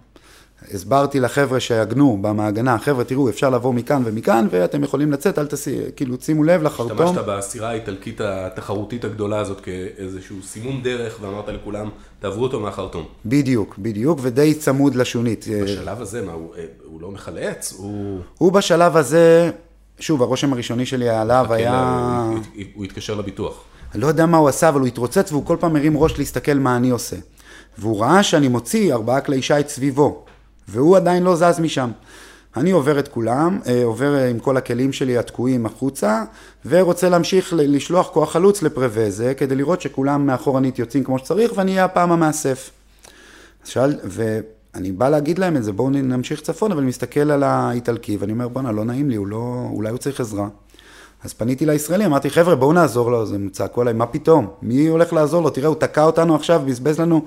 הסברתי 0.73 1.19
לחבר'ה 1.19 1.59
שהגנו 1.59 2.17
במעגנה, 2.21 2.77
חבר'ה 2.77 3.03
תראו 3.03 3.29
אפשר 3.29 3.49
לעבור 3.49 3.73
מכאן 3.73 4.01
ומכאן 4.05 4.47
ואתם 4.51 4.83
יכולים 4.83 5.11
לצאת, 5.11 5.39
אל 5.39 5.47
תסי, 5.47 5.77
כאילו 5.95 6.15
שימו 6.21 6.43
לב 6.43 6.63
לחרטום. 6.63 7.01
השתמשת 7.01 7.25
בסירה 7.27 7.69
האיטלקית 7.69 8.21
התחרותית 8.21 9.05
הגדולה 9.05 9.39
הזאת 9.39 9.61
כאיזשהו 9.61 10.43
סימון 10.43 10.83
דרך 10.83 11.17
ואמרת 11.21 11.49
לכולם, 11.49 11.89
תעברו 12.19 12.43
אותו 12.43 12.59
מהחרטום. 12.59 13.05
בדיוק, 13.25 13.75
בדיוק, 13.77 14.19
ודי 14.21 14.53
צמוד 14.53 14.95
לשונית. 14.95 15.45
בשלב 15.63 16.01
הזה, 16.01 16.21
מה, 16.21 16.31
הוא, 16.31 16.55
אה, 16.57 16.65
הוא 16.85 17.01
לא 17.01 17.11
מחלץ? 17.11 17.73
הוא... 17.77 18.19
הוא 18.37 18.51
בשלב 18.51 18.97
הזה, 18.97 19.51
שוב, 19.99 20.21
הרושם 20.21 20.53
הראשוני 20.53 20.85
שלי 20.85 21.09
עליו 21.09 21.45
היה... 21.49 22.25
הוא, 22.27 22.33
הוא, 22.33 22.63
הוא 22.73 22.85
התקשר 22.85 23.15
לביטוח. 23.15 23.63
אני 23.93 24.01
לא 24.01 24.07
יודע 24.07 24.25
מה 24.25 24.37
הוא 24.37 24.49
עשה, 24.49 24.69
אבל 24.69 24.79
הוא 24.79 24.87
התרוצץ 24.87 25.31
והוא 25.31 25.45
כל 25.45 25.57
פעם 25.59 25.73
מרים 25.73 25.97
ראש 25.97 26.17
להסתכל 26.17 26.53
מה 26.53 26.75
אני 26.75 26.89
עושה. 26.89 27.15
והוא 27.77 28.01
ראה 28.01 28.23
שאני 28.23 28.47
מוציא 28.47 28.93
ארבעה 28.93 29.21
כלי 29.21 29.41
שיט 29.41 29.67
סביבו, 29.67 30.25
והוא 30.67 30.97
עדיין 30.97 31.23
לא 31.23 31.35
זז 31.35 31.59
משם. 31.59 31.91
אני 32.57 32.71
עובר 32.71 32.99
את 32.99 33.07
כולם, 33.07 33.59
אה, 33.67 33.83
עובר 33.83 34.13
עם 34.15 34.39
כל 34.39 34.57
הכלים 34.57 34.93
שלי 34.93 35.17
התקועים 35.17 35.65
החוצה, 35.65 36.23
ורוצה 36.65 37.09
להמשיך 37.09 37.53
לשלוח 37.57 38.09
כוח 38.09 38.31
חלוץ 38.31 38.61
לפרווזה, 38.61 39.33
כדי 39.33 39.55
לראות 39.55 39.81
שכולם 39.81 40.25
מאחורנית 40.25 40.79
יוצאים 40.79 41.03
כמו 41.03 41.19
שצריך, 41.19 41.51
ואני 41.55 41.71
אהיה 41.71 41.85
הפעם 41.85 42.11
המאסף. 42.11 42.71
שאל, 43.65 43.95
ואני 44.03 44.91
בא 44.91 45.09
להגיד 45.09 45.39
להם 45.39 45.57
את 45.57 45.63
זה, 45.63 45.71
בואו 45.71 45.89
נמשיך 45.89 46.41
צפון, 46.41 46.71
אבל 46.71 46.83
מסתכל 46.83 47.31
על 47.31 47.43
האיטלקי, 47.43 48.17
ואני 48.17 48.31
אומר, 48.31 48.47
בואנה, 48.47 48.71
לא 48.71 48.85
נעים 48.85 49.09
לי, 49.09 49.15
הוא 49.15 49.27
לא, 49.27 49.67
אולי 49.71 49.89
הוא 49.89 49.97
צריך 49.97 50.19
עזרה. 50.19 50.47
אז 51.23 51.33
פניתי 51.33 51.65
לישראלי, 51.65 52.05
אמרתי, 52.05 52.29
חבר'ה, 52.29 52.55
בואו 52.55 52.73
נעזור 52.73 53.11
לו, 53.11 53.21
אז 53.21 53.31
הם 53.31 53.49
צעקו 53.51 53.81
עליי, 53.81 53.93
מה 53.93 54.05
פתאום? 54.05 54.47
מי 54.61 54.87
הולך 54.87 55.13
לעזור 55.13 55.43
לו? 55.43 55.49
תראה, 55.49 55.67
הוא 55.67 55.75
תקע 55.75 56.03
אותנו 56.03 56.35
עכשיו, 56.35 56.61
בזבז 56.65 56.99
לנו. 56.99 57.25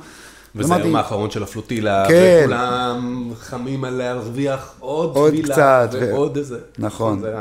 וזה 0.56 0.74
היום 0.74 0.96
האחרון 0.96 1.30
של 1.30 1.42
הפלוטילה, 1.42 2.04
כן. 2.08 2.40
וכולם 2.44 3.30
חמים 3.40 3.84
על 3.84 3.94
להרוויח 3.94 4.74
עוד 4.80 5.16
עוד 5.16 5.30
טבילה, 5.30 5.54
קצת, 5.54 5.88
ו- 5.92 6.10
ועוד 6.12 6.36
איזה, 6.36 6.58
נכון, 6.78 7.20
זה 7.20 7.34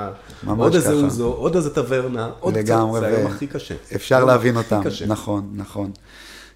ממש 0.43 0.59
עוד 0.59 0.75
איזה 0.75 0.87
ככה. 0.87 0.97
אוזו, 0.97 1.27
עוד 1.27 1.55
איזה 1.55 1.69
טברנה, 1.75 2.29
עוד 2.39 2.53
קצת, 2.53 2.65
זה 2.99 3.07
היום 3.07 3.27
הכי 3.27 3.47
קשה. 3.47 3.75
אפשר 3.95 4.25
להבין 4.25 4.57
אותם, 4.57 4.81
קשה. 4.83 5.05
נכון, 5.05 5.49
נכון. 5.55 5.91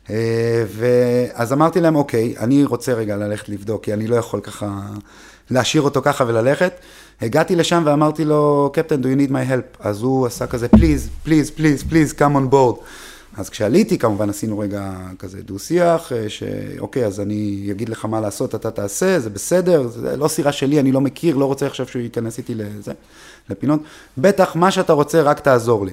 אה, 0.09 0.63
ואז 0.77 1.53
אמרתי 1.53 1.81
להם, 1.81 1.95
אוקיי, 1.95 2.35
אני 2.39 2.65
רוצה 2.65 2.93
רגע 2.93 3.15
ללכת 3.15 3.49
לבדוק, 3.49 3.83
כי 3.83 3.93
אני 3.93 4.07
לא 4.07 4.15
יכול 4.15 4.39
ככה 4.39 4.79
להשאיר 5.51 5.83
אותו 5.83 6.01
ככה 6.03 6.23
וללכת. 6.27 6.73
הגעתי 7.21 7.55
לשם 7.55 7.83
ואמרתי 7.85 8.25
לו, 8.25 8.69
קפטן, 8.73 9.01
do 9.01 9.05
you 9.05 9.27
need 9.27 9.31
my 9.31 9.51
help? 9.51 9.77
אז 9.87 10.01
הוא 10.01 10.27
עשה 10.27 10.47
כזה, 10.47 10.67
please, 10.75 11.27
please, 11.27 11.59
please, 11.59 11.91
please, 11.91 12.19
come 12.19 12.35
on 12.35 12.53
board. 12.53 12.75
אז 13.37 13.49
כשעליתי, 13.49 13.97
כמובן 13.97 14.29
עשינו 14.29 14.59
רגע 14.59 14.93
כזה 15.19 15.41
דו-שיח, 15.41 16.11
אה, 16.13 16.29
שאוקיי, 16.29 17.05
אז 17.05 17.19
אני 17.19 17.67
אגיד 17.71 17.89
לך 17.89 18.05
מה 18.05 18.21
לעשות, 18.21 18.55
אתה 18.55 18.71
תעשה, 18.71 19.19
זה 19.19 19.29
בסדר, 19.29 19.87
זה 19.87 20.17
לא 20.17 20.27
סירה 20.27 20.51
שלי, 20.51 20.79
אני 20.79 20.91
לא 20.91 21.01
מכיר, 21.01 21.35
לא 21.35 21.45
רוצה 21.45 21.67
עכשיו 21.67 21.87
שהוא 21.87 22.01
ייכנס 22.01 22.37
איתי 22.37 22.55
לזה, 22.55 22.93
לפינות. 23.49 23.79
בטח, 24.17 24.55
מה 24.55 24.71
שאתה 24.71 24.93
רוצה, 24.93 25.21
רק 25.21 25.39
תעזור 25.39 25.85
לי. 25.85 25.91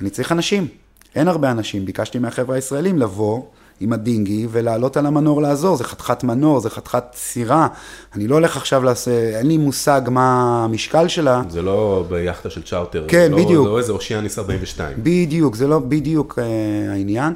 אני 0.00 0.10
צריך 0.10 0.32
אנשים, 0.32 0.68
אין 1.14 1.28
הרבה 1.28 1.50
אנשים. 1.50 1.84
ביקשתי 1.84 2.18
מהחבר'ה 2.18 2.54
הישראלים 2.56 2.98
לבוא 2.98 3.42
עם 3.80 3.92
הדינגי 3.92 4.46
ולעלות 4.50 4.96
על 4.96 5.06
המנור 5.06 5.42
לעזור, 5.42 5.76
זה 5.76 5.84
חתיכת 5.84 6.24
מנור, 6.24 6.60
זה 6.60 6.70
חתיכת 6.70 7.04
סירה. 7.14 7.68
אני 8.14 8.28
לא 8.28 8.34
הולך 8.34 8.56
עכשיו 8.56 8.84
לעשות, 8.84 9.12
אין 9.12 9.46
לי 9.46 9.56
מושג 9.56 10.00
מה 10.10 10.60
המשקל 10.64 11.08
שלה. 11.08 11.42
זה 11.48 11.62
לא 11.62 12.04
ביאכטה 12.08 12.50
של 12.50 12.62
צ'ארטר, 12.62 13.04
כן, 13.08 13.28
זה 13.30 13.36
לא- 13.36 13.44
בדיוק. 13.44 13.64
זה 13.64 13.70
לא 13.70 13.78
איזה 13.78 13.92
אושיאניס 13.92 14.38
42. 14.38 14.96
בדיוק, 15.02 15.54
זה 15.54 15.66
לא 15.66 15.78
בדיוק 15.78 16.38
אה, 16.38 16.92
העניין. 16.92 17.34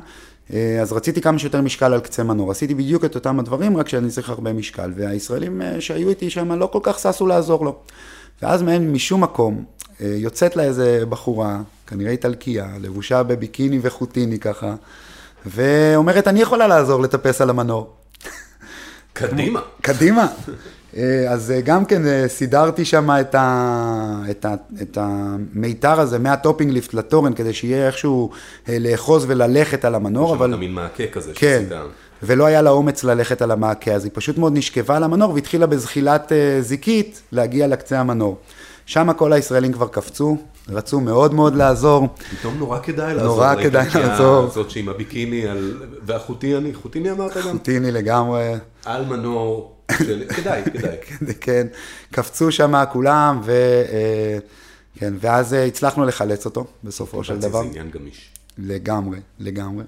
אה, 0.52 0.78
אז 0.82 0.92
רציתי 0.92 1.20
כמה 1.20 1.38
שיותר 1.38 1.60
משקל 1.60 1.92
על 1.92 2.00
קצה 2.00 2.22
מנור. 2.22 2.50
עשיתי 2.50 2.74
בדיוק 2.74 3.04
את 3.04 3.14
אותם 3.14 3.38
הדברים, 3.38 3.76
רק 3.76 3.88
שאני 3.88 4.08
צריך 4.10 4.30
הרבה 4.30 4.52
משקל. 4.52 4.92
והישראלים 4.96 5.62
אה, 5.62 5.80
שהיו 5.80 6.08
איתי 6.08 6.30
שם 6.30 6.52
לא 6.52 6.66
כל 6.66 6.80
כך 6.82 6.98
ששו 6.98 7.26
לעזור 7.26 7.64
לו. 7.64 7.76
ואז 8.42 8.62
מהם, 8.62 8.92
משום 8.92 9.22
מקום, 9.22 9.64
אה, 10.00 10.06
יוצאת 10.16 10.56
לה 10.56 10.62
איזה 10.62 11.02
בחורה, 11.08 11.60
כנראה 11.86 12.10
איטלקייה, 12.10 12.68
לבושה 12.80 13.22
בביקיני 13.22 13.78
וחוטיני 13.82 14.38
ככה, 14.38 14.74
ואומרת, 15.46 16.28
אני 16.28 16.40
יכולה 16.40 16.66
לעזור 16.66 17.02
לטפס 17.02 17.40
על 17.40 17.50
המנור. 17.50 17.90
קדימה. 19.12 19.60
קדימה. 19.80 20.26
אה, 20.96 21.32
אז 21.32 21.50
אה, 21.50 21.60
גם 21.60 21.84
כן 21.84 22.06
אה, 22.06 22.24
סידרתי 22.28 22.84
שם 22.84 23.10
את, 23.20 23.34
ה, 23.34 24.22
את, 24.30 24.44
ה, 24.44 24.54
את 24.82 24.98
המיתר 25.00 26.00
הזה 26.00 26.18
מה 26.18 26.30
topping 26.30 26.72
lift 26.72 26.94
לתורן, 26.94 27.34
כדי 27.34 27.52
שיהיה 27.52 27.86
איכשהו 27.86 28.30
לאחוז 28.68 29.24
וללכת 29.28 29.84
על 29.84 29.94
המנור, 29.94 30.34
אבל... 30.34 30.46
אבל... 30.48 30.58
מין 30.58 30.72
מעקה 30.72 31.06
כזה 31.12 31.32
כן, 31.34 31.64
שעשית. 31.68 31.82
ולא 32.22 32.46
היה 32.46 32.62
לה 32.62 32.70
אומץ 32.70 33.04
ללכת 33.04 33.42
על 33.42 33.50
המעקה, 33.50 33.92
אז 33.92 34.04
היא 34.04 34.12
פשוט 34.14 34.38
מאוד 34.38 34.52
נשכבה 34.56 34.96
על 34.96 35.02
המנור 35.02 35.34
והתחילה 35.34 35.66
בזחילת 35.66 36.32
זיקית 36.60 37.22
להגיע 37.32 37.66
לקצה 37.66 38.00
המנור. 38.00 38.36
שם 38.92 39.12
כל 39.12 39.32
הישראלים 39.32 39.72
כבר 39.72 39.88
קפצו, 39.88 40.36
רצו 40.68 41.00
מאוד 41.00 41.34
מאוד 41.34 41.54
לעזור. 41.54 42.08
פתאום 42.40 42.58
נורא 42.58 42.78
כדאי 42.78 43.14
לעזור. 43.14 43.36
נורא 43.36 43.54
כדאי 43.62 43.86
לעזור. 43.94 44.44
הזאת 44.44 44.70
שעם 44.70 44.88
הביקיני, 44.88 45.46
על... 45.46 45.82
והחוטיני, 46.06 46.74
חוטיני 46.74 47.10
אמרת 47.10 47.36
גם? 47.46 47.58
טיני 47.58 47.92
לגמרי, 47.92 48.52
על 48.84 49.04
מנור, 49.04 49.76
של... 49.98 50.24
כדאי, 50.28 50.62
כדאי. 50.72 50.96
כן, 51.02 51.26
כן, 51.40 51.66
קפצו 52.10 52.52
שם 52.52 52.84
כולם, 52.92 53.40
ו... 53.44 53.50
אה, 53.92 54.38
כן, 54.98 55.14
ואז 55.20 55.54
אה, 55.54 55.64
הצלחנו 55.64 56.04
לחלץ 56.04 56.44
אותו 56.44 56.66
בסופו 56.84 57.24
של 57.24 57.40
זה 57.40 57.48
דבר. 57.48 57.60
עניין 57.60 57.90
גמיש. 57.90 58.30
לגמרי, 58.58 59.18
לגמרי. 59.38 59.84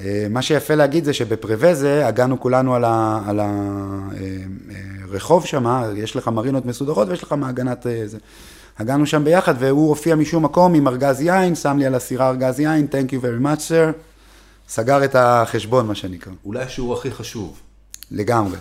אה, 0.00 0.26
מה 0.30 0.42
שיפה 0.42 0.74
להגיד 0.74 1.04
זה 1.04 1.12
שבפרווזה 1.12 2.06
הגענו 2.06 2.40
כולנו 2.40 2.74
על 3.26 3.40
הרחוב 5.10 5.46
שם, 5.46 5.82
יש 5.96 6.16
לך 6.16 6.28
מרינות 6.28 6.66
מסודרות 6.66 7.08
ויש 7.08 7.22
לך 7.22 7.32
מעגנת 7.32 7.86
אה, 7.86 8.02
זה. 8.06 8.18
הגענו 8.78 9.06
שם 9.06 9.24
ביחד 9.24 9.54
והוא 9.58 9.88
הופיע 9.88 10.14
משום 10.14 10.44
מקום 10.44 10.74
עם 10.74 10.88
ארגז 10.88 11.20
יין, 11.20 11.54
שם 11.54 11.78
לי 11.78 11.86
על 11.86 11.94
הסירה 11.94 12.28
ארגז 12.28 12.60
יין, 12.60 12.86
Thank 12.90 13.10
you 13.10 13.22
very 13.22 13.44
much 13.44 13.60
sir. 13.68 13.92
סגר 14.68 15.04
את 15.04 15.14
החשבון, 15.18 15.86
מה 15.86 15.94
שנקרא. 15.94 16.32
אולי 16.44 16.62
השיעור 16.62 16.94
הכי 16.94 17.10
חשוב. 17.10 17.60
לגמרי. 18.10 18.56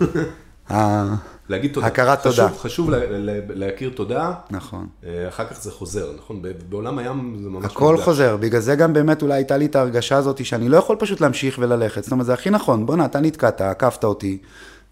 להגיד 1.49 1.73
תודה. 1.73 1.87
הכרת 1.87 2.19
חשוב, 2.19 2.31
תודה. 2.35 2.49
חשוב 2.59 2.89
לה, 2.89 2.97
לה, 3.09 3.39
להכיר 3.49 3.91
תודה, 3.95 4.33
נכון. 4.51 4.87
אה, 5.05 5.27
אחר 5.27 5.45
כך 5.45 5.61
זה 5.61 5.71
חוזר, 5.71 6.11
נכון? 6.17 6.41
בעולם 6.69 6.97
הים 6.97 7.37
זה 7.43 7.49
ממש... 7.49 7.65
הכל 7.65 7.93
מפגש. 7.93 8.05
חוזר, 8.05 8.37
בגלל 8.37 8.61
זה 8.61 8.75
גם 8.75 8.93
באמת 8.93 9.21
אולי 9.21 9.33
הייתה 9.33 9.57
לי 9.57 9.65
את 9.65 9.75
ההרגשה 9.75 10.17
הזאת 10.17 10.45
שאני 10.45 10.69
לא 10.69 10.77
יכול 10.77 10.95
פשוט 10.99 11.21
להמשיך 11.21 11.59
וללכת. 11.61 12.03
זאת 12.03 12.11
אומרת, 12.11 12.25
זה 12.25 12.33
הכי 12.33 12.49
נכון, 12.49 12.85
בואנה, 12.85 13.05
אתה 13.05 13.19
נתקעת, 13.19 13.61
עקפת 13.61 14.03
אותי, 14.03 14.37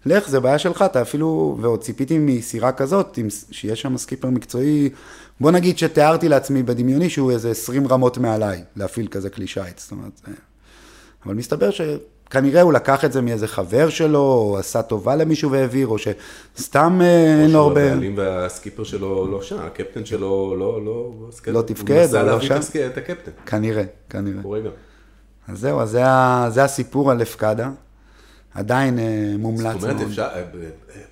לך, 0.06 0.28
זה 0.28 0.40
בעיה 0.40 0.58
שלך, 0.58 0.82
אתה 0.82 1.02
אפילו, 1.02 1.58
ועוד 1.60 1.80
ציפיתי 1.80 2.18
מסירה 2.18 2.72
כזאת, 2.72 3.18
שיש 3.50 3.82
שם 3.82 3.96
סקיפר 3.96 4.30
מקצועי, 4.30 4.90
בוא 5.40 5.50
נגיד 5.50 5.78
שתיארתי 5.78 6.28
לעצמי 6.28 6.62
בדמיוני 6.62 7.10
שהוא 7.10 7.30
איזה 7.30 7.50
20 7.50 7.86
רמות 7.86 8.18
מעליי, 8.18 8.64
להפעיל 8.76 9.06
כזה 9.06 9.30
כלי 9.30 9.46
שיט, 9.46 9.78
זאת 9.78 9.90
אומרת, 9.90 10.20
זה... 10.26 10.32
אבל 11.26 11.34
מסתבר 11.34 11.70
שכנראה 12.28 12.62
הוא 12.62 12.72
לקח 12.72 13.04
את 13.04 13.12
זה 13.12 13.20
מאיזה 13.20 13.48
חבר 13.48 13.88
שלו, 13.88 14.18
או 14.18 14.58
עשה 14.58 14.82
טובה 14.82 15.16
למישהו 15.16 15.50
והעביר, 15.50 15.88
או 15.88 15.96
שסתם 15.98 17.00
אה, 17.02 17.42
אין 17.42 17.50
לו 17.50 17.58
או 17.58 17.64
הרבה... 17.64 17.88
שהבעלים 17.88 18.18
והסקיפר 18.18 18.84
שלו 18.84 19.30
לא 19.30 19.42
שם, 19.42 19.58
הקפטן 19.58 20.04
שלו 20.04 20.56
לא... 20.58 20.84
לא, 20.84 21.12
לא 21.46 21.62
תפקד, 21.62 22.08
הוא 22.10 22.20
או 22.20 22.26
לא 22.26 22.38
להביא? 22.38 22.86
את 22.86 22.98
הקפטן. 22.98 23.30
כנראה, 23.46 23.84
כנראה. 24.10 24.42
קורה 24.42 24.60
גם. 24.60 24.70
אז 25.48 25.58
זהו, 25.58 25.80
אז 25.80 25.90
זה, 25.90 26.02
זה 26.48 26.64
הסיפור 26.64 27.10
על 27.10 27.16
לפקדה. 27.16 27.70
עדיין 28.54 28.98
אה, 28.98 29.34
מומלץ 29.38 29.72
זאת 29.72 29.82
אומרת, 29.82 29.96
מאוד. 29.96 30.08
אפשר, 30.08 30.28
אה, 30.34 30.44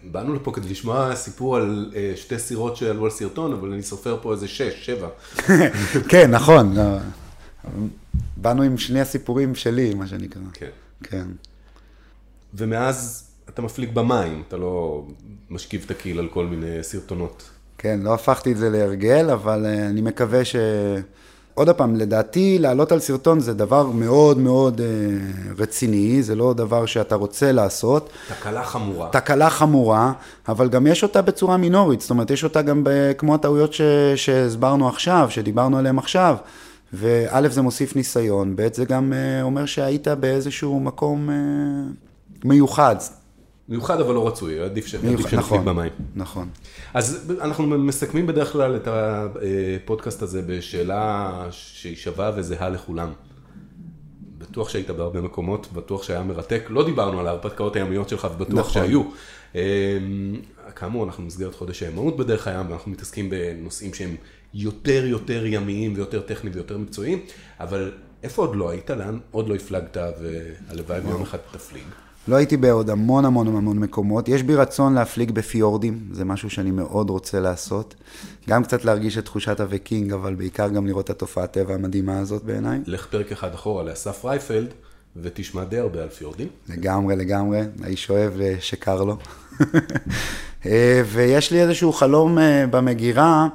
באנו 0.02 0.34
לפה 0.34 0.52
כדי 0.52 0.68
לשמוע 0.68 1.16
סיפור 1.16 1.56
על 1.56 1.92
שתי 2.16 2.38
סירות 2.38 2.76
שעלו 2.76 3.04
על 3.04 3.10
סרטון, 3.10 3.52
אבל 3.52 3.72
אני 3.72 3.82
סופר 3.82 4.18
פה 4.22 4.32
איזה 4.32 4.48
שש, 4.48 4.86
שבע. 4.86 5.08
כן, 6.10 6.30
נכון. 6.30 6.76
לא. 6.76 6.82
באנו 8.36 8.62
עם 8.62 8.78
שני 8.78 9.00
הסיפורים 9.00 9.54
שלי, 9.54 9.94
מה 9.94 10.06
שנקרא. 10.06 10.42
כן. 10.52 10.66
כן. 11.10 11.26
ומאז 12.54 13.28
אתה 13.48 13.62
מפליג 13.62 13.94
במים, 13.94 14.42
אתה 14.48 14.56
לא 14.56 15.04
משכיב 15.50 15.82
את 15.86 15.90
הקיל 15.90 16.18
על 16.18 16.28
כל 16.28 16.46
מיני 16.46 16.82
סרטונות. 16.82 17.42
כן, 17.78 18.00
לא 18.02 18.14
הפכתי 18.14 18.52
את 18.52 18.56
זה 18.56 18.70
להרגל, 18.70 19.30
אבל 19.30 19.66
אה, 19.66 19.86
אני 19.86 20.00
מקווה 20.00 20.44
ש... 20.44 20.56
עוד 21.54 21.70
פעם, 21.70 21.96
לדעתי, 21.96 22.58
לעלות 22.58 22.92
על 22.92 23.00
סרטון 23.00 23.40
זה 23.40 23.54
דבר 23.54 23.86
מאוד 23.86 24.38
מאוד 24.38 24.80
אה, 24.80 24.86
רציני, 25.58 26.22
זה 26.22 26.34
לא 26.34 26.54
דבר 26.54 26.86
שאתה 26.86 27.14
רוצה 27.14 27.52
לעשות. 27.52 28.10
תקלה 28.28 28.64
חמורה. 28.64 29.08
תקלה 29.12 29.50
חמורה, 29.50 30.12
אבל 30.48 30.68
גם 30.68 30.86
יש 30.86 31.02
אותה 31.02 31.22
בצורה 31.22 31.56
מינורית, 31.56 32.00
זאת 32.00 32.10
אומרת, 32.10 32.30
יש 32.30 32.44
אותה 32.44 32.62
גם 32.62 32.84
ב- 32.84 33.12
כמו 33.18 33.34
הטעויות 33.34 33.72
ש... 33.72 33.80
שהסברנו 34.16 34.88
עכשיו, 34.88 35.26
שדיברנו 35.30 35.78
עליהן 35.78 35.98
עכשיו. 35.98 36.36
וא', 36.92 37.48
זה 37.48 37.62
מוסיף 37.62 37.96
ניסיון, 37.96 38.56
ב', 38.56 38.74
זה 38.74 38.84
גם 38.84 39.12
אה, 39.12 39.42
אומר 39.42 39.66
שהיית 39.66 40.08
באיזשהו 40.08 40.80
מקום 40.80 41.30
אה, 41.30 41.34
מיוחד. 42.44 42.96
מיוחד 43.68 44.00
אבל 44.00 44.14
לא 44.14 44.26
רצוי, 44.26 44.60
עדיף 44.60 44.86
ש- 44.86 44.94
עדיף 44.94 45.04
מיוחד, 45.08 45.22
שנפליג 45.22 45.40
נכון, 45.40 45.64
במים. 45.64 45.92
נכון. 46.14 46.48
אז 46.94 47.32
אנחנו 47.40 47.66
מסכמים 47.66 48.26
בדרך 48.26 48.52
כלל 48.52 48.76
את 48.76 48.88
הפודקאסט 48.90 50.22
הזה 50.22 50.42
בשאלה 50.46 51.32
שהיא 51.50 51.96
שווה 51.96 52.30
וזהה 52.36 52.68
לכולם. 52.68 53.12
בטוח 54.38 54.68
שהיית 54.68 54.90
בהרבה 54.90 55.20
מקומות, 55.20 55.68
בטוח 55.72 56.02
שהיה 56.02 56.22
מרתק. 56.22 56.62
לא 56.68 56.84
דיברנו 56.84 57.20
על 57.20 57.26
ההרפתקאות 57.26 57.76
הימיות 57.76 58.08
שלך, 58.08 58.28
ובטוח 58.34 58.58
נכון. 58.58 58.72
שהיו. 58.72 59.02
אמ, 59.54 59.60
כאמור, 60.76 61.04
אנחנו 61.04 61.22
במסגרת 61.22 61.54
חודש 61.54 61.82
הימאות 61.82 62.16
בדרך 62.16 62.46
הים, 62.48 62.70
ואנחנו 62.70 62.90
מתעסקים 62.90 63.30
בנושאים 63.30 63.94
שהם 63.94 64.16
יותר 64.54 65.04
יותר 65.06 65.46
ימיים 65.46 65.92
ויותר 65.96 66.20
טכניים 66.20 66.54
ויותר 66.54 66.78
מקצועיים, 66.78 67.18
אבל 67.60 67.92
איפה 68.22 68.42
עוד 68.42 68.56
לא 68.56 68.70
היית? 68.70 68.90
לאן 68.90 69.18
עוד 69.30 69.48
לא 69.48 69.54
הפלגת, 69.54 69.96
והלוואי 69.96 71.00
ויום 71.00 71.22
אחד 71.22 71.38
תפליג? 71.52 71.82
לא 72.28 72.36
הייתי 72.36 72.56
בעוד 72.56 72.90
המון 72.90 73.24
המון 73.24 73.46
המון 73.46 73.78
מקומות. 73.78 74.28
יש 74.28 74.42
בי 74.42 74.54
רצון 74.54 74.94
להפליג 74.94 75.30
בפיורדים, 75.30 76.08
זה 76.12 76.24
משהו 76.24 76.50
שאני 76.50 76.70
מאוד 76.70 77.10
רוצה 77.10 77.40
לעשות. 77.40 77.94
גם 78.48 78.64
קצת 78.64 78.84
להרגיש 78.84 79.18
את 79.18 79.24
תחושת 79.24 79.60
הוויקינג, 79.60 80.12
אבל 80.12 80.34
בעיקר 80.34 80.68
גם 80.68 80.86
לראות 80.86 81.04
את 81.04 81.10
התופעת 81.10 81.56
הטבע 81.56 81.74
המדהימה 81.74 82.18
הזאת 82.18 82.44
בעיניי. 82.44 82.80
לך 82.86 83.06
פרק 83.06 83.32
אחד 83.32 83.54
אחורה 83.54 83.84
לאסף 83.84 84.24
רייפלד, 84.24 84.68
ותשמע 85.16 85.64
די 85.64 85.78
הרבה 85.78 86.02
על 86.02 86.08
פיורדים. 86.08 86.48
לגמרי, 86.68 87.16
לגמרי. 87.16 87.60
האיש 87.82 88.10
אוהב 88.10 88.40
אה, 88.40 88.54
שקר 88.60 89.04
לו. 89.04 89.16
אה, 90.66 91.02
ויש 91.06 91.50
לי 91.50 91.62
איזשהו 91.62 91.92
חלום 91.92 92.38
אה, 92.38 92.66
במגירה, 92.70 93.48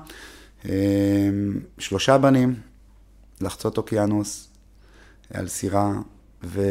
שלושה 1.78 2.18
בנים, 2.18 2.56
לחצות 3.42 3.78
אוקיינוס 3.78 4.50
על 5.34 5.48
סירה 5.48 5.94
ו... 6.44 6.62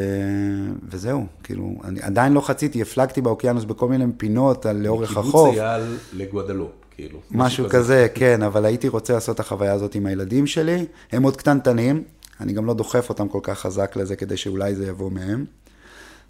וזהו, 0.89 1.26
כאילו, 1.43 1.80
אני 1.84 2.01
עדיין 2.03 2.32
לא 2.32 2.41
חציתי, 2.41 2.82
הפלגתי 2.82 3.20
באוקיינוס 3.20 3.64
בכל 3.64 3.89
מיני 3.89 4.05
פינות 4.16 4.66
על 4.66 4.76
לאורך 4.76 5.16
החוף. 5.16 5.51
קיבוץ 5.51 5.59
אייל 5.59 5.97
לגואדלופ, 6.12 6.70
כאילו. 6.91 7.20
משהו 7.30 7.68
כזה, 7.68 8.07
כן, 8.14 8.43
אבל 8.43 8.64
הייתי 8.64 8.89
רוצה 8.89 9.12
לעשות 9.12 9.34
את 9.34 9.41
החוויה 9.41 9.72
הזאת 9.72 9.95
עם 9.95 10.07
הילדים 10.07 10.47
שלי. 10.47 10.86
הם 11.12 11.22
עוד 11.22 11.36
קטנטנים, 11.36 12.03
אני 12.41 12.53
גם 12.53 12.66
לא 12.66 12.74
דוחף 12.74 13.09
אותם 13.09 13.28
כל 13.28 13.41
כך 13.43 13.59
חזק 13.59 13.97
לזה 13.97 14.16
כדי 14.16 14.36
שאולי 14.36 14.74
זה 14.74 14.86
יבוא 14.86 15.11
מהם, 15.11 15.45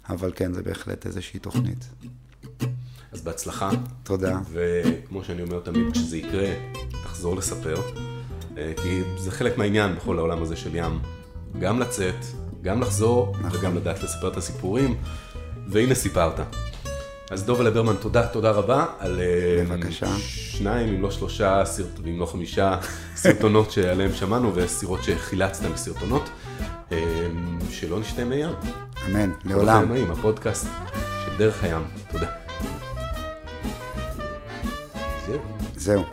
אבל 0.09 0.31
כן, 0.35 0.53
זה 0.53 0.61
בהחלט 0.63 1.05
איזושהי 1.05 1.39
תוכנית. 1.39 1.85
אז 3.11 3.21
בהצלחה. 3.21 3.69
תודה. 4.03 4.39
וכמו 4.51 5.23
שאני 5.23 5.41
אומר 5.41 5.59
תמיד, 5.59 5.93
כשזה 5.93 6.17
יקרה, 6.17 6.47
תחזור 7.03 7.35
לספר, 7.35 7.81
אה, 8.57 8.73
כי 8.83 9.01
זה 9.17 9.31
חלק 9.31 9.57
מהעניין 9.57 9.95
בכל 9.95 10.17
העולם 10.17 10.41
הזה 10.43 10.55
של 10.55 10.75
ים. 10.75 10.99
גם 11.59 11.79
לצאת, 11.79 12.25
גם 12.61 12.81
לחזור, 12.81 13.35
נכון. 13.41 13.59
וגם 13.59 13.75
לדעת 13.75 14.03
לספר 14.03 14.27
את 14.27 14.37
הסיפורים, 14.37 14.97
והנה 15.67 15.95
סיפרת. 15.95 16.39
אז 17.31 17.43
דובה 17.43 17.63
לברמן, 17.63 17.95
תודה, 17.95 18.27
תודה 18.27 18.51
רבה 18.51 18.85
על 18.99 19.19
אה, 19.19 19.65
בבקשה. 19.65 20.17
שניים, 20.19 20.93
אם 20.93 21.01
לא 21.01 21.11
שלושה, 21.11 21.65
סרט... 21.65 21.99
אם 22.05 22.19
לא 22.19 22.25
חמישה 22.25 22.77
סרטונות 23.15 23.71
שעליהם 23.71 24.13
שמענו, 24.13 24.51
וסירות 24.55 25.03
שחילצת 25.03 25.65
מסרטונות. 25.73 26.29
אה, 26.91 27.27
שלא 27.69 27.99
נשתה 27.99 28.25
מי 28.25 28.35
ים. 28.35 28.51
אמן, 29.07 29.31
לעולם. 29.45 29.91
הפודקאסט 30.11 30.67
של 31.25 31.37
דרך 31.37 31.63
הים. 31.63 31.83
תודה. 32.11 32.48
זהו. 35.79 36.03